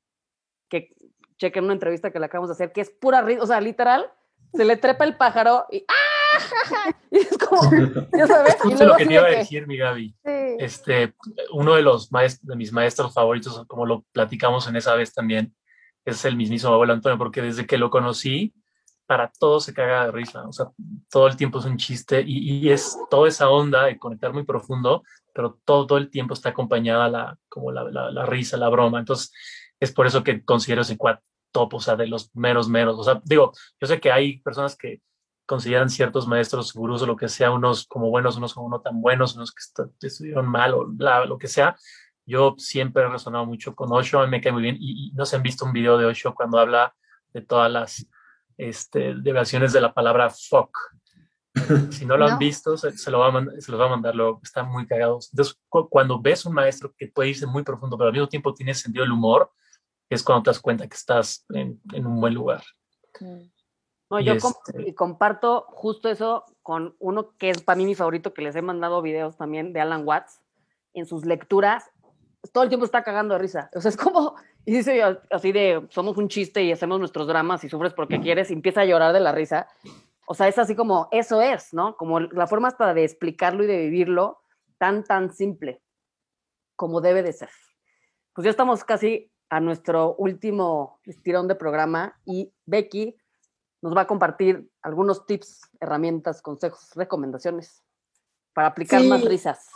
que 0.70 0.96
chequen 1.38 1.64
una 1.64 1.74
entrevista 1.74 2.12
que 2.12 2.20
le 2.20 2.26
acabamos 2.26 2.50
de 2.50 2.54
hacer, 2.54 2.72
que 2.74 2.82
es 2.82 2.90
pura 2.90 3.22
risa, 3.22 3.44
o 3.44 3.48
sea, 3.48 3.62
literal, 3.62 4.12
se 4.54 4.66
le 4.66 4.78
trepa 4.78 5.06
el 5.06 5.18
pájaro 5.18 5.66
y 5.72 5.86
¡ah! 5.88 6.14
Y 7.12 7.18
es 7.18 7.38
como, 7.38 7.62
ya 8.18 8.28
sabes. 8.28 8.56
Justo 8.60 8.86
lo 8.86 8.96
que 8.96 9.06
te 9.06 9.14
iba 9.14 9.26
a 9.26 9.30
decir, 9.30 9.68
mi 9.68 9.78
Gaby. 9.78 10.16
Este, 10.24 11.14
uno 11.52 11.76
de 11.76 11.84
los 11.84 12.12
maestros, 12.12 12.48
de 12.48 12.56
mis 12.56 12.72
maestros 12.72 13.14
favoritos, 13.14 13.64
como 13.68 13.86
lo 13.86 14.02
platicamos 14.12 14.68
en 14.68 14.76
esa 14.76 14.96
vez 14.96 15.14
también, 15.14 15.56
es 16.06 16.26
el 16.26 16.36
mismísimo 16.36 16.74
abuelo 16.74 16.94
Antonio, 16.94 17.18
porque 17.18 17.42
desde 17.42 17.66
que 17.66 17.78
lo 17.78 17.90
conocí, 17.90 18.54
para 19.14 19.32
todo 19.40 19.60
se 19.60 19.76
caga 19.76 20.06
de 20.06 20.12
risa, 20.12 20.44
o 20.48 20.52
sea, 20.52 20.72
todo 21.08 21.28
el 21.28 21.36
tiempo 21.36 21.60
es 21.60 21.66
un 21.66 21.78
chiste 21.78 22.24
y, 22.26 22.68
es 22.72 22.98
toda 23.12 23.28
esa 23.28 23.48
onda 23.48 23.84
de 23.84 24.00
conectar 24.00 24.34
muy 24.34 24.44
profundo, 24.44 25.04
pero 25.32 25.60
todo, 25.66 26.00
el 26.00 26.10
tiempo 26.10 26.34
está 26.34 26.50
acompañada 26.50 27.08
la, 27.10 27.38
como 27.48 27.72
la, 27.72 28.26
risa, 28.26 28.58
la 28.58 28.70
broma. 28.70 28.98
Entonces, 28.98 29.32
es 29.80 29.92
por 29.92 30.08
eso 30.08 30.24
que 30.24 30.44
considero 30.44 30.82
ese 30.82 30.98
cuat 30.98 31.20
top, 31.52 31.76
o 31.76 31.80
sea, 31.80 31.96
de 31.96 32.08
los 32.08 32.36
meros 32.36 32.70
meros. 32.70 32.98
O 32.98 33.04
sea, 33.04 33.22
digo, 33.24 33.52
yo 33.80 33.86
sé 33.86 34.00
que 34.00 34.12
hay 34.12 34.40
personas 34.40 34.76
que 34.76 35.00
consideran 35.46 35.92
ciertos 35.92 36.28
maestros 36.28 36.74
gurús 36.74 37.04
o 37.04 37.06
lo 37.06 37.16
que 37.16 37.30
sea, 37.30 37.52
unos 37.52 37.86
como 37.86 38.10
buenos, 38.10 38.36
unos 38.38 38.56
como 38.56 38.68
no 38.68 38.82
tan 38.82 39.00
buenos, 39.00 39.36
unos 39.36 39.52
que 39.52 40.08
estuvieron 40.08 40.48
mal 40.48 40.74
o 40.74 40.86
lo 40.86 41.38
que 41.38 41.48
sea. 41.48 41.76
Yo 42.26 42.56
siempre 42.58 43.04
he 43.04 43.08
resonado 43.10 43.46
mucho 43.46 43.76
con 43.76 43.92
Osho, 43.92 44.22
a 44.22 44.26
me 44.26 44.42
cae 44.42 44.54
muy 44.54 44.64
bien 44.64 44.78
y, 44.80 45.10
y 45.10 45.12
no 45.12 45.28
se 45.28 45.36
han 45.36 45.44
visto 45.44 45.66
un 45.66 45.74
video 45.74 46.00
de 46.00 46.08
Osho 46.08 46.34
cuando 46.34 46.58
habla 46.58 46.96
de 47.32 47.42
todas 47.42 47.72
las 47.72 48.08
este, 48.58 49.16
derivaciones 49.16 49.74
de 49.74 49.82
la 49.82 49.94
palabra 49.94 50.30
fuck. 50.30 50.78
Si 51.92 52.06
no 52.06 52.18
lo 52.18 52.26
han 52.26 52.40
visto, 52.40 52.76
se, 52.78 53.12
lo 53.12 53.20
va 53.20 53.28
a 53.28 53.46
se 53.60 53.72
los 53.72 53.80
va 53.80 53.86
a 53.86 53.90
mandar, 53.90 54.16
lo, 54.16 54.40
están 54.42 54.72
muy 54.72 54.88
cagados. 54.88 55.30
Entonces, 55.32 55.56
cuando 55.70 56.20
ves 56.20 56.46
un 56.46 56.54
maestro 56.54 56.92
que 56.98 57.08
puede 57.08 57.30
irse 57.30 57.46
muy 57.46 57.64
profundo, 57.64 57.96
pero 57.96 58.08
al 58.08 58.14
mismo 58.14 58.28
tiempo 58.28 58.56
tiene 58.56 58.74
sentido 58.74 59.04
del 59.04 59.12
humor, 59.12 59.52
es 60.10 60.24
cuando 60.24 60.44
te 60.44 60.50
das 60.50 60.60
cuenta 60.60 60.88
que 60.88 60.96
estás 60.96 61.46
en, 61.50 61.80
en 61.94 62.08
un 62.08 62.20
buen 62.20 62.34
lugar. 62.34 62.64
No, 64.10 64.20
yo 64.20 64.34
este 64.34 64.94
comparto 64.94 65.66
justo 65.70 66.10
eso 66.10 66.46
con 66.62 66.96
uno 67.00 67.36
que 67.38 67.50
es 67.50 67.62
para 67.62 67.78
mí 67.78 67.86
mi 67.86 67.96
favorito, 67.96 68.34
que 68.34 68.44
les 68.44 68.56
he 68.56 68.62
mandado 68.62 69.02
videos 69.02 69.38
también 69.38 69.74
de 69.74 69.82
Alan 69.82 70.06
Watts 70.06 70.40
en 70.94 71.06
sus 71.06 71.26
lecturas. 71.26 71.90
Todo 72.52 72.64
el 72.64 72.70
tiempo 72.70 72.86
está 72.86 73.04
cagando 73.04 73.34
de 73.34 73.40
risa. 73.40 73.70
O 73.74 73.82
sea, 73.82 73.90
es 73.90 73.98
como, 73.98 74.36
y 74.66 74.74
dice 74.74 75.02
así 75.30 75.52
de, 75.52 75.86
somos 75.90 76.18
un 76.18 76.30
chiste 76.30 76.64
y 76.64 76.72
hacemos 76.72 77.00
nuestros 77.00 77.28
dramas 77.28 77.64
y 77.64 77.70
sufres 77.70 77.94
porque 77.94 78.22
quieres 78.22 78.50
y 78.50 78.54
empieza 78.54 78.82
a 78.82 78.86
llorar 78.86 79.14
de 79.14 79.20
la 79.20 79.32
risa. 79.32 79.68
O 80.26 80.34
sea, 80.34 80.48
es 80.48 80.58
así 80.58 80.76
como, 80.76 81.10
eso 81.12 81.42
es, 81.42 81.74
¿no? 81.74 81.98
Como 81.98 82.22
la 82.22 82.48
forma 82.48 82.70
hasta 82.70 82.94
de 82.94 83.04
explicarlo 83.04 83.64
y 83.64 83.68
de 83.68 83.78
vivirlo 83.78 84.40
tan, 84.78 85.04
tan 85.04 85.34
simple 85.34 85.82
como 86.78 87.02
debe 87.02 87.24
de 87.24 87.34
ser. 87.34 87.50
Pues 88.34 88.46
ya 88.46 88.52
estamos 88.52 88.84
casi 88.84 89.30
a 89.50 89.60
nuestro 89.60 90.16
último 90.16 91.00
estirón 91.06 91.48
de 91.48 91.56
programa 91.56 92.20
y 92.26 92.52
Becky 92.66 93.16
nos 93.82 93.96
va 93.96 94.02
a 94.02 94.08
compartir 94.08 94.72
algunos 94.82 95.26
tips, 95.26 95.70
herramientas, 95.82 96.42
consejos, 96.42 96.90
recomendaciones 96.96 97.84
para 98.54 98.70
aplicar 98.70 99.04
más 99.04 99.26
risas. 99.26 99.70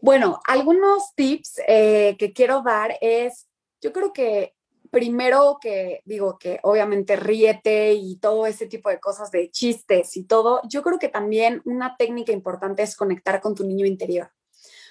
Bueno, 0.00 0.40
algunos 0.46 1.14
tips 1.16 1.60
eh, 1.66 2.16
que 2.16 2.32
quiero 2.32 2.62
dar 2.62 2.96
es 3.00 3.49
yo 3.80 3.92
creo 3.92 4.12
que 4.12 4.54
primero 4.90 5.58
que 5.60 6.02
digo 6.04 6.38
que 6.38 6.58
obviamente 6.62 7.16
ríete 7.16 7.92
y 7.92 8.16
todo 8.16 8.46
ese 8.46 8.66
tipo 8.66 8.90
de 8.90 8.98
cosas 8.98 9.30
de 9.30 9.50
chistes 9.50 10.16
y 10.16 10.24
todo, 10.24 10.60
yo 10.68 10.82
creo 10.82 10.98
que 10.98 11.08
también 11.08 11.62
una 11.64 11.96
técnica 11.96 12.32
importante 12.32 12.82
es 12.82 12.96
conectar 12.96 13.40
con 13.40 13.54
tu 13.54 13.64
niño 13.64 13.86
interior. 13.86 14.30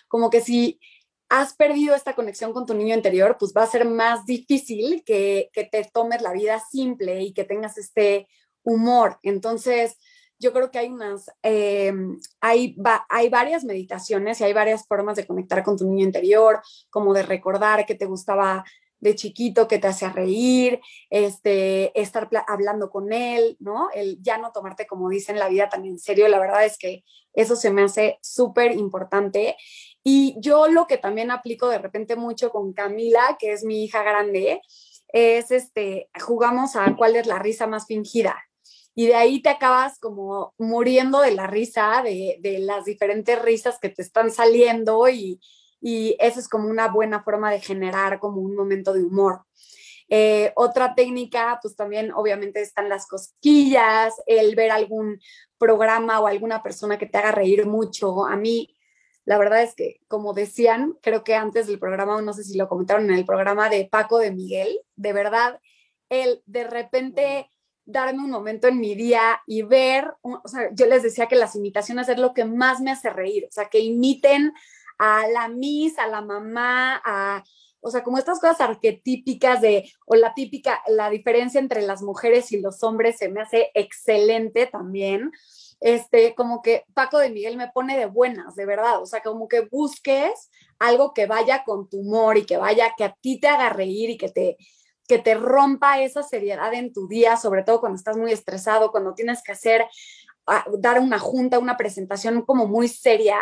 Como 0.08 0.30
que 0.30 0.42
si 0.42 0.80
has 1.28 1.54
perdido 1.54 1.96
esta 1.96 2.16
conexión 2.16 2.54
con 2.54 2.66
tu 2.66 2.74
niño 2.74 2.96
interior, 2.96 3.38
pues 3.38 3.54
va 3.56 3.64
a 3.64 3.68
ser 3.68 3.86
más 3.86 4.26
difícil 4.26 5.04
que, 5.06 5.50
que 5.54 5.66
te 5.66 5.84
tomes 5.84 6.22
la 6.22 6.34
vida 6.34 6.60
simple 6.72 7.22
y 7.22 7.34
que 7.34 7.44
tengas 7.44 7.78
este 7.78 8.28
humor. 8.64 9.20
Entonces, 9.22 9.98
yo 10.40 10.54
creo 10.54 10.72
que 10.72 10.80
hay 10.80 10.90
unas, 10.90 11.30
eh, 11.44 11.94
hay, 12.40 12.76
hay 13.10 13.30
varias 13.30 13.64
meditaciones 13.64 14.40
y 14.40 14.46
hay 14.46 14.54
varias 14.54 14.88
formas 14.88 15.18
de 15.18 15.28
conectar 15.28 15.64
con 15.64 15.78
tu 15.78 15.90
niño 15.90 16.06
interior, 16.06 16.62
como 16.90 17.14
de 17.14 17.24
recordar 17.24 17.86
que 17.86 17.96
te 17.96 18.06
gustaba 18.06 18.64
de 19.00 19.16
chiquito 19.16 19.68
que 19.68 19.80
te 19.80 19.88
hacía 19.88 20.10
reír, 20.10 20.82
este, 21.10 21.98
estar 22.00 22.30
hablando 22.48 22.90
con 22.90 23.14
él, 23.14 23.58
¿no? 23.60 23.90
El 23.94 24.22
ya 24.22 24.38
no 24.38 24.52
tomarte, 24.52 24.88
como 24.88 25.10
dicen, 25.10 25.40
la 25.40 25.50
vida 25.50 25.70
tan 25.70 25.86
en 25.86 26.00
serio. 26.00 26.28
La 26.28 26.40
verdad 26.40 26.66
es 26.66 26.78
que 26.78 27.04
eso 27.34 27.56
se 27.56 27.72
me 27.72 27.84
hace 27.84 28.20
súper 28.22 28.74
importante. 28.74 29.56
Y 30.04 30.36
yo 30.40 30.68
lo 30.68 30.88
que 30.88 30.98
también 30.98 31.32
aplico 31.32 31.70
de 31.70 31.78
repente 31.78 32.16
mucho 32.16 32.52
con 32.52 32.74
Camila, 32.74 33.38
que 33.40 33.52
es 33.54 33.64
mi 33.64 33.84
hija 33.84 34.04
grande, 34.04 34.62
es 35.10 35.52
este, 35.52 36.10
jugamos 36.22 36.76
a 36.76 36.96
cuál 36.96 37.16
es 37.16 37.26
la 37.26 37.40
risa 37.40 37.68
más 37.68 37.86
fingida. 37.88 38.38
Y 39.00 39.08
de 39.08 39.16
ahí 39.16 39.42
te 39.42 39.48
acabas 39.48 39.98
como 39.98 40.54
muriendo 40.58 41.22
de 41.22 41.32
la 41.32 41.48
risa, 41.48 42.02
de, 42.04 42.36
de 42.42 42.60
las 42.60 42.84
diferentes 42.84 43.42
risas 43.42 43.80
que 43.80 43.88
te 43.88 44.02
están 44.02 44.30
saliendo 44.30 45.08
y, 45.08 45.40
y 45.80 46.18
eso 46.20 46.38
es 46.42 46.50
como 46.50 46.68
una 46.68 46.90
buena 46.90 47.24
forma 47.24 47.50
de 47.50 47.62
generar 47.62 48.20
como 48.20 48.42
un 48.42 48.58
momento 48.58 48.92
de 48.92 49.06
humor. 49.06 49.46
Eh, 50.10 50.52
otra 50.58 50.96
técnica, 50.96 51.60
pues 51.62 51.78
también 51.78 52.12
obviamente 52.12 52.60
están 52.60 52.90
las 52.90 53.08
cosquillas, 53.08 54.16
el 54.26 54.54
ver 54.58 54.72
algún 54.72 55.18
programa 55.58 56.20
o 56.20 56.28
alguna 56.28 56.62
persona 56.62 56.98
que 56.98 57.06
te 57.06 57.20
haga 57.20 57.32
reír 57.32 57.66
mucho. 57.66 58.26
A 58.26 58.36
mí, 58.36 58.76
la 59.24 59.38
verdad 59.38 59.64
es 59.64 59.76
que, 59.76 60.02
como 60.10 60.34
decían, 60.34 60.98
creo 61.02 61.24
que 61.24 61.36
antes 61.36 61.68
del 61.68 61.80
programa, 61.80 62.22
no 62.22 62.34
sé 62.34 62.44
si 62.44 62.58
lo 62.58 62.68
comentaron 62.68 63.06
en 63.06 63.16
el 63.16 63.26
programa 63.26 63.70
de 63.70 63.86
Paco 63.86 64.18
de 64.18 64.32
Miguel, 64.32 64.82
de 64.98 65.14
verdad, 65.14 65.62
el 66.10 66.44
de 66.48 66.66
repente 66.66 67.50
darme 67.90 68.24
un 68.24 68.30
momento 68.30 68.68
en 68.68 68.80
mi 68.80 68.96
día 68.96 69.42
y 69.48 69.64
ver, 69.64 70.14
o 70.22 70.48
sea, 70.48 70.70
yo 70.74 70.86
les 70.86 71.04
decía 71.04 71.28
que 71.28 71.36
las 71.36 71.56
imitaciones 71.56 72.08
es 72.10 72.18
lo 72.18 72.34
que 72.34 72.46
más 72.46 72.80
me 72.82 72.92
hace 72.92 73.10
reír, 73.10 73.46
o 73.50 73.52
sea, 73.52 73.66
que 73.66 73.80
imiten 73.80 74.54
a 75.00 75.28
la 75.28 75.48
Miss, 75.48 75.98
a 75.98 76.08
la 76.08 76.22
mamá, 76.22 77.02
a, 77.04 77.44
o 77.82 77.90
sea, 77.90 78.04
como 78.04 78.18
estas 78.18 78.40
cosas 78.40 78.62
arquetípicas 78.62 79.62
de, 79.62 79.90
o 80.06 80.16
la 80.16 80.34
típica, 80.34 80.82
la 80.88 81.10
diferencia 81.10 81.60
entre 81.60 81.82
las 81.82 82.02
mujeres 82.02 82.52
y 82.52 82.60
los 82.60 82.84
hombres 82.84 83.18
se 83.18 83.30
me 83.30 83.42
hace 83.42 83.72
excelente 83.74 84.68
también. 84.68 85.32
Este, 85.80 86.36
como 86.36 86.62
que 86.62 86.84
Paco 86.94 87.20
de 87.20 87.30
Miguel 87.30 87.56
me 87.56 87.70
pone 87.70 87.98
de 87.98 88.06
buenas, 88.06 88.56
de 88.56 88.66
verdad. 88.66 89.02
O 89.02 89.06
sea, 89.06 89.22
como 89.22 89.48
que 89.48 89.62
busques 89.62 90.52
algo 90.78 91.14
que 91.14 91.26
vaya 91.26 91.64
con 91.64 91.90
tu 91.90 92.00
humor 92.00 92.38
y 92.38 92.46
que 92.46 92.58
vaya, 92.58 92.94
que 92.98 93.06
a 93.06 93.16
ti 93.22 93.40
te 93.40 93.48
haga 93.48 93.70
reír 93.70 94.10
y 94.10 94.18
que 94.18 94.30
te, 94.30 94.58
que 95.10 95.18
te 95.18 95.34
rompa 95.34 96.00
esa 96.00 96.22
seriedad 96.22 96.72
en 96.76 96.94
tu 96.94 97.08
día, 97.08 97.36
sobre 97.36 97.64
todo 97.64 97.80
cuando 97.80 97.98
estás 97.98 98.16
muy 98.16 98.32
estresado, 98.32 98.92
cuando 98.92 99.16
tienes 99.16 99.42
que 99.42 99.52
hacer, 99.52 99.86
ah, 100.46 100.64
dar 100.78 101.00
una 101.00 101.18
junta, 101.18 101.58
una 101.58 101.78
presentación 101.78 102.44
como 102.44 102.68
muy 102.68 102.88
seria 102.88 103.40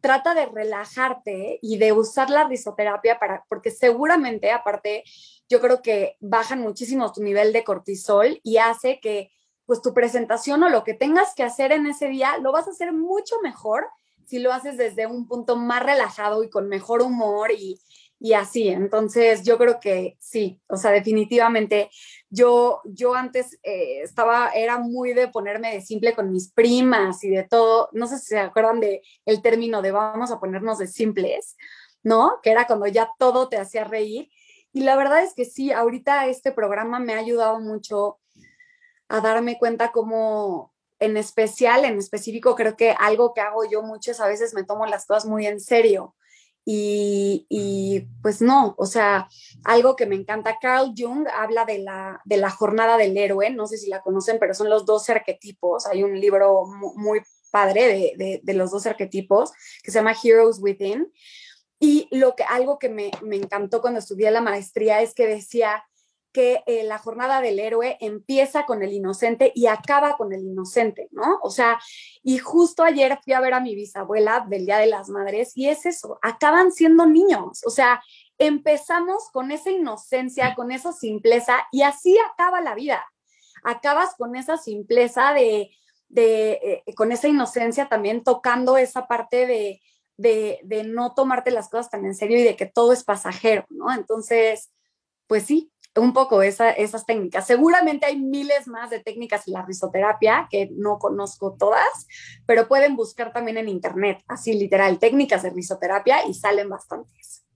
trata 0.00 0.34
de 0.34 0.46
relajarte 0.46 1.60
y 1.62 1.78
de 1.78 1.92
usar 1.92 2.28
la 2.28 2.48
risoterapia 2.48 3.18
para, 3.18 3.42
porque 3.48 3.70
seguramente, 3.70 4.50
aparte, 4.50 5.04
yo 5.48 5.60
creo 5.60 5.80
que 5.80 6.16
bajan 6.20 6.60
muchísimo 6.60 7.10
tu 7.12 7.22
nivel 7.22 7.52
de 7.52 7.64
cortisol 7.64 8.40
y 8.42 8.58
hace 8.58 8.98
que 9.00 9.30
pues 9.64 9.80
tu 9.80 9.94
presentación 9.94 10.62
o 10.62 10.68
lo 10.68 10.84
que 10.84 10.92
tengas 10.92 11.34
que 11.34 11.42
hacer 11.42 11.72
en 11.72 11.86
ese 11.86 12.08
día 12.08 12.36
lo 12.38 12.52
vas 12.52 12.66
a 12.66 12.72
hacer 12.72 12.92
mucho 12.92 13.36
mejor 13.42 13.86
si 14.26 14.40
lo 14.40 14.52
haces 14.52 14.76
desde 14.76 15.06
un 15.06 15.26
punto 15.26 15.56
más 15.56 15.82
relajado 15.82 16.42
y 16.44 16.50
con 16.50 16.68
mejor 16.68 17.00
humor 17.00 17.50
y, 17.52 17.80
y 18.24 18.32
así. 18.32 18.68
Entonces, 18.70 19.42
yo 19.42 19.58
creo 19.58 19.78
que 19.80 20.16
sí, 20.18 20.58
o 20.68 20.78
sea, 20.78 20.92
definitivamente 20.92 21.90
yo, 22.30 22.80
yo 22.86 23.14
antes 23.14 23.58
eh, 23.62 24.00
estaba, 24.00 24.48
era 24.54 24.78
muy 24.78 25.12
de 25.12 25.28
ponerme 25.28 25.74
de 25.74 25.82
simple 25.82 26.14
con 26.14 26.32
mis 26.32 26.50
primas 26.50 27.22
y 27.22 27.28
de 27.28 27.42
todo. 27.42 27.90
No 27.92 28.06
sé 28.06 28.18
si 28.18 28.28
se 28.28 28.38
acuerdan 28.38 28.80
de 28.80 29.02
el 29.26 29.42
término 29.42 29.82
de 29.82 29.92
vamos 29.92 30.30
a 30.30 30.40
ponernos 30.40 30.78
de 30.78 30.86
simples, 30.86 31.58
¿no? 32.02 32.40
Que 32.42 32.52
era 32.52 32.66
cuando 32.66 32.86
ya 32.86 33.10
todo 33.18 33.50
te 33.50 33.58
hacía 33.58 33.84
reír. 33.84 34.30
Y 34.72 34.84
la 34.84 34.96
verdad 34.96 35.22
es 35.22 35.34
que 35.34 35.44
sí, 35.44 35.70
ahorita 35.70 36.26
este 36.26 36.50
programa 36.50 37.00
me 37.00 37.12
ha 37.12 37.18
ayudado 37.18 37.60
mucho 37.60 38.20
a 39.06 39.20
darme 39.20 39.58
cuenta 39.58 39.92
cómo, 39.92 40.72
en 40.98 41.18
especial, 41.18 41.84
en 41.84 41.98
específico, 41.98 42.54
creo 42.54 42.74
que 42.74 42.92
algo 42.98 43.34
que 43.34 43.42
hago 43.42 43.66
yo 43.70 43.82
muchas 43.82 44.18
a 44.20 44.28
veces 44.28 44.54
me 44.54 44.64
tomo 44.64 44.86
las 44.86 45.04
cosas 45.04 45.26
muy 45.26 45.46
en 45.46 45.60
serio. 45.60 46.14
Y, 46.66 48.06
pues 48.22 48.40
no, 48.40 48.74
o 48.78 48.86
sea, 48.86 49.28
algo 49.64 49.96
que 49.96 50.06
me 50.06 50.14
encanta, 50.14 50.58
Carl 50.60 50.94
Jung 50.96 51.26
habla 51.28 51.64
de 51.66 51.78
la, 51.78 52.22
de 52.24 52.38
la 52.38 52.50
jornada 52.50 52.96
del 52.96 53.16
héroe, 53.16 53.50
no 53.50 53.66
sé 53.66 53.76
si 53.76 53.88
la 53.88 54.00
conocen, 54.00 54.38
pero 54.40 54.54
son 54.54 54.70
los 54.70 54.86
dos 54.86 55.10
arquetipos, 55.10 55.86
hay 55.86 56.02
un 56.02 56.18
libro 56.18 56.64
muy, 56.96 57.20
padre 57.50 58.14
de, 58.16 58.40
de, 58.42 58.54
los 58.54 58.72
dos 58.72 58.84
arquetipos 58.84 59.52
que 59.84 59.92
se 59.92 59.98
llama 59.98 60.16
Heroes 60.20 60.58
Within. 60.60 61.12
Y 61.78 62.08
lo 62.10 62.34
que, 62.34 62.42
algo 62.42 62.80
que 62.80 62.88
me, 62.88 63.12
me 63.22 63.36
encantó 63.36 63.80
cuando 63.80 64.00
estudié 64.00 64.32
la 64.32 64.40
maestría 64.40 65.02
es 65.02 65.14
que 65.14 65.28
decía, 65.28 65.84
que 66.34 66.64
eh, 66.66 66.82
la 66.82 66.98
jornada 66.98 67.40
del 67.40 67.60
héroe 67.60 67.96
empieza 68.00 68.66
con 68.66 68.82
el 68.82 68.92
inocente 68.92 69.52
y 69.54 69.68
acaba 69.68 70.16
con 70.16 70.32
el 70.32 70.42
inocente, 70.42 71.08
¿no? 71.12 71.38
O 71.42 71.50
sea, 71.50 71.80
y 72.24 72.38
justo 72.38 72.82
ayer 72.82 73.20
fui 73.22 73.34
a 73.34 73.40
ver 73.40 73.54
a 73.54 73.60
mi 73.60 73.76
bisabuela 73.76 74.44
del 74.48 74.66
Día 74.66 74.78
de 74.78 74.88
las 74.88 75.08
Madres 75.08 75.52
y 75.54 75.68
es 75.68 75.86
eso, 75.86 76.18
acaban 76.22 76.72
siendo 76.72 77.06
niños, 77.06 77.62
o 77.64 77.70
sea, 77.70 78.02
empezamos 78.36 79.30
con 79.32 79.52
esa 79.52 79.70
inocencia, 79.70 80.56
con 80.56 80.72
esa 80.72 80.92
simpleza 80.92 81.68
y 81.70 81.82
así 81.82 82.18
acaba 82.32 82.60
la 82.60 82.74
vida. 82.74 83.06
Acabas 83.62 84.16
con 84.16 84.34
esa 84.34 84.58
simpleza 84.58 85.32
de, 85.34 85.70
de 86.08 86.82
eh, 86.86 86.94
con 86.96 87.12
esa 87.12 87.28
inocencia 87.28 87.88
también 87.88 88.24
tocando 88.24 88.76
esa 88.76 89.06
parte 89.06 89.46
de, 89.46 89.80
de, 90.16 90.58
de 90.64 90.82
no 90.82 91.14
tomarte 91.14 91.52
las 91.52 91.68
cosas 91.68 91.90
tan 91.90 92.04
en 92.04 92.16
serio 92.16 92.38
y 92.38 92.42
de 92.42 92.56
que 92.56 92.66
todo 92.66 92.92
es 92.92 93.04
pasajero, 93.04 93.64
¿no? 93.70 93.92
Entonces, 93.92 94.72
pues 95.28 95.44
sí, 95.44 95.70
un 95.96 96.12
poco 96.12 96.42
esas 96.42 97.06
técnicas. 97.06 97.46
Seguramente 97.46 98.06
hay 98.06 98.20
miles 98.20 98.66
más 98.66 98.90
de 98.90 99.00
técnicas 99.00 99.46
en 99.46 99.54
la 99.54 99.64
risoterapia 99.64 100.48
que 100.50 100.70
no 100.72 100.98
conozco 100.98 101.54
todas, 101.58 102.06
pero 102.46 102.66
pueden 102.66 102.96
buscar 102.96 103.32
también 103.32 103.58
en 103.58 103.68
internet, 103.68 104.22
así 104.26 104.54
literal, 104.54 104.98
técnicas 104.98 105.42
de 105.42 105.50
risoterapia 105.50 106.26
y 106.26 106.34
salen 106.34 106.68
bastantes. 106.68 107.46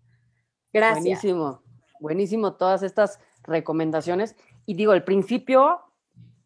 Gracias. 0.73 1.03
Buenísimo, 1.03 1.63
buenísimo 2.01 2.55
todas 2.55 2.83
estas 2.83 3.19
recomendaciones. 3.43 4.37
Y 4.67 4.75
digo, 4.75 4.93
el 4.93 5.03
principio 5.03 5.81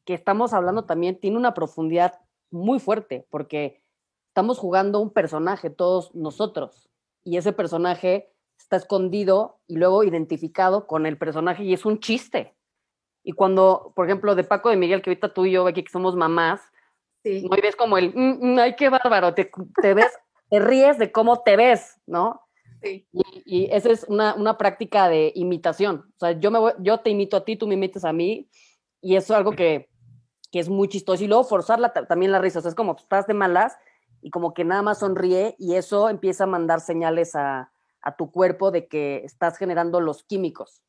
que 0.05 0.15
estamos 0.15 0.53
hablando 0.53 0.85
también 0.85 1.21
tiene 1.21 1.37
una 1.37 1.55
profundidad 1.55 2.21
muy 2.51 2.81
fuerte, 2.81 3.27
porque 3.31 3.83
estamos 4.29 4.59
jugando 4.59 5.01
un 5.01 5.11
personaje 5.11 5.69
todos 5.71 6.15
nosotros, 6.15 6.89
y 7.23 7.37
ese 7.37 7.53
personaje 7.53 8.32
está 8.73 8.77
escondido 8.79 9.61
y 9.67 9.77
luego 9.77 10.03
identificado 10.03 10.87
con 10.87 11.05
el 11.05 11.19
personaje 11.19 11.63
y 11.63 11.75
es 11.75 11.85
un 11.85 12.01
chiste. 12.01 12.55
Y 13.23 13.33
cuando, 13.33 13.93
por 13.95 14.07
ejemplo, 14.07 14.35
de 14.35 14.45
Paco 14.45 14.71
de 14.71 14.77
Miguel, 14.77 15.03
que 15.03 15.11
ahorita 15.11 15.35
tú 15.35 15.45
y 15.45 15.53
yo 15.53 15.67
aquí 15.67 15.85
que 15.85 15.93
somos 15.93 16.17
mamás, 16.17 16.63
sí. 17.23 17.47
¿no? 17.47 17.55
y 17.55 17.61
ves 17.61 17.77
como 17.77 17.99
el, 17.99 18.15
mm, 18.15 18.55
mm, 18.55 18.59
ay, 18.59 18.75
qué 18.77 18.89
bárbaro, 18.89 19.35
te, 19.35 19.51
te 19.81 19.93
ves, 19.93 20.11
te 20.49 20.59
ríes 20.59 20.99
de 20.99 21.13
cómo 21.13 21.43
te 21.43 21.57
ves, 21.57 22.01
¿no? 22.07 22.41
Sí. 22.83 23.07
Y, 23.13 23.43
y 23.45 23.65
esa 23.71 23.91
es 23.91 24.05
una, 24.09 24.35
una, 24.35 24.57
práctica 24.57 25.09
de 25.09 25.33
imitación. 25.35 26.07
O 26.17 26.19
sea, 26.19 26.33
yo, 26.33 26.51
me 26.51 26.59
voy, 26.59 26.73
yo 26.79 27.01
te 27.01 27.11
imito 27.11 27.37
a 27.37 27.45
ti, 27.45 27.57
tú 27.57 27.67
me 27.67 27.75
imites 27.75 28.05
a 28.07 28.13
mí, 28.15 28.49
y 29.03 29.17
eso 29.17 29.35
es 29.35 29.37
algo 29.37 29.53
que, 29.53 29.91
que 30.51 30.59
es 30.59 30.71
muy 30.71 30.89
chistoso. 30.89 31.23
Y 31.23 31.29
luego 31.29 31.45
forzar 31.45 31.79
la, 31.79 31.93
también 31.93 32.33
la 32.33 32.39
risa, 32.39 32.61
o 32.61 32.63
sea, 32.63 32.71
es 32.71 32.75
como 32.75 32.97
estás 32.97 33.27
de 33.27 33.35
malas 33.35 33.77
y 34.23 34.31
como 34.31 34.55
que 34.55 34.65
nada 34.65 34.81
más 34.81 35.01
sonríe 35.01 35.57
y 35.59 35.75
eso 35.75 36.09
empieza 36.09 36.45
a 36.45 36.49
mandar 36.49 36.81
señales 36.81 37.37
a, 37.37 37.73
a 38.03 38.17
tu 38.17 38.31
cuerpo 38.31 38.71
de 38.71 38.87
que 38.89 39.23
estás 39.25 39.57
generando 39.57 40.01
los 40.01 40.25
químicos. 40.25 40.83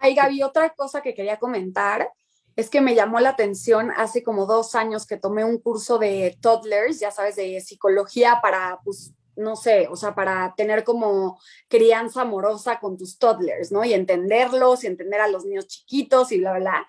Ay, 0.00 0.14
Gaby, 0.14 0.42
otra 0.42 0.70
cosa 0.70 1.00
que 1.00 1.14
quería 1.14 1.38
comentar 1.38 2.12
es 2.56 2.70
que 2.70 2.80
me 2.80 2.94
llamó 2.94 3.20
la 3.20 3.30
atención 3.30 3.92
hace 3.96 4.22
como 4.22 4.46
dos 4.46 4.74
años 4.74 5.06
que 5.06 5.16
tomé 5.16 5.44
un 5.44 5.58
curso 5.58 5.98
de 5.98 6.36
toddlers, 6.40 6.98
ya 6.98 7.12
sabes, 7.12 7.36
de 7.36 7.60
psicología 7.60 8.40
para, 8.42 8.80
pues, 8.84 9.12
no 9.36 9.54
sé, 9.54 9.86
o 9.88 9.94
sea, 9.94 10.16
para 10.16 10.54
tener 10.56 10.82
como 10.82 11.40
crianza 11.68 12.22
amorosa 12.22 12.80
con 12.80 12.96
tus 12.96 13.16
toddlers, 13.18 13.70
¿no? 13.70 13.84
Y 13.84 13.94
entenderlos 13.94 14.82
y 14.82 14.88
entender 14.88 15.20
a 15.20 15.28
los 15.28 15.44
niños 15.44 15.68
chiquitos 15.68 16.32
y 16.32 16.38
bla, 16.38 16.50
bla, 16.50 16.60
bla. 16.60 16.86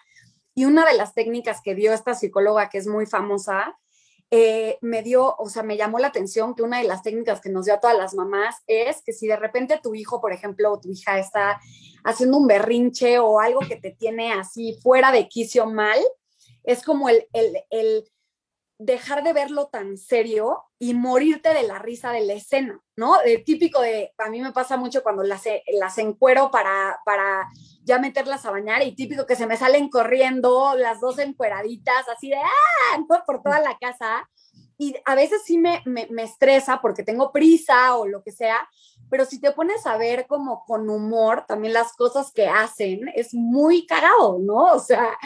Y 0.55 0.65
una 0.65 0.85
de 0.85 0.97
las 0.97 1.13
técnicas 1.13 1.61
que 1.63 1.75
dio 1.75 1.93
esta 1.93 2.15
psicóloga, 2.15 2.69
que 2.69 2.79
es 2.79 2.87
muy 2.87 3.05
famosa, 3.05 3.77
eh, 4.31 4.77
me 4.81 5.01
dio, 5.01 5.35
o 5.37 5.49
sea, 5.49 5.63
me 5.63 5.75
llamó 5.75 5.97
la 5.97 6.07
atención 6.07 6.53
que 6.53 6.61
una 6.61 6.77
de 6.77 6.87
las 6.87 7.01
técnicas 7.01 7.41
que 7.41 7.49
nos 7.49 7.65
dio 7.65 7.73
a 7.73 7.79
todas 7.79 7.97
las 7.97 8.13
mamás 8.13 8.57
es 8.67 9.01
que 9.03 9.11
si 9.11 9.25
de 9.25 9.35
repente 9.35 9.79
tu 9.81 9.95
hijo, 9.95 10.21
por 10.21 10.33
ejemplo, 10.33 10.71
o 10.71 10.79
tu 10.79 10.91
hija 10.91 11.17
está 11.17 11.59
haciendo 12.03 12.37
un 12.37 12.45
berrinche 12.45 13.17
o 13.19 13.39
algo 13.39 13.61
que 13.61 13.75
te 13.75 13.91
tiene 13.91 14.31
así 14.31 14.77
fuera 14.83 15.11
de 15.11 15.27
quicio 15.27 15.65
mal, 15.65 15.99
es 16.63 16.83
como 16.83 17.09
el, 17.09 17.27
el, 17.33 17.57
el 17.71 18.03
dejar 18.79 19.23
de 19.23 19.33
verlo 19.33 19.67
tan 19.67 19.97
serio 19.97 20.63
y 20.79 20.93
morirte 20.93 21.53
de 21.53 21.63
la 21.63 21.79
risa 21.79 22.11
de 22.11 22.21
la 22.21 22.33
escena, 22.33 22.81
¿no? 22.95 23.19
El 23.21 23.43
típico 23.43 23.81
de, 23.81 24.13
a 24.17 24.29
mí 24.29 24.41
me 24.41 24.53
pasa 24.53 24.77
mucho 24.77 25.03
cuando 25.03 25.21
las, 25.21 25.43
las 25.77 25.97
encuero 25.97 26.49
para, 26.49 26.97
para 27.03 27.45
ya 27.83 27.99
meterlas 27.99 28.45
a 28.45 28.51
bañar 28.51 28.81
y 28.81 28.95
típico 28.95 29.25
que 29.25 29.35
se 29.35 29.47
me 29.47 29.57
salen 29.57 29.89
corriendo 29.89 30.75
las 30.77 31.01
dos 31.01 31.19
encueraditas, 31.19 32.07
así 32.07 32.29
de, 32.29 32.37
¡ah! 32.37 33.21
por 33.27 33.43
toda 33.43 33.59
la 33.59 33.77
casa. 33.77 34.29
Y 34.77 34.95
a 35.03 35.13
veces 35.13 35.41
sí 35.43 35.57
me, 35.57 35.81
me, 35.85 36.07
me 36.09 36.23
estresa 36.23 36.79
porque 36.81 37.03
tengo 37.03 37.33
prisa 37.33 37.97
o 37.97 38.07
lo 38.07 38.23
que 38.23 38.31
sea, 38.31 38.65
pero 39.09 39.25
si 39.25 39.39
te 39.39 39.51
pones 39.51 39.85
a 39.85 39.97
ver 39.97 40.27
como 40.27 40.63
con 40.65 40.89
humor 40.89 41.45
también 41.47 41.73
las 41.73 41.93
cosas 41.93 42.31
que 42.31 42.47
hacen, 42.47 43.09
es 43.15 43.33
muy 43.33 43.85
cagado, 43.85 44.39
¿no? 44.39 44.73
O 44.73 44.79
sea, 44.79 45.17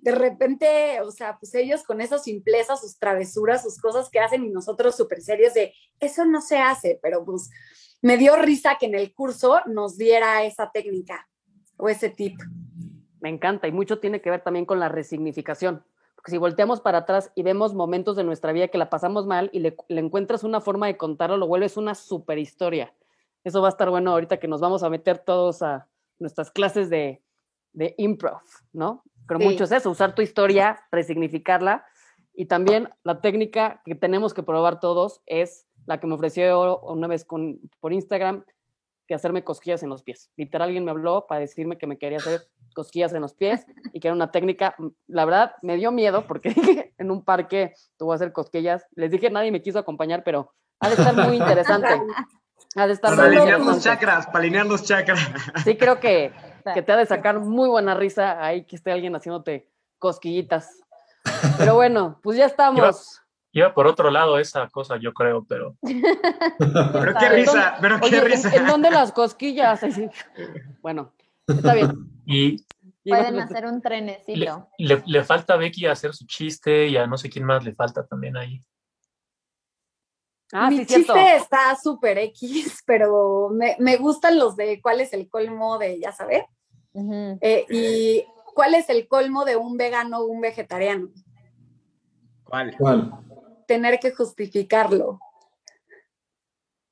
de 0.00 0.12
repente, 0.12 1.00
o 1.00 1.10
sea, 1.10 1.38
pues 1.38 1.54
ellos 1.54 1.82
con 1.82 2.00
esa 2.00 2.18
simpleza, 2.18 2.76
sus 2.76 2.98
travesuras, 2.98 3.62
sus 3.62 3.78
cosas 3.78 4.08
que 4.10 4.20
hacen 4.20 4.44
y 4.44 4.50
nosotros 4.50 4.96
súper 4.96 5.20
serios 5.20 5.54
de, 5.54 5.74
eso 6.00 6.24
no 6.24 6.40
se 6.40 6.58
hace, 6.58 6.98
pero 7.02 7.24
pues 7.24 7.50
me 8.00 8.16
dio 8.16 8.36
risa 8.36 8.76
que 8.78 8.86
en 8.86 8.94
el 8.94 9.14
curso 9.14 9.60
nos 9.66 9.96
diera 9.96 10.44
esa 10.44 10.70
técnica 10.72 11.28
o 11.76 11.88
ese 11.88 12.10
tip. 12.10 12.36
Me 13.20 13.28
encanta 13.28 13.68
y 13.68 13.72
mucho 13.72 14.00
tiene 14.00 14.20
que 14.20 14.30
ver 14.30 14.42
también 14.42 14.66
con 14.66 14.80
la 14.80 14.88
resignificación. 14.88 15.84
Porque 16.16 16.32
si 16.32 16.38
volteamos 16.38 16.80
para 16.80 16.98
atrás 16.98 17.32
y 17.34 17.42
vemos 17.42 17.74
momentos 17.74 18.16
de 18.16 18.22
nuestra 18.22 18.52
vida 18.52 18.68
que 18.68 18.78
la 18.78 18.90
pasamos 18.90 19.26
mal 19.26 19.50
y 19.52 19.58
le, 19.58 19.76
encuentras 19.88 20.44
una 20.44 20.60
forma 20.60 20.86
de 20.86 20.96
contarlo, 20.96 21.36
lo 21.36 21.48
vuelves 21.48 21.76
una 21.76 21.96
super 21.96 22.38
historia. 22.38 22.92
Eso 23.44 23.60
va 23.60 23.68
a 23.68 23.70
estar 23.70 23.90
bueno 23.90 24.12
ahorita 24.12 24.38
que 24.38 24.48
nos 24.48 24.60
vamos 24.60 24.82
a 24.82 24.90
meter 24.90 25.18
todos 25.18 25.62
a 25.62 25.88
nuestras 26.18 26.50
clases 26.50 26.88
de, 26.90 27.22
de 27.72 27.94
improv, 27.98 28.40
¿no? 28.72 29.02
Pero 29.26 29.40
Sí. 29.40 29.46
mucho 29.46 29.64
es 29.64 29.72
eso, 29.72 29.90
usar 29.90 30.14
tu 30.14 30.22
historia, 30.22 30.80
resignificarla. 30.90 31.84
Y 32.34 32.46
también 32.46 32.88
la 33.04 33.20
técnica 33.20 33.82
que 33.84 33.94
tenemos 33.94 34.32
que 34.34 34.42
probar 34.42 34.80
todos 34.80 35.20
es 35.26 35.66
la 35.86 35.98
que 36.00 36.06
me 36.06 36.14
ofreció 36.14 36.80
una 36.80 37.06
vez 37.08 37.24
con, 37.24 37.60
por 37.80 37.92
Instagram, 37.92 38.44
que 39.06 39.14
hacerme 39.14 39.42
cosquillas 39.44 39.82
en 39.82 39.88
los 39.90 40.02
pies. 40.02 40.30
Literal, 40.36 40.68
alguien 40.68 40.84
me 40.84 40.92
habló 40.92 41.26
para 41.26 41.40
decirme 41.40 41.76
que 41.76 41.86
me 41.86 41.98
quería 41.98 42.18
hacer 42.18 42.42
cosquillas 42.74 43.12
en 43.12 43.20
los 43.20 43.34
pies 43.34 43.66
y 43.92 44.00
que 44.00 44.08
era 44.08 44.14
una 44.14 44.30
técnica, 44.30 44.74
la 45.08 45.24
verdad, 45.24 45.56
me 45.60 45.76
dio 45.76 45.90
miedo 45.92 46.26
porque 46.26 46.50
dije, 46.54 46.94
en 46.98 47.10
un 47.10 47.24
parque 47.24 47.74
te 47.96 48.04
voy 48.04 48.12
a 48.12 48.16
hacer 48.16 48.32
cosquillas. 48.32 48.86
Les 48.92 49.10
dije, 49.10 49.28
nadie 49.28 49.50
me 49.50 49.60
quiso 49.60 49.78
acompañar, 49.78 50.22
pero 50.24 50.54
ha 50.80 50.88
de 50.88 50.94
estar 50.94 51.14
muy 51.16 51.36
interesante. 51.38 52.00
Ha 52.74 52.86
de 52.86 52.94
estar 52.94 53.14
Para 53.14 53.28
alinear 53.28 53.60
los 53.60 53.82
chakras, 53.82 54.26
para 54.26 54.38
alinear 54.40 54.66
los 54.66 54.82
chakras. 54.84 55.20
Sí, 55.64 55.76
creo 55.76 56.00
que, 56.00 56.32
que 56.74 56.82
te 56.82 56.92
ha 56.92 56.96
de 56.96 57.06
sacar 57.06 57.38
muy 57.40 57.68
buena 57.68 57.94
risa 57.94 58.42
ahí 58.44 58.64
que 58.64 58.76
esté 58.76 58.92
alguien 58.92 59.14
haciéndote 59.14 59.68
cosquillitas. 59.98 60.80
Pero 61.58 61.74
bueno, 61.74 62.18
pues 62.22 62.36
ya 62.38 62.46
estamos. 62.46 63.18
Iba 63.54 63.74
por 63.74 63.86
otro 63.86 64.10
lado 64.10 64.38
esa 64.38 64.66
cosa, 64.68 64.96
yo 64.96 65.12
creo, 65.12 65.44
pero 65.44 65.76
Pero 65.82 67.14
qué 67.18 67.26
¿En 67.26 67.32
risa, 67.32 67.52
dónde- 67.52 67.78
pero 67.82 68.00
qué 68.00 68.06
Oye, 68.06 68.18
¿en- 68.18 68.24
risa. 68.24 68.56
¿en, 68.56 68.66
dónde 68.66 68.90
las 68.90 69.12
cosquillas? 69.12 69.80
Bueno, 70.80 71.12
está 71.46 71.74
bien. 71.74 71.92
y 72.24 72.64
Pueden 73.04 73.38
hacer 73.40 73.66
un 73.66 73.74
le, 73.74 73.80
trenecito. 73.80 74.68
le- 74.78 75.02
le 75.04 75.24
falta 75.24 75.54
a 75.54 75.56
Becky 75.58 75.86
hacer 75.86 76.14
su 76.14 76.24
chiste 76.24 76.86
y 76.86 76.96
a 76.96 77.06
no 77.06 77.18
sé 77.18 77.28
quién 77.28 77.44
más 77.44 77.62
le 77.64 77.74
falta 77.74 78.06
también 78.06 78.36
ahí. 78.38 78.60
Ah, 80.52 80.68
Mi 80.70 80.78
sí, 80.78 80.84
cierto. 80.84 81.14
chiste 81.14 81.36
está 81.36 81.74
súper 81.82 82.18
X, 82.18 82.82
pero 82.86 83.48
me, 83.50 83.74
me 83.78 83.96
gustan 83.96 84.38
los 84.38 84.54
de 84.54 84.80
cuál 84.82 85.00
es 85.00 85.12
el 85.14 85.28
colmo 85.28 85.78
de, 85.78 85.98
ya 85.98 86.12
sabes. 86.12 86.44
Eh, 87.40 87.64
y 87.70 88.26
cuál 88.54 88.74
es 88.74 88.90
el 88.90 89.08
colmo 89.08 89.46
de 89.46 89.56
un 89.56 89.78
vegano 89.78 90.18
o 90.18 90.26
un 90.26 90.42
vegetariano. 90.42 91.08
¿Cuál? 92.44 92.76
¿Cuál? 92.76 93.12
Tener 93.66 93.98
que 93.98 94.12
justificarlo. 94.12 95.18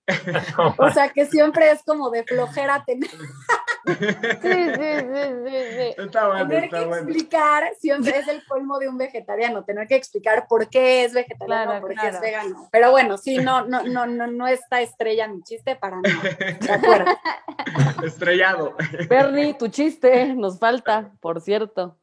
O 0.79 0.91
sea, 0.91 1.11
que 1.11 1.27
siempre 1.27 1.71
es 1.71 1.83
como 1.85 2.11
de 2.11 2.25
flojera 2.25 2.83
tener, 2.85 3.11
Sí, 3.87 3.95
sí, 3.95 4.05
sí, 4.43 5.23
sí, 5.45 5.57
sí. 5.77 6.03
Está 6.03 6.27
bueno, 6.29 6.49
tener 6.49 6.71
que 6.71 6.77
bueno. 6.85 6.95
explicar, 6.97 7.73
siempre 7.79 8.19
es 8.19 8.29
el 8.29 8.45
colmo 8.47 8.79
de 8.79 8.89
un 8.89 8.99
vegetariano, 8.99 9.65
tener 9.65 9.87
que 9.89 9.97
explicar 9.97 10.47
por 10.49 10.69
qué 10.69 11.05
es 11.05 11.13
vegetariano, 11.15 11.65
Claro, 11.71 11.81
por 11.81 11.91
qué 11.91 11.95
claro. 11.97 12.15
es 12.17 12.21
vegano. 12.21 12.69
Pero 12.71 12.91
bueno, 12.91 13.17
sí, 13.19 13.39
no, 13.39 13.65
no, 13.67 13.83
no, 13.85 14.07
no, 14.07 14.27
no 14.27 14.47
está 14.47 14.81
estrella 14.81 15.29
mi 15.29 15.43
chiste 15.43 15.77
para 15.77 16.01
nada. 16.01 16.21
De 16.61 16.73
acuerdo. 16.73 17.11
Estrellado. 18.05 18.75
Bernie, 19.09 19.55
tu 19.55 19.69
chiste 19.69 20.35
nos 20.35 20.59
falta, 20.59 21.13
por 21.21 21.41
cierto. 21.41 21.97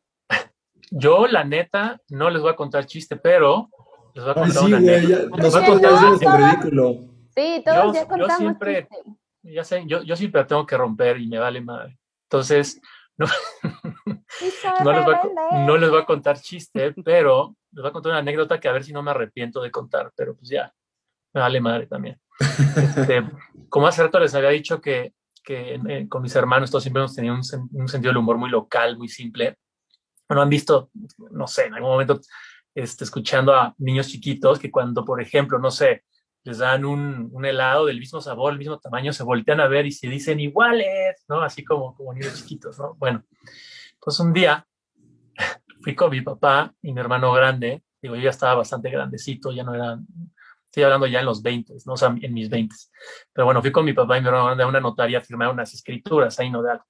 Yo, 0.92 1.28
la 1.28 1.44
neta, 1.44 2.00
no 2.10 2.30
les 2.30 2.42
voy 2.42 2.52
a 2.52 2.56
contar 2.56 2.86
chiste, 2.86 3.18
pero 3.18 3.70
les 4.14 4.24
voy 4.24 4.34
a 4.36 4.40
Ay, 4.40 4.44
contar 4.46 4.64
sí, 4.64 4.66
una 4.74 4.80
güey, 4.80 4.96
anécdota. 4.96 5.38
ya- 5.38 5.44
Les 5.44 5.54
voy 5.54 5.62
a 5.64 5.68
contar 5.68 5.94
una 5.94 6.38
ridículo. 6.52 6.94
Sí, 7.36 7.62
todos 7.66 7.78
Yo- 7.88 7.94
ya 7.94 8.02
yo 8.02 8.08
contamos 8.08 8.38
siempre- 8.38 8.88
chiste. 8.90 9.12
Ya 9.54 9.64
sé, 9.64 9.84
yo, 9.88 10.04
yo 10.04 10.16
siempre 10.16 10.42
la 10.42 10.48
tengo 10.48 10.66
que 10.66 10.78
romper 10.78 11.20
y 11.20 11.28
me 11.28 11.38
vale 11.40 11.62
madre. 11.62 11.98
Entonces, 12.30 12.80
no, 13.18 13.26
no, 14.84 14.94
les 14.94 15.06
voy 15.06 15.14
a, 15.16 15.22
co- 15.22 15.34
no 15.66 15.78
les 15.78 15.90
voy 15.90 16.02
a 16.02 16.06
contar 16.06 16.40
chiste, 16.40 16.94
pero 17.04 17.56
les 17.72 17.82
voy 17.82 17.90
a 17.90 17.94
contar 17.94 18.12
una 18.12 18.20
anécdota 18.20 18.60
que 18.60 18.68
a 18.68 18.72
ver 18.74 18.84
si 18.84 18.94
no 18.94 19.02
me 19.04 19.12
arrepiento 19.12 19.62
de 19.62 19.72
contar, 19.72 20.12
pero 20.16 20.36
pues 20.36 20.50
ya, 20.50 20.72
me 21.34 21.42
vale 21.42 21.62
madre 21.62 21.88
también. 21.88 22.20
Este, 22.76 23.24
como 23.70 23.88
hace 23.88 24.04
rato 24.04 24.20
les 24.20 24.36
había 24.36 24.50
dicho 24.50 24.82
que, 24.82 25.14
que 25.44 25.80
eh, 25.88 26.08
con 26.10 26.22
mis 26.22 26.36
hermanos 26.36 26.70
todos 26.70 26.84
siempre 26.84 27.02
hemos 27.02 27.16
tenido 27.16 27.34
un, 27.36 27.42
un 27.72 27.88
sentido 27.88 28.10
del 28.12 28.18
humor 28.18 28.38
muy 28.38 28.50
local, 28.50 28.98
muy 28.98 29.08
simple. 29.08 29.58
Bueno, 30.28 30.42
han 30.42 30.50
visto, 30.50 30.90
no 31.32 31.48
sé, 31.48 31.66
en 31.68 31.76
algún 31.76 31.92
momento 31.92 32.20
este, 32.76 33.06
escuchando 33.06 33.56
a 33.56 33.74
niños 33.78 34.08
chiquitos 34.10 34.60
que 34.60 34.70
cuando, 34.70 35.06
por 35.06 35.22
ejemplo, 35.22 35.58
no 35.58 35.72
sé, 35.72 36.04
les 36.48 36.60
dan 36.60 36.86
un, 36.86 37.46
helado 37.46 37.88
del 37.88 38.00
mismo 38.00 38.22
sabor, 38.22 38.54
el 38.54 38.60
mismo 38.60 38.80
tamaño, 38.80 39.12
se 39.12 39.24
voltean 39.24 39.60
a 39.60 39.68
ver 39.68 39.86
y 39.86 39.92
se 39.92 40.08
dicen 40.08 40.40
iguales, 40.40 41.26
¿no? 41.28 41.42
Así 41.42 41.66
como, 41.66 41.94
como 41.94 42.14
niños 42.14 42.36
chiquitos, 42.36 42.80
¿no? 42.80 42.96
Bueno, 42.96 43.24
pues 44.00 44.18
un 44.22 44.32
día 44.32 44.66
fui 45.82 45.94
con 45.94 46.10
mi 46.10 46.22
papá 46.22 46.74
y 46.82 46.94
mi 46.94 47.02
hermano 47.02 47.34
grande, 47.34 47.84
digo, 48.02 48.16
yo 48.16 48.22
ya 48.22 48.30
estaba 48.30 48.56
bastante 48.56 48.90
grandecito, 48.90 49.52
ya 49.52 49.64
no 49.64 49.76
era, 49.76 50.00
estoy 50.64 50.84
hablando 50.84 51.06
ya 51.08 51.20
en 51.20 51.26
los 51.26 51.44
20, 51.44 51.74
¿no? 51.86 51.94
O 51.96 52.16
en 52.22 52.34
mis 52.34 52.50
20. 52.50 52.74
Pero 53.34 53.44
bueno, 53.44 53.62
fui 53.62 53.74
con 53.74 53.84
mi 53.84 53.92
papá 53.92 54.18
y 54.18 54.22
mi 54.22 54.28
hermano 54.28 54.46
grande 54.46 54.64
a 54.64 54.68
una 54.68 54.80
notaría 54.80 55.18
a 55.18 55.22
firmar 55.22 55.50
unas 55.50 55.74
escrituras 55.74 56.40
ahí, 56.40 56.50
¿no? 56.50 56.64
De 56.64 56.72
algo. 56.72 56.86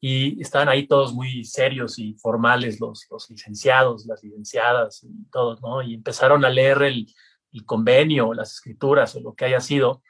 Y 0.00 0.42
estaban 0.42 0.68
ahí 0.68 0.88
todos 0.88 1.14
muy 1.14 1.44
serios 1.44 2.00
y 2.00 2.14
formales, 2.14 2.80
los, 2.80 3.06
los 3.10 3.30
licenciados, 3.30 4.06
las 4.06 4.24
licenciadas 4.24 5.04
y 5.04 5.30
todos, 5.30 5.62
¿no? 5.62 5.82
Y 5.82 5.94
empezaron 5.94 6.44
a 6.44 6.50
leer 6.50 6.82
el, 6.82 7.06
el 7.52 7.64
convenio, 7.64 8.34
las 8.34 8.54
escrituras 8.54 9.14
o 9.16 9.20
lo 9.20 9.34
que 9.34 9.44
haya 9.44 9.60
sido. 9.60 10.02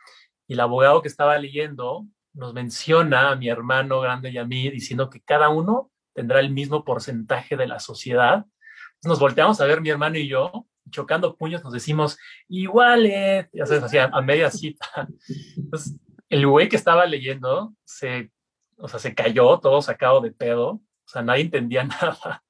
Y 0.47 0.55
el 0.55 0.61
abogado 0.61 1.03
que 1.03 1.09
estaba 1.09 1.39
leyendo 1.39 2.07
nos 2.33 2.55
menciona 2.55 3.31
a 3.31 3.37
mi 3.37 3.49
hermano 3.49 4.01
grande 4.01 4.31
y 4.31 4.39
a 4.39 4.45
mí 4.45 4.71
diciendo 4.71 5.11
que 5.11 5.21
cada 5.21 5.49
uno 5.49 5.91
tendrá 6.15 6.41
el 6.41 6.51
mismo 6.51 6.85
porcentaje 6.85 7.57
de 7.57 7.67
la 7.67 7.79
sociedad. 7.79 8.45
Nos 9.05 9.21
volteamos 9.21 9.61
a 9.61 9.67
ver 9.67 9.81
mi 9.81 9.91
hermano 9.91 10.19
y 10.19 10.29
yo, 10.29 10.67
chocando 10.91 11.37
puños, 11.37 11.63
nos 11.63 11.73
decimos 11.73 12.19
iguales, 12.49 13.49
ya 13.53 13.67
sabes, 13.67 13.85
así 13.85 13.99
a, 13.99 14.11
a 14.13 14.21
media 14.21 14.51
cita. 14.51 15.09
Entonces, 15.57 15.99
el 16.29 16.47
güey 16.47 16.69
que 16.69 16.77
estaba 16.77 17.07
leyendo 17.07 17.75
se, 17.85 18.31
o 18.77 18.89
sea, 18.89 18.99
se 18.99 19.15
cayó 19.15 19.59
todo 19.61 19.81
sacado 19.83 20.21
de 20.21 20.33
pedo, 20.33 20.81
o 21.09 21.11
sea, 21.11 21.23
nadie 21.23 21.45
entendía 21.45 21.85
nada. 22.03 22.43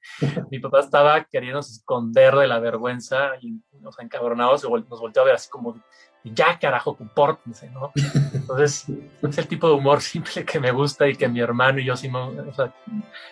Mi 0.50 0.58
papá 0.58 0.80
estaba 0.80 1.22
queriendo 1.22 1.60
esconder 1.60 2.34
de 2.34 2.48
la 2.48 2.58
vergüenza 2.58 3.30
y, 3.40 3.54
o 3.84 3.92
sea, 3.92 4.04
encabronado, 4.04 4.58
se 4.58 4.66
vol- 4.66 4.84
nos 4.88 4.98
volteó 4.98 5.22
a 5.22 5.26
ver 5.26 5.36
así 5.36 5.48
como, 5.48 5.80
ya 6.24 6.58
carajo, 6.58 6.96
compórtense, 6.96 7.70
¿no? 7.70 7.92
Entonces, 8.34 8.86
es 9.22 9.38
el 9.38 9.46
tipo 9.46 9.68
de 9.68 9.74
humor 9.74 10.00
simple 10.02 10.44
que 10.44 10.58
me 10.58 10.72
gusta 10.72 11.06
y 11.06 11.14
que 11.14 11.28
mi 11.28 11.38
hermano 11.38 11.78
y 11.78 11.84
yo, 11.84 11.96
sí 11.96 12.10
o 12.12 12.52
sea, 12.52 12.74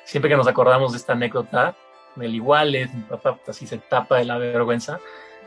siempre 0.04 0.28
que 0.30 0.36
nos 0.36 0.46
acordamos 0.46 0.92
de 0.92 0.98
esta 0.98 1.14
anécdota, 1.14 1.74
del 2.14 2.32
iguales, 2.36 2.94
mi 2.94 3.02
papá 3.02 3.34
pues, 3.34 3.48
así 3.48 3.66
se 3.66 3.78
tapa 3.78 4.18
de 4.18 4.26
la 4.26 4.38
vergüenza, 4.38 5.00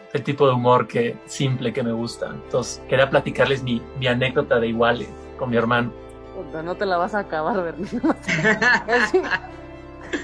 es 0.10 0.16
el 0.16 0.24
tipo 0.24 0.46
de 0.46 0.56
humor 0.56 0.90
que 0.90 1.16
simple 1.26 1.72
que 1.72 1.84
me 1.84 1.94
gusta. 1.94 2.28
Entonces, 2.28 2.84
quería 2.90 3.10
platicarles 3.10 3.64
mi, 3.64 3.82
mi 3.98 4.08
anécdota 4.08 4.60
de 4.60 4.68
iguales 4.68 5.10
con 5.38 5.50
mi 5.50 5.56
hermano. 5.56 5.94
Puta, 6.36 6.62
no 6.64 6.76
te 6.76 6.86
la 6.86 6.98
vas 6.98 7.16
a 7.16 7.20
acabar, 7.20 7.64
Bernie. 7.64 7.88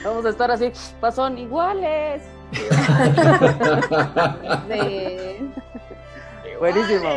Vamos 0.04 0.26
a 0.26 0.30
estar 0.30 0.52
así, 0.52 0.72
pasón 1.00 1.38
iguales. 1.38 2.24
Buenísimo. 6.60 7.10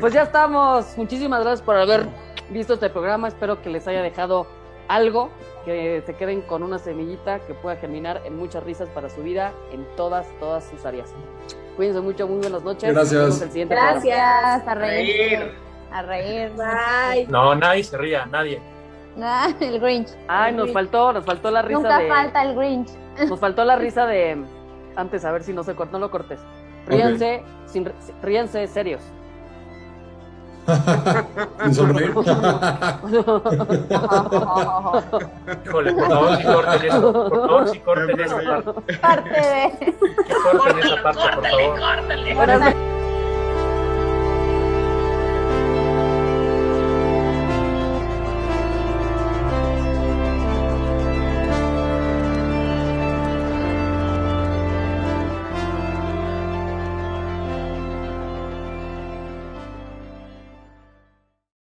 Pues 0.00 0.12
ya 0.12 0.22
estamos. 0.22 0.96
Muchísimas 0.96 1.42
gracias 1.42 1.62
por 1.62 1.76
haber 1.76 2.06
visto 2.50 2.74
este 2.74 2.90
programa. 2.90 3.28
Espero 3.28 3.62
que 3.62 3.70
les 3.70 3.86
haya 3.86 4.02
dejado 4.02 4.46
algo, 4.88 5.30
que 5.64 6.02
se 6.04 6.14
queden 6.14 6.42
con 6.42 6.62
una 6.62 6.78
semillita 6.78 7.40
que 7.40 7.54
pueda 7.54 7.76
germinar 7.76 8.22
en 8.24 8.36
muchas 8.36 8.62
risas 8.64 8.88
para 8.90 9.08
su 9.10 9.22
vida 9.22 9.52
en 9.72 9.86
todas, 9.96 10.26
todas 10.40 10.64
sus 10.64 10.84
áreas. 10.84 11.12
Cuídense 11.76 12.00
mucho, 12.00 12.28
muy 12.28 12.38
buenas 12.38 12.62
noches. 12.62 12.92
Gracias. 12.92 13.12
Nos 13.12 13.22
vemos 13.22 13.42
el 13.42 13.50
siguiente 13.50 13.74
programa. 13.74 14.00
Gracias, 14.00 14.68
a 14.68 14.74
reír. 14.74 15.30
Reír. 15.30 15.52
A 15.90 16.02
reír. 16.02 16.52
Bye. 16.52 17.26
No, 17.28 17.54
nadie 17.54 17.84
se 17.84 17.98
ría, 17.98 18.26
nadie. 18.26 18.60
Ah, 19.22 19.48
el 19.60 19.80
Grinch. 19.80 20.08
Ay, 20.28 20.50
El 20.50 20.56
nos 20.56 20.64
Grinch. 20.64 20.74
faltó, 20.74 21.12
nos 21.12 21.24
faltó 21.24 21.50
la 21.50 21.62
risa 21.62 21.78
Nunca 21.80 21.98
de. 21.98 22.08
falta 22.08 22.42
el 22.42 22.54
Grinch. 22.56 22.90
Nos 23.28 23.38
faltó 23.40 23.64
la 23.64 23.76
risa 23.76 24.06
de. 24.06 24.44
Antes, 24.96 25.24
a 25.24 25.32
ver 25.32 25.42
si 25.42 25.52
no 25.52 25.62
se 25.64 25.74
cortó, 25.74 25.98
no 25.98 26.06
lo 26.06 26.10
cortes. 26.10 26.40
Ríanse, 26.86 27.42
sin, 27.66 27.90
ríanse 28.22 28.66
serios. 28.66 29.02
Sin 31.64 31.74
sonreír. 31.74 32.10
Híjole, 35.66 35.92
por 35.92 36.08
favor, 36.08 36.36
si 36.36 36.44
corten 36.44 36.84
eso. 36.86 37.12
Por 37.28 37.30
favor, 37.48 37.68
si 37.68 37.78
corten 37.80 38.20
esa 38.20 38.36
parte. 38.36 38.98
Parte 38.98 39.28
de. 39.30 39.72
Que 39.78 39.94
corten 40.58 40.78
esa 40.78 41.02
parte, 41.02 41.20
por 41.34 41.48
favor. 41.48 42.34
Bueno, 42.34 42.54